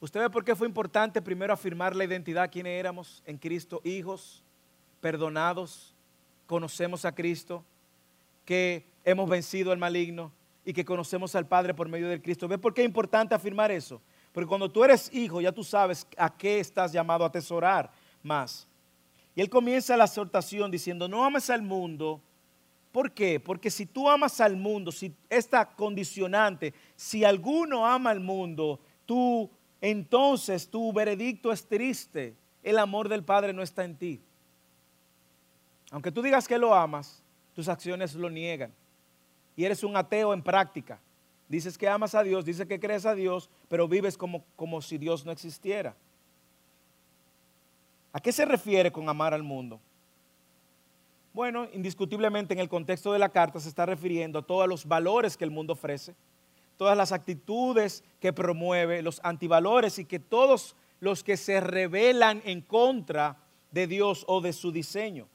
¿Usted 0.00 0.20
ve 0.20 0.28
por 0.28 0.44
qué 0.44 0.54
fue 0.54 0.68
importante 0.68 1.22
primero 1.22 1.54
afirmar 1.54 1.96
la 1.96 2.04
identidad, 2.04 2.50
quiénes 2.52 2.78
éramos 2.78 3.22
en 3.24 3.38
Cristo, 3.38 3.80
hijos, 3.84 4.44
perdonados, 5.00 5.94
conocemos 6.46 7.06
a 7.06 7.14
Cristo? 7.14 7.64
Que 8.46 8.86
hemos 9.04 9.28
vencido 9.28 9.72
al 9.72 9.78
maligno 9.78 10.32
y 10.64 10.72
que 10.72 10.84
conocemos 10.84 11.34
al 11.34 11.46
Padre 11.46 11.74
por 11.74 11.88
medio 11.88 12.08
del 12.08 12.22
Cristo. 12.22 12.48
¿Ves 12.48 12.58
por 12.58 12.72
qué 12.72 12.80
es 12.80 12.86
importante 12.86 13.34
afirmar 13.34 13.70
eso? 13.70 14.00
Porque 14.32 14.48
cuando 14.48 14.70
tú 14.70 14.82
eres 14.82 15.12
hijo, 15.12 15.40
ya 15.40 15.52
tú 15.52 15.62
sabes 15.62 16.06
a 16.16 16.34
qué 16.34 16.60
estás 16.60 16.92
llamado 16.92 17.24
a 17.24 17.28
atesorar 17.28 17.90
más. 18.22 18.66
Y 19.34 19.42
él 19.42 19.50
comienza 19.50 19.96
la 19.96 20.04
exhortación 20.04 20.70
diciendo, 20.70 21.08
no 21.08 21.24
ames 21.24 21.50
al 21.50 21.60
mundo. 21.60 22.20
¿Por 22.90 23.12
qué? 23.12 23.38
Porque 23.38 23.70
si 23.70 23.84
tú 23.84 24.08
amas 24.08 24.40
al 24.40 24.56
mundo, 24.56 24.90
si 24.90 25.14
esta 25.28 25.66
condicionante, 25.66 26.72
si 26.94 27.24
alguno 27.24 27.86
ama 27.86 28.10
al 28.10 28.20
mundo, 28.20 28.80
tú 29.04 29.50
entonces 29.80 30.68
tu 30.68 30.92
veredicto 30.92 31.52
es 31.52 31.66
triste. 31.66 32.34
El 32.62 32.78
amor 32.78 33.08
del 33.08 33.22
Padre 33.22 33.52
no 33.52 33.62
está 33.62 33.84
en 33.84 33.96
ti. 33.96 34.20
Aunque 35.90 36.10
tú 36.10 36.22
digas 36.22 36.48
que 36.48 36.58
lo 36.58 36.74
amas, 36.74 37.22
tus 37.56 37.68
acciones 37.68 38.14
lo 38.14 38.28
niegan. 38.28 38.70
Y 39.56 39.64
eres 39.64 39.82
un 39.82 39.96
ateo 39.96 40.34
en 40.34 40.42
práctica. 40.42 41.00
Dices 41.48 41.78
que 41.78 41.88
amas 41.88 42.14
a 42.14 42.22
Dios, 42.22 42.44
dices 42.44 42.66
que 42.66 42.78
crees 42.78 43.06
a 43.06 43.14
Dios, 43.14 43.48
pero 43.68 43.88
vives 43.88 44.18
como, 44.18 44.44
como 44.56 44.82
si 44.82 44.98
Dios 44.98 45.24
no 45.24 45.32
existiera. 45.32 45.96
¿A 48.12 48.20
qué 48.20 48.30
se 48.30 48.44
refiere 48.44 48.92
con 48.92 49.08
amar 49.08 49.32
al 49.32 49.42
mundo? 49.42 49.80
Bueno, 51.32 51.66
indiscutiblemente 51.72 52.52
en 52.52 52.60
el 52.60 52.68
contexto 52.68 53.12
de 53.12 53.18
la 53.18 53.30
carta 53.30 53.58
se 53.58 53.70
está 53.70 53.86
refiriendo 53.86 54.40
a 54.40 54.46
todos 54.46 54.68
los 54.68 54.86
valores 54.86 55.38
que 55.38 55.44
el 55.44 55.50
mundo 55.50 55.72
ofrece, 55.72 56.14
todas 56.76 56.96
las 56.96 57.10
actitudes 57.10 58.04
que 58.20 58.34
promueve, 58.34 59.00
los 59.00 59.20
antivalores 59.24 59.98
y 59.98 60.04
que 60.04 60.18
todos 60.18 60.76
los 61.00 61.24
que 61.24 61.38
se 61.38 61.60
rebelan 61.60 62.42
en 62.44 62.60
contra 62.60 63.38
de 63.70 63.86
Dios 63.86 64.26
o 64.28 64.42
de 64.42 64.52
su 64.52 64.72
diseño. 64.72 65.26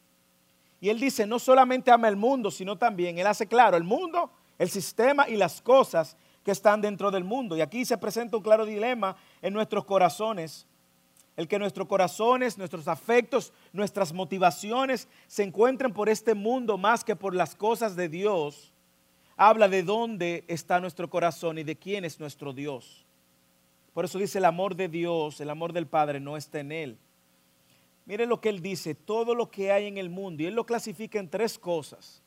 Y 0.81 0.89
él 0.89 0.99
dice, 0.99 1.27
no 1.27 1.37
solamente 1.37 1.91
ama 1.91 2.07
el 2.09 2.15
mundo, 2.15 2.49
sino 2.49 2.75
también, 2.75 3.19
él 3.19 3.27
hace 3.27 3.45
claro, 3.47 3.77
el 3.77 3.83
mundo, 3.83 4.31
el 4.57 4.67
sistema 4.69 5.29
y 5.29 5.37
las 5.37 5.61
cosas 5.61 6.17
que 6.43 6.51
están 6.51 6.81
dentro 6.81 7.11
del 7.11 7.23
mundo. 7.23 7.55
Y 7.55 7.61
aquí 7.61 7.85
se 7.85 7.99
presenta 7.99 8.35
un 8.35 8.43
claro 8.43 8.65
dilema 8.65 9.15
en 9.43 9.53
nuestros 9.53 9.85
corazones. 9.85 10.65
El 11.37 11.47
que 11.47 11.59
nuestros 11.59 11.87
corazones, 11.87 12.57
nuestros 12.57 12.87
afectos, 12.87 13.53
nuestras 13.71 14.11
motivaciones 14.11 15.07
se 15.27 15.43
encuentren 15.43 15.93
por 15.93 16.09
este 16.09 16.33
mundo 16.33 16.79
más 16.79 17.03
que 17.03 17.15
por 17.15 17.35
las 17.35 17.55
cosas 17.55 17.95
de 17.95 18.09
Dios, 18.09 18.73
habla 19.37 19.69
de 19.69 19.83
dónde 19.83 20.43
está 20.47 20.79
nuestro 20.79 21.09
corazón 21.09 21.59
y 21.59 21.63
de 21.63 21.77
quién 21.77 22.05
es 22.05 22.19
nuestro 22.19 22.53
Dios. 22.53 23.05
Por 23.93 24.05
eso 24.05 24.17
dice 24.17 24.39
el 24.39 24.45
amor 24.45 24.75
de 24.75 24.87
Dios, 24.87 25.39
el 25.41 25.49
amor 25.49 25.73
del 25.73 25.85
Padre 25.85 26.19
no 26.19 26.37
está 26.37 26.59
en 26.59 26.71
Él. 26.71 26.97
Mire 28.05 28.25
lo 28.25 28.41
que 28.41 28.49
Él 28.49 28.61
dice, 28.61 28.95
todo 28.95 29.35
lo 29.35 29.49
que 29.49 29.71
hay 29.71 29.87
en 29.87 29.97
el 29.97 30.09
mundo, 30.09 30.43
y 30.43 30.47
Él 30.47 30.55
lo 30.55 30.65
clasifica 30.65 31.19
en 31.19 31.29
tres 31.29 31.57
cosas. 31.57 32.21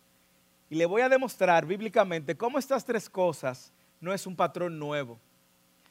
Y 0.70 0.76
le 0.76 0.86
voy 0.86 1.02
a 1.02 1.08
demostrar 1.08 1.66
bíblicamente 1.66 2.36
cómo 2.36 2.58
estas 2.58 2.84
tres 2.84 3.08
cosas 3.08 3.72
no 4.00 4.12
es 4.12 4.26
un 4.26 4.36
patrón 4.36 4.78
nuevo, 4.78 5.18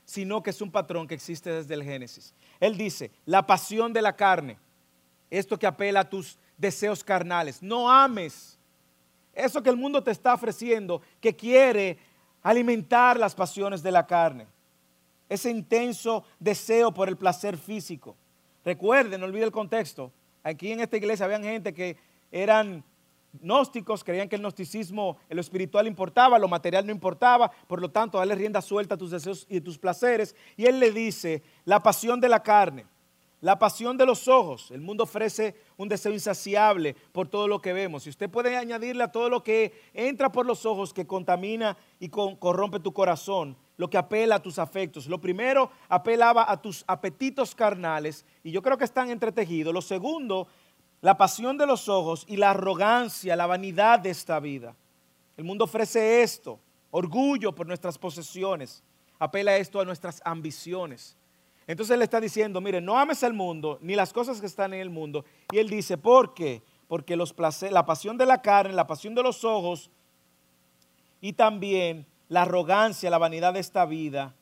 sino 0.05 0.41
que 0.41 0.49
es 0.49 0.61
un 0.61 0.71
patrón 0.71 1.07
que 1.07 1.15
existe 1.15 1.51
desde 1.51 1.73
el 1.73 1.83
Génesis. 1.83 2.33
Él 2.59 2.77
dice, 2.77 3.11
la 3.25 3.45
pasión 3.45 3.93
de 3.93 4.01
la 4.01 4.15
carne, 4.15 4.57
esto 5.29 5.57
que 5.57 5.67
apela 5.67 6.01
a 6.01 6.09
tus 6.09 6.37
deseos 6.57 7.03
carnales, 7.03 7.61
no 7.61 7.89
ames 7.89 8.57
eso 9.33 9.63
que 9.63 9.69
el 9.69 9.77
mundo 9.77 10.03
te 10.03 10.11
está 10.11 10.33
ofreciendo, 10.33 11.01
que 11.19 11.35
quiere 11.35 11.97
alimentar 12.43 13.17
las 13.17 13.33
pasiones 13.33 13.81
de 13.81 13.91
la 13.91 14.05
carne, 14.05 14.47
ese 15.27 15.49
intenso 15.49 16.23
deseo 16.39 16.93
por 16.93 17.09
el 17.09 17.17
placer 17.17 17.57
físico. 17.57 18.15
Recuerden, 18.63 19.19
no 19.19 19.25
olviden 19.25 19.45
el 19.45 19.51
contexto, 19.51 20.11
aquí 20.43 20.71
en 20.71 20.79
esta 20.79 20.97
iglesia 20.97 21.25
habían 21.25 21.43
gente 21.43 21.73
que 21.73 21.97
eran 22.31 22.83
gnósticos, 23.41 24.03
creían 24.03 24.29
que 24.29 24.35
el 24.35 24.41
gnosticismo, 24.41 25.17
lo 25.29 25.41
espiritual 25.41 25.87
importaba, 25.87 26.37
lo 26.37 26.47
material 26.47 26.85
no 26.85 26.91
importaba, 26.91 27.51
por 27.67 27.81
lo 27.81 27.89
tanto, 27.89 28.19
dale 28.19 28.35
rienda 28.35 28.61
suelta 28.61 28.95
a 28.95 28.97
tus 28.97 29.11
deseos 29.11 29.45
y 29.49 29.59
tus 29.59 29.77
placeres. 29.77 30.35
Y 30.55 30.65
él 30.65 30.79
le 30.79 30.91
dice, 30.91 31.43
la 31.65 31.81
pasión 31.81 32.21
de 32.21 32.29
la 32.29 32.43
carne, 32.43 32.85
la 33.41 33.59
pasión 33.59 33.97
de 33.97 34.05
los 34.05 34.27
ojos. 34.29 34.71
El 34.71 34.81
mundo 34.81 35.03
ofrece 35.03 35.55
un 35.75 35.89
deseo 35.89 36.13
insaciable 36.13 36.95
por 37.11 37.27
todo 37.27 37.47
lo 37.47 37.61
que 37.61 37.73
vemos. 37.73 38.05
Y 38.05 38.09
usted 38.09 38.29
puede 38.29 38.55
añadirle 38.55 39.03
a 39.03 39.11
todo 39.11 39.29
lo 39.29 39.43
que 39.43 39.73
entra 39.93 40.31
por 40.31 40.45
los 40.45 40.65
ojos, 40.65 40.93
que 40.93 41.05
contamina 41.05 41.75
y 41.99 42.07
corrompe 42.07 42.79
tu 42.79 42.93
corazón, 42.93 43.57
lo 43.77 43.89
que 43.89 43.97
apela 43.97 44.35
a 44.35 44.41
tus 44.41 44.59
afectos. 44.59 45.07
Lo 45.07 45.19
primero, 45.19 45.71
apelaba 45.89 46.49
a 46.49 46.61
tus 46.61 46.83
apetitos 46.87 47.55
carnales, 47.55 48.25
y 48.43 48.51
yo 48.51 48.61
creo 48.61 48.77
que 48.77 48.85
están 48.85 49.09
entretejidos. 49.09 49.73
Lo 49.73 49.81
segundo, 49.81 50.47
la 51.01 51.17
pasión 51.17 51.57
de 51.57 51.65
los 51.65 51.89
ojos 51.89 52.25
y 52.27 52.37
la 52.37 52.51
arrogancia, 52.51 53.35
la 53.35 53.45
vanidad 53.45 53.99
de 53.99 54.09
esta 54.09 54.39
vida. 54.39 54.75
El 55.35 55.43
mundo 55.43 55.65
ofrece 55.65 56.21
esto, 56.21 56.59
orgullo 56.91 57.53
por 57.53 57.67
nuestras 57.67 57.97
posesiones, 57.97 58.83
apela 59.19 59.57
esto 59.57 59.79
a 59.79 59.85
nuestras 59.85 60.21
ambiciones. 60.23 61.17
Entonces 61.65 61.95
él 61.95 62.01
está 62.01 62.19
diciendo, 62.19 62.61
mire, 62.61 62.81
no 62.81 62.97
ames 62.97 63.23
al 63.23 63.33
mundo 63.33 63.79
ni 63.81 63.95
las 63.95 64.13
cosas 64.13 64.39
que 64.39 64.47
están 64.47 64.73
en 64.73 64.81
el 64.81 64.89
mundo. 64.89 65.25
Y 65.51 65.59
él 65.59 65.69
dice, 65.69 65.97
¿por 65.97 66.33
qué? 66.33 66.61
Porque 66.87 67.15
los 67.15 67.33
la 67.71 67.85
pasión 67.85 68.17
de 68.17 68.25
la 68.25 68.41
carne, 68.41 68.73
la 68.73 68.85
pasión 68.85 69.15
de 69.15 69.23
los 69.23 69.43
ojos 69.43 69.89
y 71.21 71.33
también 71.33 72.05
la 72.33 72.41
arrogancia, 72.41 73.11
la 73.11 73.19
vanidad 73.19 73.53
de 73.53 73.59
esta 73.59 73.85
vida, 73.85 74.33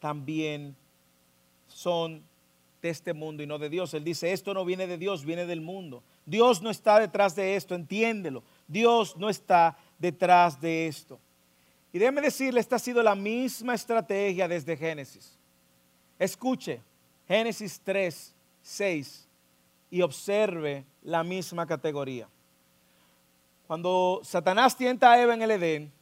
también 0.00 0.74
son 1.68 2.24
de 2.82 2.90
este 2.90 3.14
mundo 3.14 3.40
y 3.40 3.46
no 3.46 3.56
de 3.60 3.70
Dios. 3.70 3.94
Él 3.94 4.02
dice, 4.02 4.32
esto 4.32 4.52
no 4.52 4.64
viene 4.64 4.88
de 4.88 4.98
Dios, 4.98 5.24
viene 5.24 5.46
del 5.46 5.60
mundo. 5.60 6.02
Dios 6.26 6.60
no 6.60 6.70
está 6.70 6.98
detrás 6.98 7.36
de 7.36 7.54
esto, 7.54 7.76
entiéndelo. 7.76 8.42
Dios 8.66 9.16
no 9.16 9.30
está 9.30 9.78
detrás 9.96 10.60
de 10.60 10.88
esto. 10.88 11.20
Y 11.92 12.00
déjeme 12.00 12.20
decirle, 12.20 12.58
esta 12.58 12.76
ha 12.76 12.80
sido 12.80 13.00
la 13.00 13.14
misma 13.14 13.76
estrategia 13.76 14.48
desde 14.48 14.76
Génesis. 14.76 15.38
Escuche 16.18 16.80
Génesis 17.28 17.80
3, 17.84 18.34
6 18.60 19.28
y 19.88 20.02
observe 20.02 20.84
la 21.04 21.22
misma 21.22 21.64
categoría. 21.64 22.28
Cuando 23.68 24.20
Satanás 24.24 24.76
tienta 24.76 25.12
a 25.12 25.22
Eva 25.22 25.34
en 25.34 25.42
el 25.42 25.52
Edén, 25.52 25.92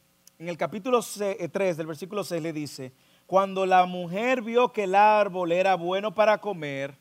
en 0.43 0.49
el 0.49 0.57
capítulo 0.57 0.99
3 0.99 1.37
eh, 1.39 1.73
del 1.73 1.87
versículo 1.87 2.21
6 2.21 2.43
le 2.43 2.51
dice, 2.51 2.91
cuando 3.25 3.65
la 3.65 3.85
mujer 3.85 4.41
vio 4.41 4.73
que 4.73 4.83
el 4.83 4.93
árbol 4.93 5.53
era 5.53 5.75
bueno 5.75 6.13
para 6.13 6.37
comer 6.39 6.97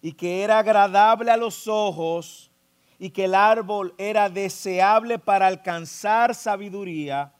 y 0.00 0.12
que 0.12 0.42
era 0.42 0.60
agradable 0.60 1.30
a 1.30 1.36
los 1.36 1.68
ojos 1.68 2.50
y 2.98 3.10
que 3.10 3.26
el 3.26 3.34
árbol 3.34 3.92
era 3.98 4.30
deseable 4.30 5.18
para 5.18 5.46
alcanzar 5.46 6.34
sabiduría, 6.34 7.34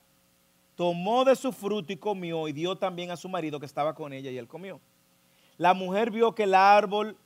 tomó 0.75 1.25
de 1.25 1.35
su 1.35 1.51
fruto 1.51 1.91
y 1.91 1.97
comió 1.97 2.47
y 2.47 2.53
dio 2.53 2.75
también 2.75 3.09
a 3.09 3.17
su 3.17 3.27
marido 3.27 3.59
que 3.59 3.65
estaba 3.65 3.95
con 3.95 4.13
ella 4.13 4.29
y 4.29 4.37
él 4.37 4.47
comió. 4.47 4.79
La 5.57 5.73
mujer 5.73 6.11
vio 6.11 6.35
que 6.35 6.43
el 6.43 6.53
árbol, 6.53 7.17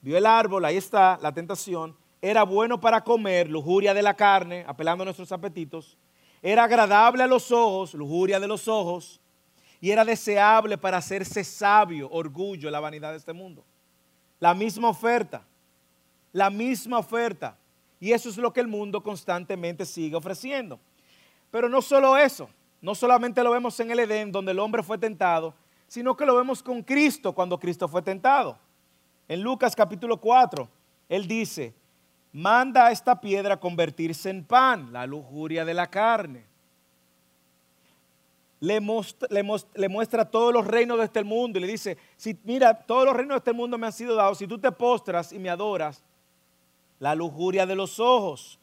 vio 0.00 0.16
el 0.16 0.24
árbol, 0.24 0.64
ahí 0.64 0.78
está 0.78 1.18
la 1.20 1.34
tentación, 1.34 1.94
era 2.22 2.44
bueno 2.44 2.80
para 2.80 3.04
comer, 3.04 3.50
lujuria 3.50 3.92
de 3.92 4.00
la 4.00 4.16
carne, 4.16 4.64
apelando 4.66 5.02
a 5.02 5.04
nuestros 5.04 5.30
apetitos, 5.32 5.98
era 6.42 6.64
agradable 6.64 7.22
a 7.22 7.26
los 7.26 7.50
ojos, 7.50 7.94
lujuria 7.94 8.40
de 8.40 8.48
los 8.48 8.66
ojos, 8.68 9.20
y 9.80 9.90
era 9.90 10.04
deseable 10.04 10.76
para 10.78 10.98
hacerse 10.98 11.42
sabio, 11.44 12.08
orgullo, 12.10 12.70
la 12.70 12.80
vanidad 12.80 13.12
de 13.12 13.18
este 13.18 13.32
mundo. 13.32 13.64
La 14.38 14.54
misma 14.54 14.88
oferta, 14.88 15.42
la 16.32 16.50
misma 16.50 16.98
oferta. 16.98 17.56
Y 17.98 18.12
eso 18.12 18.28
es 18.30 18.36
lo 18.36 18.52
que 18.52 18.60
el 18.60 18.68
mundo 18.68 19.02
constantemente 19.02 19.84
sigue 19.84 20.16
ofreciendo. 20.16 20.78
Pero 21.50 21.68
no 21.68 21.82
solo 21.82 22.16
eso, 22.16 22.48
no 22.80 22.94
solamente 22.94 23.42
lo 23.42 23.50
vemos 23.50 23.78
en 23.80 23.90
el 23.90 24.00
Edén, 24.00 24.32
donde 24.32 24.52
el 24.52 24.58
hombre 24.58 24.82
fue 24.82 24.96
tentado, 24.96 25.54
sino 25.88 26.16
que 26.16 26.24
lo 26.24 26.36
vemos 26.36 26.62
con 26.62 26.82
Cristo 26.82 27.34
cuando 27.34 27.58
Cristo 27.58 27.88
fue 27.88 28.00
tentado. 28.00 28.58
En 29.28 29.42
Lucas 29.42 29.76
capítulo 29.76 30.18
4, 30.18 30.68
él 31.08 31.26
dice, 31.26 31.74
manda 32.32 32.86
a 32.86 32.92
esta 32.92 33.20
piedra 33.20 33.58
convertirse 33.58 34.30
en 34.30 34.44
pan, 34.44 34.92
la 34.92 35.06
lujuria 35.06 35.64
de 35.64 35.74
la 35.74 35.88
carne 35.88 36.50
le, 38.60 38.80
muestra, 39.88 40.30
todos 40.30 40.52
los 40.52 40.66
reinos 40.66 40.98
de 40.98 41.04
este 41.04 41.24
mundo 41.24 41.58
y 41.58 41.62
le 41.62 41.66
dice, 41.66 41.96
si, 42.16 42.38
mira, 42.44 42.74
todos 42.74 43.06
los 43.06 43.16
reinos 43.16 43.34
de 43.36 43.38
este 43.38 43.52
mundo 43.54 43.78
me 43.78 43.86
han 43.86 43.92
sido 43.92 44.14
dados, 44.14 44.36
si 44.36 44.46
tú 44.46 44.58
te 44.58 44.70
postras 44.70 45.32
y 45.32 45.38
me 45.38 45.48
adoras, 45.48 46.04
la 46.98 47.14
lujuria 47.14 47.64
de 47.64 47.74
los 47.74 47.98
ojos. 47.98 48.58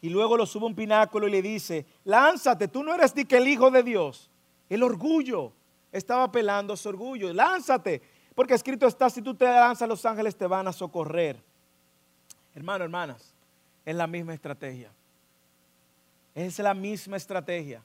Y 0.00 0.08
luego 0.08 0.36
lo 0.36 0.46
sube 0.46 0.64
un 0.66 0.74
pináculo 0.74 1.28
y 1.28 1.30
le 1.30 1.42
dice, 1.42 1.84
lánzate, 2.04 2.68
tú 2.68 2.82
no 2.82 2.94
eres 2.94 3.14
ni 3.14 3.26
que 3.26 3.36
el 3.36 3.48
Hijo 3.48 3.70
de 3.70 3.82
Dios. 3.82 4.30
El 4.70 4.82
orgullo, 4.82 5.52
estaba 5.92 6.24
apelando 6.24 6.72
a 6.72 6.76
su 6.76 6.88
orgullo, 6.88 7.32
lánzate, 7.32 8.02
porque 8.34 8.54
escrito 8.54 8.86
está, 8.86 9.10
si 9.10 9.20
tú 9.20 9.34
te 9.34 9.44
lanzas, 9.44 9.88
los 9.88 10.04
ángeles 10.06 10.36
te 10.36 10.46
van 10.46 10.66
a 10.68 10.72
socorrer. 10.72 11.42
Hermano, 12.56 12.84
hermanas, 12.84 13.34
es 13.84 13.94
la 13.94 14.06
misma 14.06 14.32
estrategia. 14.32 14.90
Es 16.34 16.58
la 16.58 16.72
misma 16.72 17.18
estrategia. 17.18 17.82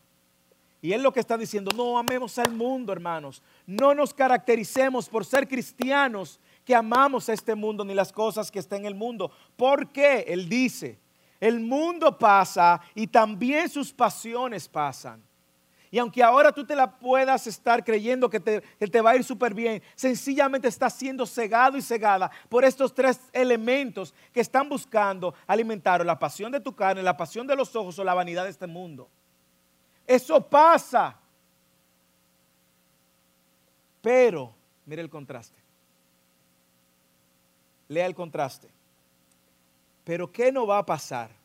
Y 0.82 0.93
él 0.93 1.03
lo 1.03 1.11
que 1.11 1.19
está 1.19 1.38
diciendo, 1.38 1.72
no 1.76 1.99
amemos 1.99 2.39
al 2.39 2.53
mundo, 2.53 2.93
hermanos. 2.93 3.43
No 3.67 3.93
nos 3.93 4.13
caractericemos 4.13 5.09
por 5.09 5.26
ser 5.26 5.45
cristianos 5.45 6.39
que 6.63 6.74
amamos 6.74 7.28
este 7.28 7.53
mundo 7.53 7.84
ni 7.84 7.93
las 7.93 8.13
cosas 8.13 8.49
que 8.49 8.59
están 8.59 8.80
en 8.80 8.86
el 8.86 8.95
mundo. 8.95 9.30
¿Por 9.57 9.89
qué? 9.89 10.24
Él 10.26 10.47
dice, 10.47 10.97
el 11.41 11.59
mundo 11.59 12.17
pasa 12.17 12.80
y 12.95 13.07
también 13.07 13.69
sus 13.69 13.91
pasiones 13.91 14.69
pasan. 14.69 15.22
Y 15.94 16.00
aunque 16.00 16.24
ahora 16.24 16.54
tú 16.54 16.66
te 16.66 16.74
la 16.74 16.89
puedas 16.89 17.46
estar 17.48 17.84
creyendo 17.84 18.30
que 18.30 18.39
te, 18.39 18.62
que 18.80 18.88
te 18.88 19.02
va 19.02 19.12
a 19.12 19.16
ir 19.18 19.26
súper 19.26 19.54
bien, 19.54 19.84
sencillamente 19.94 20.70
estás 20.70 20.94
siendo 20.94 21.26
cegado 21.26 21.78
y 21.78 21.82
cegada 21.82 22.32
por 22.48 22.64
estos 22.64 22.94
tres 22.94 23.20
elementos 23.34 24.16
que 24.32 24.39
están 24.39 24.70
buscando 24.70 25.36
alimentar 25.46 26.06
la 26.06 26.18
pasión 26.18 26.50
de 26.50 26.62
tu 26.62 26.74
carne, 26.74 27.04
la 27.04 27.18
pasión 27.18 27.46
de 27.46 27.58
los 27.58 27.76
ojos 27.76 28.00
o 28.00 28.06
la 28.06 28.14
vanidad 28.14 28.46
de 28.46 28.52
este 28.52 28.68
mundo. 28.68 29.10
Eso 30.08 30.42
pasa. 30.42 31.18
Pero, 34.02 34.54
mire 34.86 35.02
el 35.02 35.10
contraste. 35.10 35.60
Lea 37.89 38.06
el 38.06 38.16
contraste. 38.16 38.70
Pero 40.06 40.32
¿qué 40.32 40.54
no 40.54 40.66
va 40.66 40.78
a 40.78 40.86
pasar? 40.86 41.41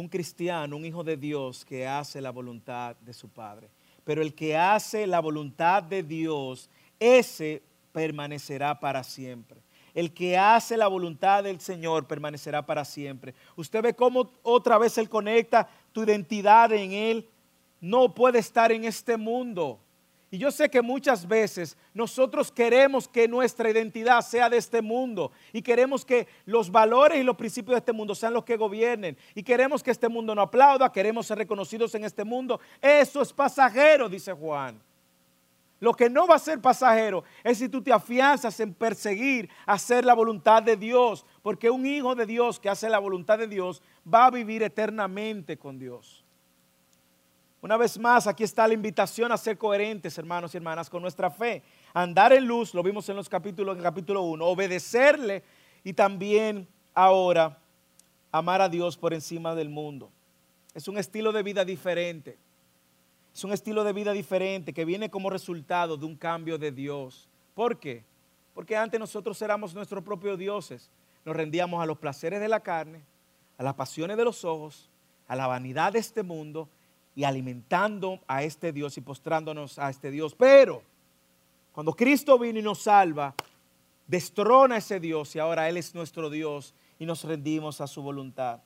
Un 0.00 0.08
cristiano, 0.08 0.76
un 0.76 0.84
hijo 0.84 1.04
de 1.04 1.16
Dios 1.16 1.64
que 1.64 1.86
hace 1.86 2.20
la 2.20 2.30
voluntad 2.30 2.96
de 2.96 3.12
su 3.12 3.28
Padre. 3.28 3.68
Pero 4.04 4.22
el 4.22 4.34
que 4.34 4.56
hace 4.56 5.06
la 5.06 5.20
voluntad 5.20 5.82
de 5.82 6.02
Dios, 6.02 6.68
ese 6.98 7.62
permanecerá 7.92 8.78
para 8.78 9.04
siempre. 9.04 9.60
El 9.94 10.12
que 10.12 10.38
hace 10.38 10.76
la 10.76 10.86
voluntad 10.86 11.44
del 11.44 11.60
Señor 11.60 12.06
permanecerá 12.06 12.64
para 12.64 12.84
siempre. 12.84 13.34
Usted 13.56 13.82
ve 13.82 13.94
cómo 13.94 14.30
otra 14.42 14.78
vez 14.78 14.96
Él 14.98 15.08
conecta 15.08 15.68
tu 15.92 16.02
identidad 16.02 16.72
en 16.72 16.92
Él 16.92 17.28
no 17.80 18.14
puede 18.14 18.38
estar 18.38 18.70
en 18.72 18.84
este 18.84 19.16
mundo. 19.16 19.80
Y 20.32 20.38
yo 20.38 20.52
sé 20.52 20.70
que 20.70 20.80
muchas 20.80 21.26
veces 21.26 21.76
nosotros 21.92 22.52
queremos 22.52 23.08
que 23.08 23.26
nuestra 23.26 23.68
identidad 23.68 24.20
sea 24.20 24.48
de 24.48 24.58
este 24.58 24.80
mundo 24.80 25.32
y 25.52 25.60
queremos 25.60 26.04
que 26.04 26.28
los 26.44 26.70
valores 26.70 27.18
y 27.18 27.24
los 27.24 27.36
principios 27.36 27.74
de 27.74 27.78
este 27.78 27.92
mundo 27.92 28.14
sean 28.14 28.34
los 28.34 28.44
que 28.44 28.56
gobiernen 28.56 29.16
y 29.34 29.42
queremos 29.42 29.82
que 29.82 29.90
este 29.90 30.08
mundo 30.08 30.32
no 30.32 30.42
aplauda, 30.42 30.92
queremos 30.92 31.26
ser 31.26 31.38
reconocidos 31.38 31.96
en 31.96 32.04
este 32.04 32.22
mundo. 32.22 32.60
Eso 32.80 33.20
es 33.22 33.32
pasajero, 33.32 34.08
dice 34.08 34.32
Juan. 34.32 34.80
Lo 35.80 35.94
que 35.94 36.08
no 36.08 36.28
va 36.28 36.36
a 36.36 36.38
ser 36.38 36.60
pasajero 36.60 37.24
es 37.42 37.58
si 37.58 37.68
tú 37.68 37.82
te 37.82 37.92
afianzas 37.92 38.60
en 38.60 38.72
perseguir, 38.72 39.48
hacer 39.66 40.04
la 40.04 40.14
voluntad 40.14 40.62
de 40.62 40.76
Dios, 40.76 41.26
porque 41.42 41.70
un 41.70 41.86
hijo 41.86 42.14
de 42.14 42.26
Dios 42.26 42.60
que 42.60 42.68
hace 42.68 42.88
la 42.88 42.98
voluntad 43.00 43.38
de 43.38 43.48
Dios 43.48 43.82
va 44.06 44.26
a 44.26 44.30
vivir 44.30 44.62
eternamente 44.62 45.56
con 45.56 45.78
Dios. 45.78 46.19
Una 47.62 47.76
vez 47.76 47.98
más, 47.98 48.26
aquí 48.26 48.42
está 48.42 48.66
la 48.66 48.72
invitación 48.72 49.30
a 49.32 49.36
ser 49.36 49.58
coherentes, 49.58 50.16
hermanos 50.16 50.54
y 50.54 50.56
hermanas, 50.56 50.88
con 50.88 51.02
nuestra 51.02 51.30
fe. 51.30 51.62
Andar 51.92 52.32
en 52.32 52.46
luz, 52.46 52.72
lo 52.72 52.82
vimos 52.82 53.06
en 53.10 53.16
los 53.16 53.28
capítulos, 53.28 53.76
en 53.76 53.82
capítulo 53.82 54.22
1, 54.22 54.46
obedecerle 54.46 55.44
y 55.84 55.92
también 55.92 56.66
ahora 56.94 57.58
amar 58.32 58.62
a 58.62 58.68
Dios 58.68 58.96
por 58.96 59.12
encima 59.12 59.54
del 59.54 59.68
mundo. 59.68 60.10
Es 60.74 60.88
un 60.88 60.96
estilo 60.96 61.32
de 61.32 61.42
vida 61.42 61.62
diferente. 61.62 62.38
Es 63.34 63.44
un 63.44 63.52
estilo 63.52 63.84
de 63.84 63.92
vida 63.92 64.12
diferente 64.12 64.72
que 64.72 64.86
viene 64.86 65.10
como 65.10 65.28
resultado 65.28 65.98
de 65.98 66.06
un 66.06 66.16
cambio 66.16 66.56
de 66.56 66.72
Dios. 66.72 67.28
¿Por 67.54 67.78
qué? 67.78 68.04
Porque 68.54 68.74
antes 68.74 68.98
nosotros 68.98 69.40
éramos 69.42 69.74
nuestros 69.74 70.02
propios 70.02 70.38
dioses. 70.38 70.90
Nos 71.26 71.36
rendíamos 71.36 71.82
a 71.82 71.86
los 71.86 71.98
placeres 71.98 72.40
de 72.40 72.48
la 72.48 72.60
carne, 72.60 73.04
a 73.58 73.62
las 73.62 73.74
pasiones 73.74 74.16
de 74.16 74.24
los 74.24 74.46
ojos, 74.46 74.88
a 75.28 75.36
la 75.36 75.46
vanidad 75.46 75.92
de 75.92 75.98
este 75.98 76.22
mundo 76.22 76.70
y 77.14 77.24
alimentando 77.24 78.20
a 78.26 78.42
este 78.42 78.72
Dios 78.72 78.96
y 78.96 79.00
postrándonos 79.00 79.78
a 79.78 79.90
este 79.90 80.10
Dios. 80.10 80.34
Pero 80.34 80.82
cuando 81.72 81.92
Cristo 81.92 82.38
vino 82.38 82.58
y 82.58 82.62
nos 82.62 82.82
salva, 82.82 83.34
destrona 84.06 84.76
a 84.76 84.78
ese 84.78 85.00
Dios 85.00 85.34
y 85.36 85.38
ahora 85.38 85.68
Él 85.68 85.76
es 85.76 85.94
nuestro 85.94 86.30
Dios 86.30 86.74
y 86.98 87.06
nos 87.06 87.24
rendimos 87.24 87.80
a 87.80 87.86
su 87.86 88.02
voluntad. 88.02 88.60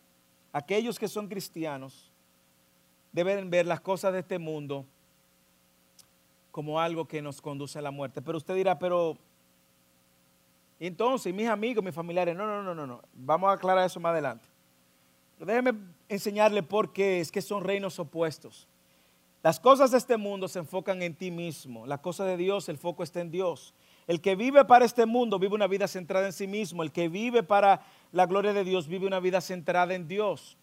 Aquellos 0.52 0.98
que 0.98 1.08
son 1.08 1.28
cristianos 1.28 2.10
deben 3.12 3.50
ver 3.50 3.66
las 3.66 3.80
cosas 3.80 4.12
de 4.12 4.20
este 4.20 4.38
mundo 4.38 4.86
como 6.50 6.80
algo 6.80 7.06
que 7.06 7.20
nos 7.20 7.40
conduce 7.40 7.78
a 7.78 7.82
la 7.82 7.90
muerte. 7.90 8.22
Pero 8.22 8.38
usted 8.38 8.54
dirá, 8.54 8.78
pero 8.78 9.18
entonces 10.78 11.34
mis 11.34 11.48
amigos, 11.48 11.82
mis 11.82 11.94
familiares, 11.94 12.36
no, 12.36 12.46
no, 12.46 12.62
no, 12.62 12.74
no, 12.74 12.86
no. 12.86 13.02
Vamos 13.14 13.50
a 13.50 13.54
aclarar 13.54 13.86
eso 13.86 13.98
más 14.00 14.12
adelante. 14.12 14.48
Déjeme 15.44 15.74
enseñarle 16.08 16.62
por 16.62 16.92
qué 16.92 17.20
es 17.20 17.30
que 17.30 17.42
son 17.42 17.64
reinos 17.64 17.98
opuestos. 17.98 18.68
Las 19.42 19.60
cosas 19.60 19.90
de 19.90 19.98
este 19.98 20.16
mundo 20.16 20.48
se 20.48 20.58
enfocan 20.58 21.02
en 21.02 21.14
ti 21.14 21.30
mismo. 21.30 21.86
La 21.86 21.98
cosa 21.98 22.24
de 22.24 22.36
Dios, 22.36 22.68
el 22.68 22.78
foco 22.78 23.02
está 23.02 23.20
en 23.20 23.30
Dios. 23.30 23.74
El 24.06 24.20
que 24.20 24.36
vive 24.36 24.64
para 24.64 24.86
este 24.86 25.04
mundo 25.04 25.38
vive 25.38 25.54
una 25.54 25.66
vida 25.66 25.86
centrada 25.86 26.26
en 26.26 26.32
sí 26.32 26.46
mismo. 26.46 26.82
El 26.82 26.92
que 26.92 27.08
vive 27.08 27.42
para 27.42 27.82
la 28.12 28.24
gloria 28.24 28.54
de 28.54 28.64
Dios 28.64 28.88
vive 28.88 29.06
una 29.06 29.20
vida 29.20 29.40
centrada 29.40 29.94
en 29.94 30.08
Dios. 30.08 30.56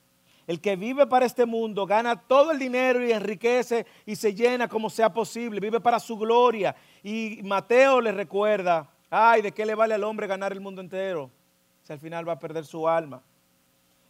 El 0.48 0.60
que 0.60 0.76
vive 0.76 1.06
para 1.06 1.28
este 1.28 1.46
mundo 1.46 1.86
gana 1.86 2.16
todo 2.16 2.52
el 2.52 2.58
dinero 2.58 3.06
y 3.06 3.12
enriquece 3.12 3.86
y 4.06 4.16
se 4.16 4.34
llena 4.34 4.68
como 4.68 4.90
sea 4.90 5.14
posible. 5.14 5.60
Vive 5.60 5.80
para 5.80 6.00
su 6.00 6.18
gloria. 6.18 6.76
Y 7.04 7.40
Mateo 7.44 8.02
le 8.02 8.12
recuerda, 8.12 8.90
ay, 9.12 9.44
¿de 9.44 9.52
qué 9.52 9.66
le 9.66 9.76
vale 9.76 9.94
al 9.94 10.04
hombre 10.04 10.26
ganar 10.26 10.52
el 10.52 10.60
mundo 10.60 10.82
entero? 10.82 11.30
Si 11.84 11.94
al 11.94 12.00
final 12.00 12.28
va 12.28 12.34
a 12.34 12.40
perder 12.40 12.66
su 12.66 12.88
alma 12.90 13.22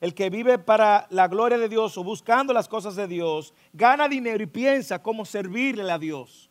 el 0.01 0.15
que 0.15 0.31
vive 0.31 0.57
para 0.57 1.05
la 1.11 1.27
gloria 1.27 1.59
de 1.59 1.69
Dios 1.69 1.95
o 1.97 2.03
buscando 2.03 2.51
las 2.53 2.67
cosas 2.67 2.95
de 2.95 3.07
Dios, 3.07 3.53
gana 3.71 4.09
dinero 4.09 4.43
y 4.43 4.47
piensa 4.47 5.01
cómo 5.01 5.25
servirle 5.25 5.89
a 5.91 5.99
Dios. 5.99 6.49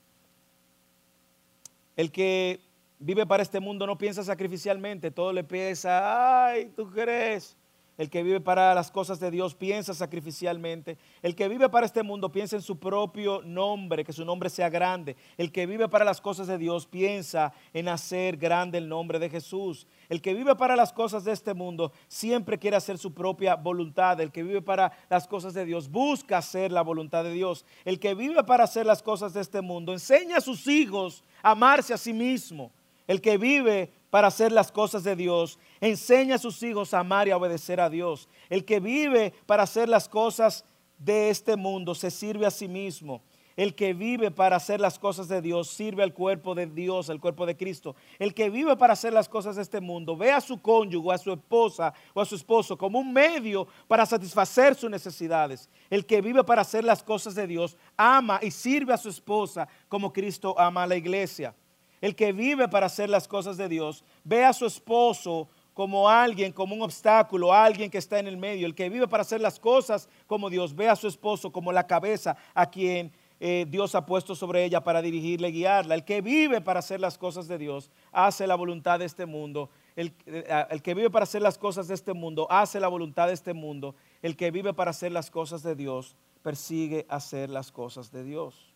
El 1.96 2.12
que 2.12 2.60
vive 3.00 3.26
para 3.26 3.42
este 3.42 3.58
mundo 3.58 3.86
no 3.86 3.98
piensa 3.98 4.22
sacrificialmente, 4.22 5.10
todo 5.10 5.32
le 5.32 5.42
piensa, 5.42 6.46
ay, 6.46 6.72
¿tú 6.76 6.88
crees? 6.88 7.56
El 8.00 8.08
que 8.08 8.22
vive 8.22 8.40
para 8.40 8.74
las 8.74 8.90
cosas 8.90 9.20
de 9.20 9.30
Dios 9.30 9.54
piensa 9.54 9.92
sacrificialmente. 9.92 10.96
El 11.20 11.34
que 11.34 11.48
vive 11.48 11.68
para 11.68 11.84
este 11.84 12.02
mundo 12.02 12.32
piensa 12.32 12.56
en 12.56 12.62
su 12.62 12.78
propio 12.78 13.42
nombre, 13.42 14.04
que 14.04 14.14
su 14.14 14.24
nombre 14.24 14.48
sea 14.48 14.70
grande. 14.70 15.16
El 15.36 15.52
que 15.52 15.66
vive 15.66 15.86
para 15.86 16.06
las 16.06 16.18
cosas 16.18 16.46
de 16.46 16.56
Dios 16.56 16.86
piensa 16.86 17.52
en 17.74 17.88
hacer 17.88 18.38
grande 18.38 18.78
el 18.78 18.88
nombre 18.88 19.18
de 19.18 19.28
Jesús. 19.28 19.86
El 20.08 20.22
que 20.22 20.32
vive 20.32 20.56
para 20.56 20.76
las 20.76 20.94
cosas 20.94 21.24
de 21.24 21.32
este 21.32 21.52
mundo 21.52 21.92
siempre 22.08 22.58
quiere 22.58 22.78
hacer 22.78 22.96
su 22.96 23.12
propia 23.12 23.54
voluntad. 23.54 24.18
El 24.18 24.32
que 24.32 24.44
vive 24.44 24.62
para 24.62 24.92
las 25.10 25.28
cosas 25.28 25.52
de 25.52 25.66
Dios 25.66 25.90
busca 25.90 26.38
hacer 26.38 26.72
la 26.72 26.80
voluntad 26.80 27.22
de 27.22 27.34
Dios. 27.34 27.66
El 27.84 28.00
que 28.00 28.14
vive 28.14 28.42
para 28.44 28.64
hacer 28.64 28.86
las 28.86 29.02
cosas 29.02 29.34
de 29.34 29.42
este 29.42 29.60
mundo 29.60 29.92
enseña 29.92 30.38
a 30.38 30.40
sus 30.40 30.66
hijos 30.68 31.22
a 31.42 31.50
amarse 31.50 31.92
a 31.92 31.98
sí 31.98 32.14
mismo. 32.14 32.72
El 33.06 33.20
que 33.20 33.36
vive 33.36 33.92
para 34.10 34.28
hacer 34.28 34.52
las 34.52 34.70
cosas 34.70 35.04
de 35.04 35.16
Dios, 35.16 35.58
enseña 35.80 36.34
a 36.34 36.38
sus 36.38 36.62
hijos 36.62 36.92
a 36.92 37.00
amar 37.00 37.28
y 37.28 37.30
a 37.30 37.36
obedecer 37.36 37.80
a 37.80 37.88
Dios. 37.88 38.28
El 38.48 38.64
que 38.64 38.80
vive 38.80 39.32
para 39.46 39.62
hacer 39.62 39.88
las 39.88 40.08
cosas 40.08 40.64
de 40.98 41.30
este 41.30 41.56
mundo 41.56 41.94
se 41.94 42.10
sirve 42.10 42.46
a 42.46 42.50
sí 42.50 42.68
mismo. 42.68 43.22
El 43.56 43.74
que 43.74 43.92
vive 43.92 44.30
para 44.30 44.56
hacer 44.56 44.80
las 44.80 44.98
cosas 44.98 45.28
de 45.28 45.42
Dios 45.42 45.68
sirve 45.68 46.02
al 46.02 46.14
cuerpo 46.14 46.54
de 46.54 46.66
Dios, 46.66 47.10
al 47.10 47.20
cuerpo 47.20 47.44
de 47.44 47.56
Cristo. 47.56 47.94
El 48.18 48.32
que 48.32 48.48
vive 48.48 48.76
para 48.76 48.94
hacer 48.94 49.12
las 49.12 49.28
cosas 49.28 49.56
de 49.56 49.62
este 49.62 49.80
mundo 49.80 50.16
ve 50.16 50.32
a 50.32 50.40
su 50.40 50.62
cónyuge, 50.62 51.12
a 51.12 51.18
su 51.18 51.32
esposa 51.32 51.92
o 52.14 52.20
a 52.20 52.24
su 52.24 52.36
esposo 52.36 52.78
como 52.78 53.00
un 53.00 53.12
medio 53.12 53.66
para 53.86 54.06
satisfacer 54.06 54.74
sus 54.74 54.90
necesidades. 54.90 55.68
El 55.90 56.06
que 56.06 56.22
vive 56.22 56.42
para 56.42 56.62
hacer 56.62 56.84
las 56.84 57.02
cosas 57.02 57.34
de 57.34 57.46
Dios 57.46 57.76
ama 57.96 58.38
y 58.40 58.50
sirve 58.50 58.94
a 58.94 58.98
su 58.98 59.10
esposa 59.10 59.68
como 59.88 60.12
Cristo 60.12 60.58
ama 60.58 60.84
a 60.84 60.86
la 60.86 60.96
iglesia. 60.96 61.54
El 62.00 62.16
que 62.16 62.32
vive 62.32 62.68
para 62.68 62.86
hacer 62.86 63.10
las 63.10 63.28
cosas 63.28 63.56
de 63.56 63.68
Dios 63.68 64.04
ve 64.24 64.44
a 64.44 64.52
su 64.52 64.66
esposo 64.66 65.48
como 65.74 66.08
alguien, 66.08 66.52
como 66.52 66.74
un 66.74 66.82
obstáculo, 66.82 67.52
alguien 67.52 67.90
que 67.90 67.98
está 67.98 68.18
en 68.18 68.26
el 68.26 68.36
medio. 68.36 68.66
El 68.66 68.74
que 68.74 68.88
vive 68.88 69.08
para 69.08 69.22
hacer 69.22 69.40
las 69.40 69.58
cosas 69.58 70.08
como 70.26 70.50
Dios 70.50 70.74
ve 70.74 70.88
a 70.88 70.96
su 70.96 71.08
esposo 71.08 71.52
como 71.52 71.72
la 71.72 71.86
cabeza 71.86 72.36
a 72.54 72.70
quien 72.70 73.12
eh, 73.38 73.64
Dios 73.68 73.94
ha 73.94 74.04
puesto 74.04 74.34
sobre 74.34 74.64
ella 74.64 74.82
para 74.82 75.00
dirigirle, 75.00 75.48
y 75.48 75.52
guiarla. 75.52 75.94
El 75.94 76.04
que 76.04 76.20
vive 76.20 76.60
para 76.60 76.80
hacer 76.80 77.00
las 77.00 77.16
cosas 77.16 77.48
de 77.48 77.56
Dios 77.56 77.90
hace 78.12 78.46
la 78.46 78.54
voluntad 78.54 78.98
de 78.98 79.06
este 79.06 79.24
mundo. 79.24 79.70
El, 79.96 80.14
eh, 80.26 80.66
el 80.68 80.82
que 80.82 80.94
vive 80.94 81.10
para 81.10 81.22
hacer 81.22 81.40
las 81.40 81.56
cosas 81.56 81.88
de 81.88 81.94
este 81.94 82.12
mundo 82.12 82.46
hace 82.50 82.80
la 82.80 82.88
voluntad 82.88 83.28
de 83.28 83.34
este 83.34 83.54
mundo. 83.54 83.94
El 84.20 84.36
que 84.36 84.50
vive 84.50 84.74
para 84.74 84.90
hacer 84.90 85.12
las 85.12 85.30
cosas 85.30 85.62
de 85.62 85.74
Dios 85.74 86.16
persigue 86.42 87.06
hacer 87.08 87.48
las 87.48 87.72
cosas 87.72 88.12
de 88.12 88.24
Dios. 88.24 88.74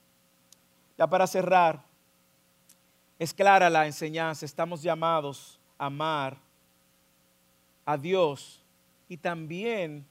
Ya 0.96 1.06
para 1.08 1.26
cerrar, 1.26 1.84
es 3.18 3.32
clara 3.32 3.70
la 3.70 3.86
enseñanza, 3.86 4.44
estamos 4.44 4.82
llamados 4.82 5.60
a 5.78 5.86
amar 5.86 6.36
a 7.84 7.96
Dios 7.96 8.62
y 9.08 9.16
también 9.16 10.04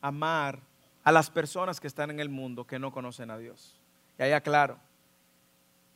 amar 0.00 0.60
a 1.04 1.12
las 1.12 1.30
personas 1.30 1.80
que 1.80 1.86
están 1.86 2.10
en 2.10 2.20
el 2.20 2.28
mundo 2.28 2.66
que 2.66 2.78
no 2.78 2.92
conocen 2.92 3.30
a 3.30 3.38
Dios. 3.38 3.76
Y 4.18 4.22
ahí 4.22 4.32
aclaro, 4.32 4.78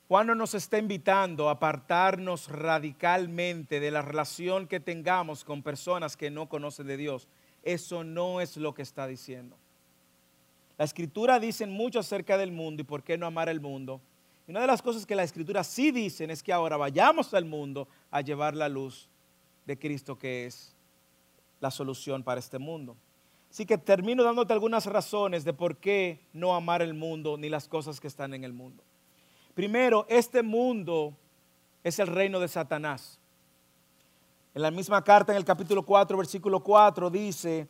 Juan 0.07 0.27
no 0.27 0.35
nos 0.35 0.53
está 0.53 0.77
invitando 0.77 1.49
a 1.49 1.53
apartarnos 1.53 2.47
radicalmente 2.47 3.79
de 3.79 3.91
la 3.91 4.01
relación 4.01 4.67
que 4.67 4.79
tengamos 4.79 5.43
con 5.43 5.63
personas 5.63 6.15
que 6.15 6.31
no 6.31 6.47
conocen 6.47 6.87
de 6.87 6.95
Dios. 6.95 7.27
Eso 7.63 8.05
no 8.05 8.39
es 8.39 8.55
lo 8.55 8.73
que 8.73 8.83
está 8.83 9.05
diciendo. 9.05 9.57
La 10.77 10.85
escritura 10.85 11.39
dice 11.39 11.65
mucho 11.65 11.99
acerca 11.99 12.37
del 12.37 12.51
mundo 12.51 12.81
y 12.81 12.85
por 12.85 13.03
qué 13.03 13.17
no 13.17 13.25
amar 13.25 13.49
el 13.49 13.59
mundo. 13.59 13.99
Y 14.47 14.51
una 14.51 14.61
de 14.61 14.67
las 14.67 14.81
cosas 14.81 15.05
que 15.05 15.15
la 15.15 15.23
escritura 15.23 15.63
sí 15.63 15.91
dicen 15.91 16.31
es 16.31 16.41
que 16.41 16.53
ahora 16.53 16.77
vayamos 16.77 17.33
al 17.33 17.43
mundo 17.43 17.87
a 18.09 18.21
llevar 18.21 18.55
la 18.55 18.69
luz 18.69 19.09
de 19.65 19.77
Cristo 19.77 20.17
que 20.17 20.45
es 20.45 20.73
la 21.59 21.69
solución 21.69 22.23
para 22.23 22.39
este 22.39 22.57
mundo. 22.57 22.95
Así 23.51 23.65
que 23.65 23.77
termino 23.77 24.23
dándote 24.23 24.53
algunas 24.53 24.85
razones 24.85 25.43
de 25.43 25.53
por 25.53 25.77
qué 25.77 26.21
no 26.31 26.55
amar 26.55 26.81
el 26.81 26.93
mundo 26.93 27.37
ni 27.37 27.49
las 27.49 27.67
cosas 27.67 27.99
que 27.99 28.07
están 28.07 28.33
en 28.33 28.43
el 28.43 28.53
mundo. 28.53 28.83
Primero, 29.53 30.05
este 30.09 30.43
mundo 30.43 31.13
es 31.83 31.99
el 31.99 32.07
reino 32.07 32.39
de 32.39 32.47
Satanás. 32.47 33.19
En 34.53 34.61
la 34.61 34.71
misma 34.71 35.03
carta, 35.03 35.33
en 35.33 35.37
el 35.37 35.45
capítulo 35.45 35.83
4, 35.83 36.17
versículo 36.17 36.63
4, 36.63 37.09
dice, 37.09 37.67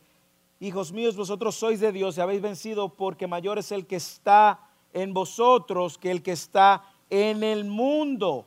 hijos 0.60 0.92
míos, 0.92 1.16
vosotros 1.16 1.54
sois 1.56 1.80
de 1.80 1.92
Dios 1.92 2.16
y 2.16 2.20
habéis 2.20 2.42
vencido 2.42 2.94
porque 2.94 3.26
mayor 3.26 3.58
es 3.58 3.72
el 3.72 3.86
que 3.86 3.96
está 3.96 4.67
en 5.02 5.14
vosotros 5.14 5.96
que 5.98 6.10
el 6.10 6.22
que 6.22 6.32
está 6.32 6.84
en 7.10 7.42
el 7.42 7.64
mundo. 7.64 8.46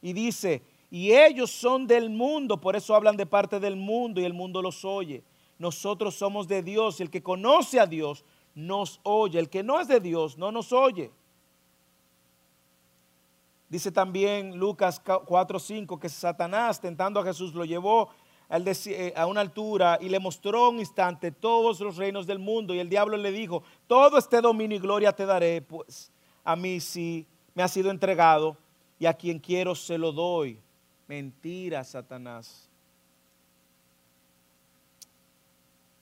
Y 0.00 0.12
dice, 0.12 0.62
y 0.90 1.12
ellos 1.12 1.50
son 1.50 1.86
del 1.86 2.10
mundo, 2.10 2.60
por 2.60 2.76
eso 2.76 2.94
hablan 2.94 3.16
de 3.16 3.26
parte 3.26 3.60
del 3.60 3.76
mundo 3.76 4.20
y 4.20 4.24
el 4.24 4.34
mundo 4.34 4.60
los 4.60 4.84
oye. 4.84 5.22
Nosotros 5.58 6.14
somos 6.14 6.48
de 6.48 6.62
Dios 6.62 7.00
el 7.00 7.10
que 7.10 7.22
conoce 7.22 7.78
a 7.78 7.86
Dios 7.86 8.24
nos 8.54 9.00
oye. 9.02 9.38
El 9.38 9.48
que 9.48 9.62
no 9.62 9.80
es 9.80 9.88
de 9.88 10.00
Dios 10.00 10.36
no 10.36 10.50
nos 10.50 10.72
oye. 10.72 11.10
Dice 13.68 13.90
también 13.90 14.58
Lucas 14.58 15.02
4:5 15.02 15.98
que 15.98 16.08
Satanás 16.08 16.78
tentando 16.78 17.20
a 17.20 17.24
Jesús 17.24 17.54
lo 17.54 17.64
llevó 17.64 18.10
a 19.16 19.26
una 19.26 19.40
altura 19.40 19.98
y 20.00 20.10
le 20.10 20.18
mostró 20.18 20.68
un 20.68 20.78
instante 20.78 21.32
todos 21.32 21.80
los 21.80 21.96
reinos 21.96 22.26
del 22.26 22.38
mundo 22.38 22.74
y 22.74 22.80
el 22.80 22.88
diablo 22.90 23.16
le 23.16 23.32
dijo, 23.32 23.62
todo 23.86 24.18
este 24.18 24.42
dominio 24.42 24.76
y 24.76 24.80
gloria 24.80 25.12
te 25.12 25.24
daré, 25.24 25.62
pues 25.62 26.12
a 26.44 26.54
mí 26.54 26.78
sí 26.78 27.26
me 27.54 27.62
ha 27.62 27.68
sido 27.68 27.90
entregado 27.90 28.56
y 28.98 29.06
a 29.06 29.14
quien 29.14 29.38
quiero 29.38 29.74
se 29.74 29.96
lo 29.96 30.12
doy. 30.12 30.58
Mentira, 31.08 31.82
Satanás. 31.82 32.68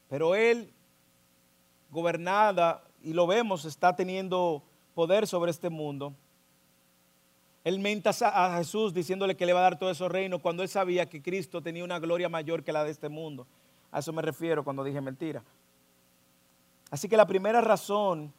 Pero 0.09 0.35
él, 0.35 0.73
gobernada, 1.91 2.83
y 3.03 3.13
lo 3.13 3.29
vemos, 3.29 3.65
está 3.65 3.95
teniendo 3.95 4.63
poder 4.95 5.27
sobre 5.27 5.53
este 5.53 5.71
mundo. 5.71 6.13
Él 7.63 7.79
menta 7.79 8.11
a 8.11 8.57
Jesús 8.57 8.95
diciéndole 8.95 9.37
que 9.37 9.45
le 9.45 9.53
va 9.53 9.61
a 9.61 9.65
dar 9.65 9.79
todo 9.79 9.91
ese 9.91 10.09
reino 10.09 10.39
cuando 10.39 10.63
él 10.63 10.69
sabía 10.69 11.09
que 11.09 11.21
Cristo 11.21 11.63
tenía 11.63 11.85
una 11.85 11.99
gloria 11.99 12.29
mayor 12.29 12.65
que 12.65 12.73
la 12.73 12.85
de 12.85 12.91
este 12.91 13.09
mundo. 13.09 13.47
A 13.93 13.99
eso 13.99 14.13
me 14.13 14.23
refiero 14.23 14.65
cuando 14.65 14.83
dije 14.83 15.01
mentira. 15.01 15.43
Así 16.91 17.09
que 17.09 17.17
la 17.17 17.27
primera 17.27 17.61
razón, 17.61 18.33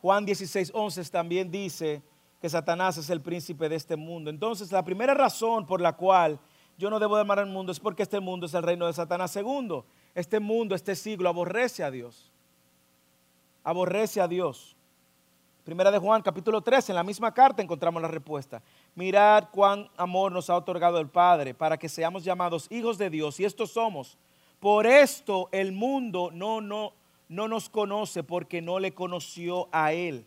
Juan 0.00 0.24
16, 0.24 0.70
11 0.72 1.04
también 1.10 1.50
dice 1.50 2.02
que 2.40 2.48
Satanás 2.48 2.98
es 2.98 3.10
el 3.10 3.20
príncipe 3.20 3.68
de 3.68 3.76
este 3.76 3.96
mundo. 3.96 4.30
Entonces, 4.30 4.70
la 4.70 4.84
primera 4.84 5.14
razón 5.14 5.66
por 5.66 5.80
la 5.80 5.94
cual 5.94 6.38
yo 6.78 6.90
no 6.90 6.98
debo 6.98 7.16
amar 7.16 7.38
al 7.38 7.46
mundo 7.46 7.72
es 7.72 7.80
porque 7.80 8.02
este 8.02 8.20
mundo 8.20 8.46
es 8.46 8.54
el 8.54 8.62
reino 8.62 8.86
de 8.86 8.92
Satanás. 8.92 9.30
Segundo, 9.30 9.86
este 10.14 10.40
mundo, 10.40 10.74
este 10.74 10.94
siglo 10.94 11.28
aborrece 11.28 11.82
a 11.82 11.90
Dios. 11.90 12.30
Aborrece 13.64 14.20
a 14.20 14.28
Dios. 14.28 14.75
Primera 15.66 15.90
de 15.90 15.98
Juan, 15.98 16.22
capítulo 16.22 16.60
3, 16.60 16.90
en 16.90 16.94
la 16.94 17.02
misma 17.02 17.34
carta 17.34 17.60
encontramos 17.60 18.00
la 18.00 18.06
respuesta. 18.06 18.62
Mirad 18.94 19.48
cuán 19.50 19.90
amor 19.96 20.30
nos 20.30 20.48
ha 20.48 20.56
otorgado 20.56 21.00
el 21.00 21.08
Padre 21.08 21.54
para 21.54 21.76
que 21.76 21.88
seamos 21.88 22.22
llamados 22.22 22.68
hijos 22.70 22.98
de 22.98 23.10
Dios. 23.10 23.40
Y 23.40 23.44
estos 23.44 23.72
somos. 23.72 24.16
Por 24.60 24.86
esto 24.86 25.48
el 25.50 25.72
mundo 25.72 26.30
no, 26.32 26.60
no, 26.60 26.92
no 27.28 27.48
nos 27.48 27.68
conoce 27.68 28.22
porque 28.22 28.62
no 28.62 28.78
le 28.78 28.94
conoció 28.94 29.68
a 29.72 29.92
Él. 29.92 30.24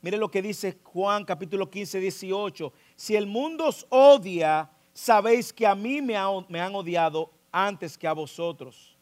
Mire 0.00 0.16
lo 0.16 0.30
que 0.30 0.40
dice 0.40 0.78
Juan 0.84 1.26
capítulo 1.26 1.68
15, 1.68 2.00
18. 2.00 2.72
Si 2.96 3.14
el 3.14 3.26
mundo 3.26 3.66
os 3.66 3.86
odia, 3.90 4.70
sabéis 4.94 5.52
que 5.52 5.66
a 5.66 5.74
mí 5.74 6.00
me, 6.00 6.14
me 6.48 6.60
han 6.62 6.74
odiado 6.74 7.30
antes 7.52 7.98
que 7.98 8.08
a 8.08 8.14
vosotros. 8.14 8.96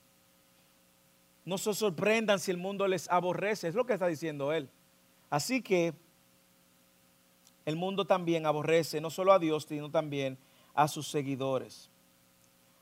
No 1.44 1.56
se 1.58 1.72
sorprendan 1.74 2.40
si 2.40 2.50
el 2.50 2.56
mundo 2.56 2.88
les 2.88 3.08
aborrece, 3.08 3.68
es 3.68 3.76
lo 3.76 3.86
que 3.86 3.92
está 3.92 4.08
diciendo 4.08 4.52
Él. 4.52 4.68
Así 5.31 5.62
que 5.62 5.95
el 7.64 7.76
mundo 7.76 8.05
también 8.05 8.47
aborrece 8.47 9.01
no 9.01 9.11
solo 9.11 9.33
a 9.33 9.39
Dios, 9.39 9.64
sino 9.68 9.91
también 9.91 10.37
a 10.74 10.89
sus 10.89 11.09
seguidores. 11.09 11.89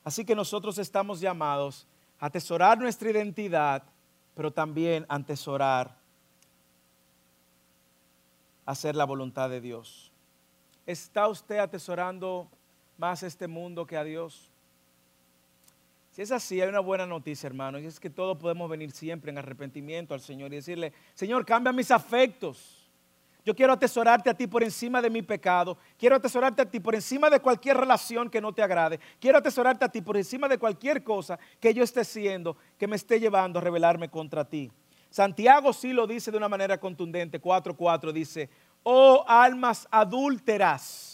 Así 0.02 0.24
que 0.24 0.34
nosotros 0.34 0.78
estamos 0.78 1.20
llamados 1.20 1.86
a 2.18 2.26
atesorar 2.26 2.78
nuestra 2.78 3.10
identidad, 3.10 3.82
pero 4.34 4.50
también 4.50 5.04
a 5.08 5.16
atesorar 5.16 5.98
hacer 8.64 8.96
la 8.96 9.04
voluntad 9.04 9.50
de 9.50 9.60
Dios. 9.60 10.12
¿Está 10.86 11.28
usted 11.28 11.58
atesorando 11.58 12.48
más 12.96 13.22
este 13.22 13.46
mundo 13.46 13.86
que 13.86 13.96
a 13.96 14.04
Dios? 14.04 14.47
Si 16.18 16.22
es 16.22 16.32
así, 16.32 16.60
hay 16.60 16.68
una 16.68 16.80
buena 16.80 17.06
noticia, 17.06 17.46
hermano, 17.46 17.78
y 17.78 17.86
es 17.86 18.00
que 18.00 18.10
todos 18.10 18.36
podemos 18.36 18.68
venir 18.68 18.90
siempre 18.90 19.30
en 19.30 19.38
arrepentimiento 19.38 20.14
al 20.14 20.20
Señor 20.20 20.52
y 20.52 20.56
decirle, 20.56 20.92
Señor, 21.14 21.46
cambia 21.46 21.72
mis 21.72 21.92
afectos. 21.92 22.90
Yo 23.44 23.54
quiero 23.54 23.72
atesorarte 23.72 24.28
a 24.28 24.34
ti 24.34 24.48
por 24.48 24.64
encima 24.64 25.00
de 25.00 25.10
mi 25.10 25.22
pecado. 25.22 25.78
Quiero 25.96 26.16
atesorarte 26.16 26.62
a 26.62 26.64
ti 26.68 26.80
por 26.80 26.96
encima 26.96 27.30
de 27.30 27.38
cualquier 27.38 27.76
relación 27.76 28.28
que 28.28 28.40
no 28.40 28.52
te 28.52 28.64
agrade. 28.64 28.98
Quiero 29.20 29.38
atesorarte 29.38 29.84
a 29.84 29.88
ti 29.88 30.00
por 30.02 30.16
encima 30.16 30.48
de 30.48 30.58
cualquier 30.58 31.04
cosa 31.04 31.38
que 31.60 31.72
yo 31.72 31.84
esté 31.84 32.00
haciendo 32.00 32.56
que 32.76 32.88
me 32.88 32.96
esté 32.96 33.20
llevando 33.20 33.60
a 33.60 33.62
rebelarme 33.62 34.08
contra 34.08 34.44
ti. 34.44 34.72
Santiago 35.10 35.72
sí 35.72 35.92
lo 35.92 36.08
dice 36.08 36.32
de 36.32 36.36
una 36.36 36.48
manera 36.48 36.80
contundente. 36.80 37.40
4.4 37.40 38.10
dice, 38.10 38.50
oh 38.82 39.24
almas 39.28 39.86
adúlteras 39.88 41.07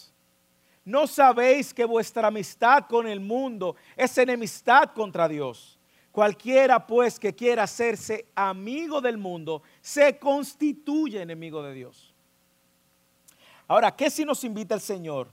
¿No 0.85 1.07
sabéis 1.07 1.73
que 1.73 1.85
vuestra 1.85 2.29
amistad 2.29 2.85
con 2.87 3.07
el 3.07 3.21
mundo 3.21 3.77
es 3.97 4.19
enemistad 4.19 4.91
contra 4.95 5.27
Dios? 5.29 5.79
Cualquiera 6.13 6.87
pues 6.87 7.19
que 7.19 7.35
quiera 7.35 7.63
hacerse 7.63 8.27
amigo 8.35 9.01
del 9.01 9.17
mundo 9.17 9.63
se 9.81 10.19
constituye 10.19 11.23
enemigo 11.23 11.63
de 11.63 11.73
Dios. 11.73 12.15
Ahora, 13.67 13.97
¿qué 13.97 14.11
si 14.11 14.25
nos 14.25 14.45
invita 14.45 14.75
el 14.75 14.81
Señor? 14.81 15.29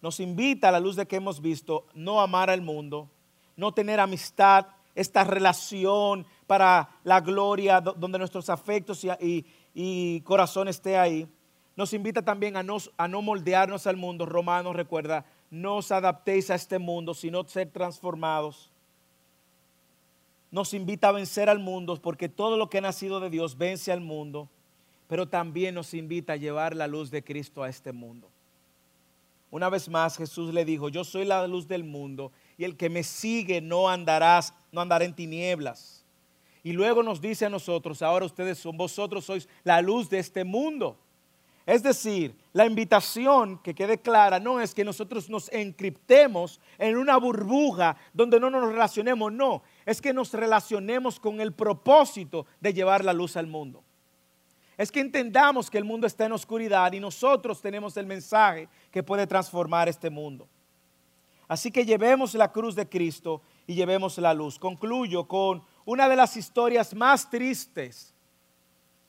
Nos 0.00 0.20
invita 0.20 0.68
a 0.68 0.72
la 0.72 0.80
luz 0.80 0.94
de 0.94 1.06
que 1.06 1.16
hemos 1.16 1.40
visto 1.40 1.86
no 1.94 2.20
amar 2.20 2.48
al 2.48 2.62
mundo, 2.62 3.10
no 3.56 3.72
tener 3.72 3.98
amistad, 3.98 4.66
esta 4.94 5.24
relación 5.24 6.26
para 6.46 6.88
la 7.04 7.20
gloria 7.20 7.80
donde 7.80 8.18
nuestros 8.18 8.48
afectos 8.48 9.04
y, 9.04 9.44
y 9.74 10.20
corazón 10.22 10.68
esté 10.68 10.96
ahí 10.96 11.28
nos 11.76 11.92
invita 11.92 12.22
también 12.22 12.56
a 12.56 12.62
no, 12.62 13.22
moldearnos 13.22 13.86
al 13.86 13.96
mundo. 13.96 14.24
Romanos 14.24 14.74
recuerda, 14.74 15.26
no 15.50 15.76
os 15.76 15.92
adaptéis 15.92 16.50
a 16.50 16.54
este 16.54 16.78
mundo, 16.78 17.12
sino 17.12 17.44
ser 17.44 17.70
transformados. 17.70 18.72
Nos 20.50 20.72
invita 20.72 21.08
a 21.08 21.12
vencer 21.12 21.50
al 21.50 21.58
mundo 21.58 22.00
porque 22.00 22.30
todo 22.30 22.56
lo 22.56 22.70
que 22.70 22.78
ha 22.78 22.80
nacido 22.80 23.20
de 23.20 23.28
Dios 23.28 23.58
vence 23.58 23.92
al 23.92 24.00
mundo, 24.00 24.48
pero 25.06 25.28
también 25.28 25.74
nos 25.74 25.92
invita 25.92 26.32
a 26.32 26.36
llevar 26.36 26.74
la 26.74 26.86
luz 26.86 27.10
de 27.10 27.22
Cristo 27.22 27.62
a 27.62 27.68
este 27.68 27.92
mundo. 27.92 28.30
Una 29.50 29.68
vez 29.68 29.88
más 29.90 30.16
Jesús 30.16 30.54
le 30.54 30.64
dijo, 30.64 30.88
yo 30.88 31.04
soy 31.04 31.26
la 31.26 31.46
luz 31.46 31.68
del 31.68 31.84
mundo 31.84 32.32
y 32.56 32.64
el 32.64 32.76
que 32.76 32.88
me 32.88 33.02
sigue 33.02 33.60
no 33.60 33.84
no 33.84 34.80
andará 34.80 35.04
en 35.04 35.14
tinieblas. 35.14 36.04
Y 36.62 36.72
luego 36.72 37.02
nos 37.02 37.20
dice 37.20 37.46
a 37.46 37.50
nosotros, 37.50 38.00
ahora 38.00 38.24
ustedes 38.24 38.58
son, 38.58 38.76
vosotros 38.76 39.26
sois 39.26 39.48
la 39.62 39.80
luz 39.82 40.08
de 40.08 40.18
este 40.18 40.42
mundo. 40.42 40.98
Es 41.66 41.82
decir, 41.82 42.38
la 42.52 42.64
invitación 42.64 43.58
que 43.58 43.74
quede 43.74 44.00
clara 44.00 44.38
no 44.38 44.60
es 44.60 44.72
que 44.72 44.84
nosotros 44.84 45.28
nos 45.28 45.52
encriptemos 45.52 46.60
en 46.78 46.96
una 46.96 47.16
burbuja 47.16 47.96
donde 48.14 48.38
no 48.38 48.48
nos 48.50 48.68
relacionemos, 48.68 49.32
no, 49.32 49.64
es 49.84 50.00
que 50.00 50.14
nos 50.14 50.32
relacionemos 50.32 51.18
con 51.18 51.40
el 51.40 51.52
propósito 51.52 52.46
de 52.60 52.72
llevar 52.72 53.04
la 53.04 53.12
luz 53.12 53.36
al 53.36 53.48
mundo. 53.48 53.82
Es 54.78 54.92
que 54.92 55.00
entendamos 55.00 55.68
que 55.68 55.78
el 55.78 55.84
mundo 55.84 56.06
está 56.06 56.26
en 56.26 56.32
oscuridad 56.32 56.92
y 56.92 57.00
nosotros 57.00 57.60
tenemos 57.60 57.96
el 57.96 58.06
mensaje 58.06 58.68
que 58.92 59.02
puede 59.02 59.26
transformar 59.26 59.88
este 59.88 60.08
mundo. 60.08 60.48
Así 61.48 61.72
que 61.72 61.84
llevemos 61.84 62.34
la 62.34 62.52
cruz 62.52 62.76
de 62.76 62.88
Cristo 62.88 63.42
y 63.66 63.74
llevemos 63.74 64.18
la 64.18 64.34
luz. 64.34 64.56
Concluyo 64.58 65.26
con 65.26 65.64
una 65.84 66.08
de 66.08 66.16
las 66.16 66.36
historias 66.36 66.94
más 66.94 67.28
tristes 67.28 68.15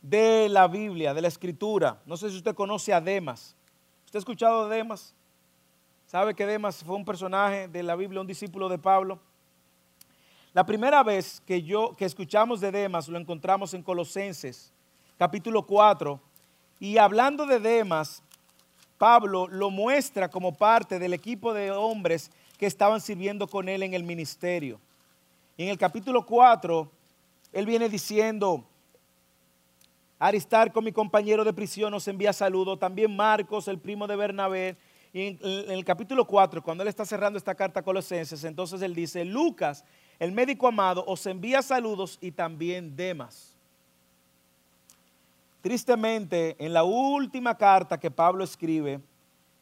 de 0.10 0.47
la 0.47 0.68
Biblia, 0.68 1.14
de 1.14 1.22
la 1.22 1.28
Escritura. 1.28 2.01
No 2.05 2.16
sé 2.16 2.30
si 2.30 2.38
usted 2.38 2.55
conoce 2.55 2.93
a 2.93 3.01
Demas. 3.01 3.55
¿Usted 4.05 4.18
ha 4.18 4.20
escuchado 4.20 4.70
de 4.70 4.78
Demas? 4.78 5.14
¿Sabe 6.05 6.34
que 6.34 6.45
Demas 6.45 6.82
fue 6.84 6.95
un 6.95 7.03
personaje 7.03 7.68
de 7.68 7.84
la 7.84 7.95
Biblia, 7.95 8.22
un 8.22 8.28
discípulo 8.28 8.70
de 8.70 8.78
Pablo? 8.78 9.20
La 10.53 10.66
primera 10.66 11.03
vez 11.03 11.41
que 11.45 11.62
yo 11.62 11.93
que 11.97 12.05
escuchamos 12.05 12.62
de 12.62 12.72
Demas 12.72 13.10
lo 13.10 13.20
encontramos 13.20 13.74
en 13.74 13.84
Colosenses, 13.84 14.72
capítulo 15.18 15.64
4, 15.64 16.20
y 16.80 16.97
hablando 16.97 17.45
de 17.45 17.60
Demas, 17.60 18.24
Pablo 18.97 19.47
lo 19.47 19.70
muestra 19.70 20.30
como 20.30 20.53
parte 20.53 20.99
del 20.99 21.14
equipo 21.14 21.53
de 21.53 21.72
hombres 21.72 22.32
que 22.58 22.66
estaban 22.66 23.01
sirviendo 23.01 23.47
con 23.47 23.68
él 23.68 23.84
en 23.84 23.93
el 23.93 24.03
ministerio. 24.03 24.80
Y 25.58 25.64
en 25.64 25.70
el 25.70 25.78
capítulo 25.78 26.26
4, 26.26 26.89
él 27.51 27.66
viene 27.66 27.89
diciendo, 27.89 28.66
Aristarco, 30.20 30.82
mi 30.82 30.91
compañero 30.91 31.43
de 31.43 31.53
prisión, 31.53 31.91
nos 31.91 32.07
envía 32.07 32.34
saludo. 32.34 32.78
También 32.78 33.15
Marcos, 33.15 33.68
el 33.68 33.78
primo 33.78 34.07
de 34.07 34.15
Bernabé. 34.15 34.78
Y 35.13 35.28
en, 35.28 35.39
el 35.72 35.86
capítulo 35.86 36.26
4, 36.26 36.61
cuando 36.63 36.84
él 36.84 36.89
está 36.89 37.05
cerrando 37.05 37.38
esta 37.38 37.55
carta 37.55 37.80
a 37.80 37.84
Colosenses, 37.84 38.43
entonces 38.43 38.82
él 38.82 38.95
dice, 38.95 39.24
Lucas, 39.26 39.86
el 40.20 40.32
médico 40.32 40.68
amado, 40.68 41.03
os 41.07 41.26
envía 41.28 41.61
saludos 41.61 42.18
y 42.20 42.32
también 42.32 42.95
Demas. 42.95 43.55
Tristemente, 45.61 46.55
en 46.59 46.74
la 46.74 46.84
última 46.84 47.55
carta 47.55 47.99
que 47.99 48.09
Pablo 48.09 48.43
escribe, 48.43 48.99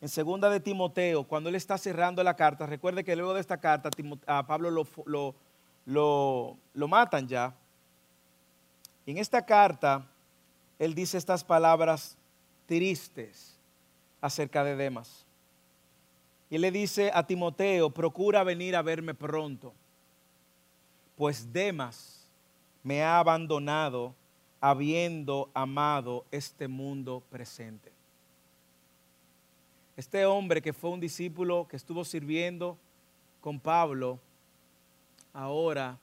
en 0.02 0.10
segunda 0.10 0.50
de 0.50 0.60
Timoteo, 0.60 1.24
cuando 1.24 1.50
él 1.50 1.56
está 1.56 1.78
cerrando 1.78 2.24
la 2.24 2.36
carta, 2.36 2.66
recuerde 2.66 3.04
que 3.04 3.16
luego 3.16 3.34
de 3.34 3.42
esta 3.42 3.58
carta 3.58 3.90
a 4.28 4.46
Pablo 4.46 4.72
lo, 4.72 5.36
lo, 5.86 6.58
lo 6.74 6.88
matan 6.88 7.28
ya. 7.28 7.56
Y 9.06 9.12
en 9.12 9.18
esta 9.18 9.46
carta, 9.46 10.06
él 10.80 10.94
dice 10.94 11.18
estas 11.18 11.44
palabras 11.44 12.18
tristes 12.66 13.58
acerca 14.22 14.64
de 14.64 14.76
Demas. 14.76 15.26
Y 16.50 16.58
le 16.58 16.72
dice 16.72 17.12
a 17.14 17.26
Timoteo, 17.26 17.90
procura 17.90 18.44
venir 18.44 18.76
a 18.76 18.82
verme 18.82 19.14
pronto, 19.14 19.74
pues 21.16 21.52
Demas 21.52 22.28
me 22.84 23.02
ha 23.02 23.20
abandonado 23.20 24.14
habiendo 24.62 25.50
amado 25.54 26.26
este 26.32 26.68
mundo 26.68 27.24
presente. 27.30 27.92
Este 29.98 30.26
hombre 30.26 30.62
que 30.62 30.74
fue 30.74 30.90
un 30.90 31.00
discípulo 31.00 31.68
que 31.70 31.78
estuvo 31.78 32.04
sirviendo 32.04 32.78
con 33.42 33.60
Pablo, 33.60 34.20
ahora 35.34 35.98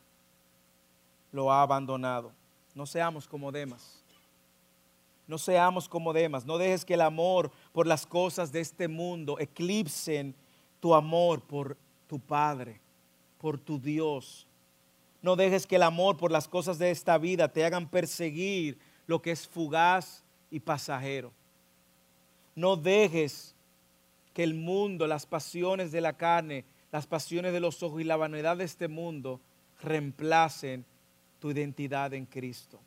lo 1.31 1.53
ha 1.53 1.63
abandonado. 1.63 2.33
No 2.75 2.87
seamos 2.87 3.29
como 3.29 3.53
Demas. 3.53 4.02
No 5.27 5.39
seamos 5.39 5.89
como 5.89 6.13
Demas. 6.13 6.45
No 6.45 6.59
dejes 6.59 6.85
que 6.85 6.95
el 6.95 7.01
amor 7.01 7.51
por 7.73 7.87
las 7.87 8.07
cosas 8.07 8.53
de 8.53 8.61
este 8.61 8.89
mundo 8.89 9.39
eclipsen 9.39 10.35
tu 10.81 10.95
amor 10.95 11.41
por 11.41 11.77
tu 12.09 12.19
Padre, 12.19 12.81
por 13.39 13.59
tu 13.59 13.79
Dios. 13.79 14.47
No 15.23 15.37
dejes 15.37 15.67
que 15.67 15.77
el 15.77 15.85
amor 15.85 16.17
por 16.17 16.33
las 16.33 16.49
cosas 16.49 16.79
de 16.79 16.91
esta 16.91 17.17
vida 17.19 17.49
te 17.49 17.65
hagan 17.65 17.89
perseguir 17.89 18.79
lo 19.07 19.23
que 19.23 19.31
es 19.31 19.47
fugaz 19.47 20.25
y 20.51 20.59
pasajero. 20.61 21.33
No 22.55 22.77
dejes 22.77 23.55
que 24.35 24.43
el 24.43 24.55
mundo, 24.55 25.07
las 25.07 25.27
pasiones 25.27 25.93
de 25.93 26.01
la 26.01 26.15
carne, 26.15 26.65
las 26.91 27.07
pasiones 27.07 27.53
de 27.53 27.61
los 27.61 27.83
ojos 27.83 28.01
y 28.01 28.05
la 28.05 28.17
vanidad 28.17 28.57
de 28.57 28.65
este 28.65 28.89
mundo 28.89 29.41
reemplacen 29.81 30.85
tu 31.39 31.51
identidad 31.51 32.13
en 32.15 32.27
Cristo. 32.27 32.81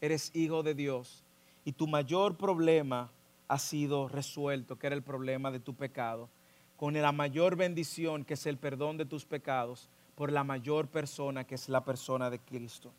Eres 0.00 0.30
hijo 0.34 0.62
de 0.62 0.74
Dios 0.74 1.21
y 1.64 1.72
tu 1.72 1.86
mayor 1.86 2.36
problema 2.36 3.10
ha 3.48 3.58
sido 3.58 4.08
resuelto, 4.08 4.78
que 4.78 4.86
era 4.86 4.96
el 4.96 5.02
problema 5.02 5.50
de 5.50 5.60
tu 5.60 5.74
pecado, 5.74 6.28
con 6.76 6.94
la 6.94 7.12
mayor 7.12 7.56
bendición 7.56 8.24
que 8.24 8.34
es 8.34 8.46
el 8.46 8.58
perdón 8.58 8.96
de 8.96 9.04
tus 9.04 9.24
pecados 9.24 9.88
por 10.14 10.32
la 10.32 10.44
mayor 10.44 10.88
persona 10.88 11.44
que 11.44 11.54
es 11.54 11.68
la 11.68 11.84
persona 11.84 12.30
de 12.30 12.38
Cristo. 12.38 12.92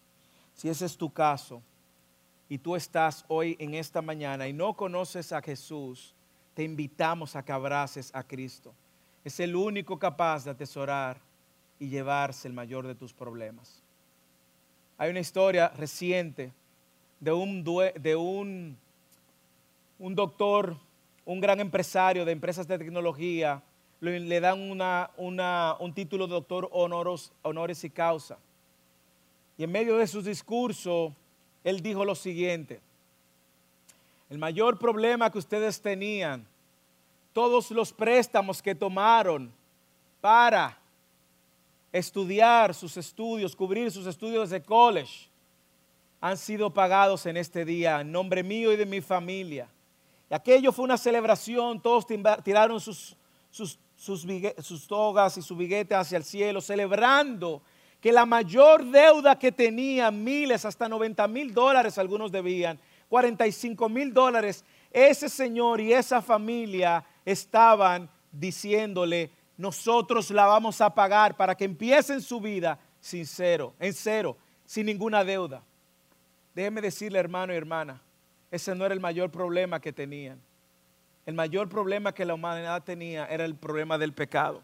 Si 0.54 0.70
ese 0.70 0.86
es 0.86 0.98
tu 0.98 1.12
caso 1.12 1.62
y 2.48 2.58
tú 2.58 2.76
estás 2.76 3.26
hoy 3.28 3.56
en 3.60 3.74
esta 3.74 4.02
mañana 4.02 4.48
y 4.48 4.54
no 4.54 4.76
conoces 4.76 5.32
a 5.32 5.42
Jesús, 5.42 6.14
te 6.54 6.64
invitamos 6.64 7.36
a 7.36 7.44
que 7.44 7.52
abraces 7.52 8.12
a 8.14 8.24
Cristo. 8.24 8.74
Es 9.24 9.40
el 9.40 9.56
único 9.56 9.98
capaz 9.98 10.46
de 10.46 10.52
atesorar 10.52 11.20
y 11.80 11.90
llevarse 11.90 12.48
el 12.48 12.54
mayor 12.54 12.86
de 12.86 12.96
tus 12.96 13.14
problemas. 13.14 13.82
Hay 14.98 15.10
una 15.10 15.20
historia 15.20 15.70
reciente 15.70 16.54
de 17.24 17.32
un, 17.32 17.64
de 17.64 18.16
un, 18.18 18.78
un 19.98 20.16
doctor, 20.16 20.76
un 21.24 21.40
gran 21.40 21.62
empresario 21.62 22.26
de 22.26 22.34
empresas 22.34 22.68
de 22.68 22.78
tecnología, 22.78 23.64
le 24.02 24.40
dan 24.42 24.60
un 24.60 25.94
título 25.94 26.28
de 26.28 26.34
doctor 26.34 26.68
honoros, 26.74 27.32
honores 27.44 27.82
y 27.86 27.90
causa. 27.90 28.38
Y 29.58 29.64
en 29.64 29.72
medio 29.72 29.96
de 29.96 30.08
su 30.08 30.22
discurso, 30.22 31.16
él 31.64 31.82
dijo 31.82 32.04
lo 32.04 32.14
siguiente, 32.14 32.82
el 34.30 34.38
mayor 34.38 34.78
problema 34.78 35.32
que 35.32 35.38
ustedes 35.38 35.82
tenían, 35.82 36.46
todos 37.32 37.72
los 37.72 37.94
préstamos 37.94 38.62
que 38.62 38.76
tomaron 38.76 39.50
para 40.20 40.78
estudiar 41.94 42.74
sus 42.74 42.98
estudios, 42.98 43.56
cubrir 43.56 43.92
sus 43.92 44.08
estudios 44.08 44.50
de 44.50 44.62
college, 44.62 45.30
han 46.24 46.38
sido 46.38 46.74
pagados 46.74 47.26
en 47.26 47.36
este 47.36 47.66
día 47.66 48.00
en 48.00 48.10
nombre 48.10 48.44
mío 48.44 48.72
y 48.72 48.78
de 48.78 48.86
mi 48.86 49.02
familia. 49.02 49.68
Y 50.32 50.34
aquello 50.34 50.72
fue 50.72 50.86
una 50.86 50.98
celebración, 50.98 51.82
todos 51.82 52.08
tiraron 52.46 52.80
sus, 52.80 53.18
sus, 53.52 54.88
togas 54.88 55.38
y 55.38 55.42
su 55.42 55.54
biguete 55.58 55.94
hacia 55.94 56.18
el 56.18 56.24
cielo, 56.24 56.62
celebrando 56.62 57.62
que 58.00 58.14
la 58.14 58.26
mayor 58.26 58.86
deuda 58.86 59.38
que 59.38 59.52
tenían, 59.52 60.24
miles, 60.24 60.64
hasta 60.64 60.88
90 60.88 61.28
mil 61.28 61.54
dólares 61.54 61.98
algunos 61.98 62.32
debían, 62.32 62.80
45 63.10 63.90
mil 63.90 64.14
dólares, 64.14 64.64
ese 64.92 65.28
señor 65.28 65.82
y 65.82 65.92
esa 65.92 66.22
familia 66.22 67.04
estaban 67.26 68.10
diciéndole, 68.32 69.30
nosotros 69.58 70.32
la 70.32 70.46
vamos 70.46 70.80
a 70.80 70.96
pagar 70.96 71.36
para 71.36 71.54
que 71.54 71.66
empiecen 71.66 72.22
su 72.22 72.40
vida 72.40 72.80
sin 73.02 73.26
cero, 73.26 73.74
en 73.78 73.94
cero, 73.94 74.38
sin 74.64 74.86
ninguna 74.86 75.26
deuda. 75.26 75.62
Déjeme 76.54 76.82
decirle, 76.82 77.20
hermano 77.20 77.54
y 77.54 77.58
hermana, 77.58 78.02
ese 78.52 78.76
no 78.76 78.86
era 78.86 78.94
el 78.94 79.00
mayor 79.00 79.32
problema 79.32 79.80
que 79.80 79.92
tenían. 79.92 80.40
El 81.26 81.36
mayor 81.36 81.70
problema 81.70 82.14
que 82.14 82.26
la 82.26 82.34
humanidad 82.34 82.84
tenía 82.84 83.26
era 83.26 83.46
el 83.46 83.56
problema 83.56 83.98
del 83.98 84.14
pecado. 84.14 84.62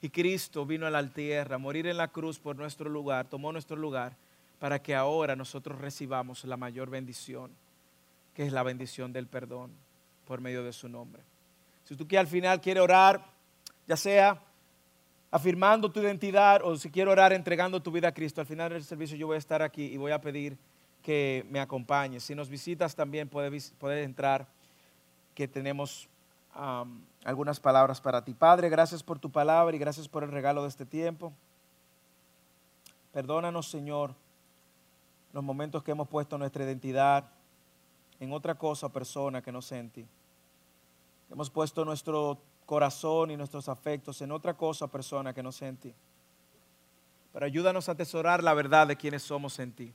Y 0.00 0.08
Cristo 0.08 0.66
vino 0.66 0.86
a 0.86 0.90
la 0.90 1.06
tierra, 1.06 1.56
a 1.56 1.58
morir 1.58 1.86
en 1.86 1.96
la 1.96 2.08
cruz 2.08 2.38
por 2.38 2.56
nuestro 2.56 2.90
lugar, 2.90 3.28
tomó 3.28 3.52
nuestro 3.52 3.76
lugar, 3.76 4.16
para 4.58 4.80
que 4.80 4.94
ahora 4.94 5.36
nosotros 5.36 5.80
recibamos 5.80 6.44
la 6.44 6.56
mayor 6.56 6.90
bendición, 6.90 7.50
que 8.34 8.46
es 8.46 8.52
la 8.52 8.62
bendición 8.62 9.12
del 9.12 9.26
perdón 9.26 9.70
por 10.24 10.40
medio 10.40 10.64
de 10.64 10.72
su 10.72 10.88
nombre. 10.88 11.22
Si 11.84 11.96
tú 11.96 12.06
quieres 12.08 12.26
al 12.26 12.32
final 12.32 12.60
quiere 12.60 12.80
orar, 12.80 13.24
ya 13.86 13.96
sea 13.96 14.40
afirmando 15.30 15.90
tu 15.90 16.00
identidad 16.00 16.60
o 16.64 16.76
si 16.76 16.90
quiere 16.90 17.10
orar 17.10 17.32
entregando 17.32 17.82
tu 17.82 17.90
vida 17.90 18.08
a 18.08 18.14
Cristo, 18.14 18.40
al 18.40 18.46
final 18.46 18.72
del 18.72 18.84
servicio 18.84 19.16
yo 19.16 19.26
voy 19.26 19.36
a 19.36 19.38
estar 19.38 19.62
aquí 19.62 19.84
y 19.84 19.96
voy 19.96 20.12
a 20.12 20.20
pedir 20.20 20.56
que 21.02 21.44
me 21.50 21.60
acompañes. 21.60 22.22
Si 22.22 22.34
nos 22.34 22.48
visitas 22.48 22.94
también 22.94 23.28
puedes, 23.28 23.74
entrar, 23.82 24.46
que 25.34 25.48
tenemos 25.48 26.08
algunas 27.24 27.60
palabras 27.60 28.00
para 28.00 28.24
ti. 28.24 28.34
Padre, 28.34 28.68
gracias 28.68 29.02
por 29.02 29.18
tu 29.18 29.30
palabra 29.30 29.74
y 29.74 29.78
gracias 29.78 30.08
por 30.08 30.22
el 30.22 30.30
regalo 30.30 30.62
de 30.62 30.68
este 30.68 30.86
tiempo. 30.86 31.32
Perdónanos, 33.12 33.68
Señor, 33.68 34.14
los 35.32 35.42
momentos 35.42 35.82
que 35.82 35.90
hemos 35.90 36.08
puesto 36.08 36.38
nuestra 36.38 36.64
identidad 36.64 37.28
en 38.20 38.32
otra 38.32 38.54
cosa 38.54 38.88
persona 38.88 39.42
que 39.42 39.52
no 39.52 39.60
sea 39.60 39.78
en 39.78 39.90
ti. 39.90 40.06
Hemos 41.30 41.50
puesto 41.50 41.84
nuestro 41.84 42.38
corazón 42.66 43.30
y 43.30 43.36
nuestros 43.36 43.68
afectos 43.68 44.20
en 44.22 44.30
otra 44.32 44.54
cosa 44.54 44.86
persona 44.86 45.34
que 45.34 45.42
no 45.42 45.50
sea 45.50 45.68
en 45.68 45.76
ti. 45.76 45.94
Pero 47.32 47.46
ayúdanos 47.46 47.88
a 47.88 47.92
atesorar 47.92 48.42
la 48.42 48.54
verdad 48.54 48.86
de 48.86 48.96
quienes 48.96 49.22
somos 49.22 49.58
en 49.58 49.72
ti 49.72 49.92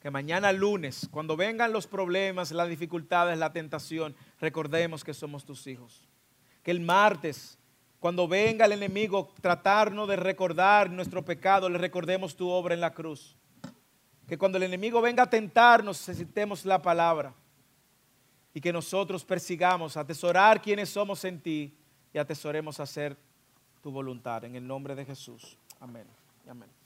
que 0.00 0.10
mañana 0.10 0.52
lunes, 0.52 1.08
cuando 1.10 1.36
vengan 1.36 1.72
los 1.72 1.86
problemas, 1.86 2.52
las 2.52 2.68
dificultades, 2.68 3.36
la 3.38 3.52
tentación, 3.52 4.14
recordemos 4.40 5.02
que 5.02 5.12
somos 5.12 5.44
tus 5.44 5.66
hijos. 5.66 6.08
Que 6.62 6.70
el 6.70 6.80
martes, 6.80 7.58
cuando 7.98 8.28
venga 8.28 8.64
el 8.64 8.72
enemigo 8.72 9.32
tratarnos 9.40 10.08
de 10.08 10.16
recordar 10.16 10.90
nuestro 10.90 11.24
pecado, 11.24 11.68
le 11.68 11.78
recordemos 11.78 12.36
tu 12.36 12.48
obra 12.48 12.74
en 12.74 12.80
la 12.80 12.94
cruz. 12.94 13.36
Que 14.28 14.38
cuando 14.38 14.58
el 14.58 14.64
enemigo 14.64 15.00
venga 15.00 15.24
a 15.24 15.30
tentarnos, 15.30 16.06
necesitemos 16.06 16.64
la 16.64 16.80
palabra. 16.80 17.34
Y 18.54 18.60
que 18.60 18.72
nosotros 18.72 19.24
persigamos 19.24 19.96
atesorar 19.96 20.62
quienes 20.62 20.90
somos 20.90 21.24
en 21.24 21.40
ti 21.40 21.76
y 22.12 22.18
atesoremos 22.18 22.78
hacer 22.78 23.16
tu 23.82 23.90
voluntad. 23.90 24.44
En 24.44 24.54
el 24.54 24.66
nombre 24.66 24.94
de 24.94 25.04
Jesús. 25.04 25.58
Amén. 25.80 26.06
Amén. 26.48 26.77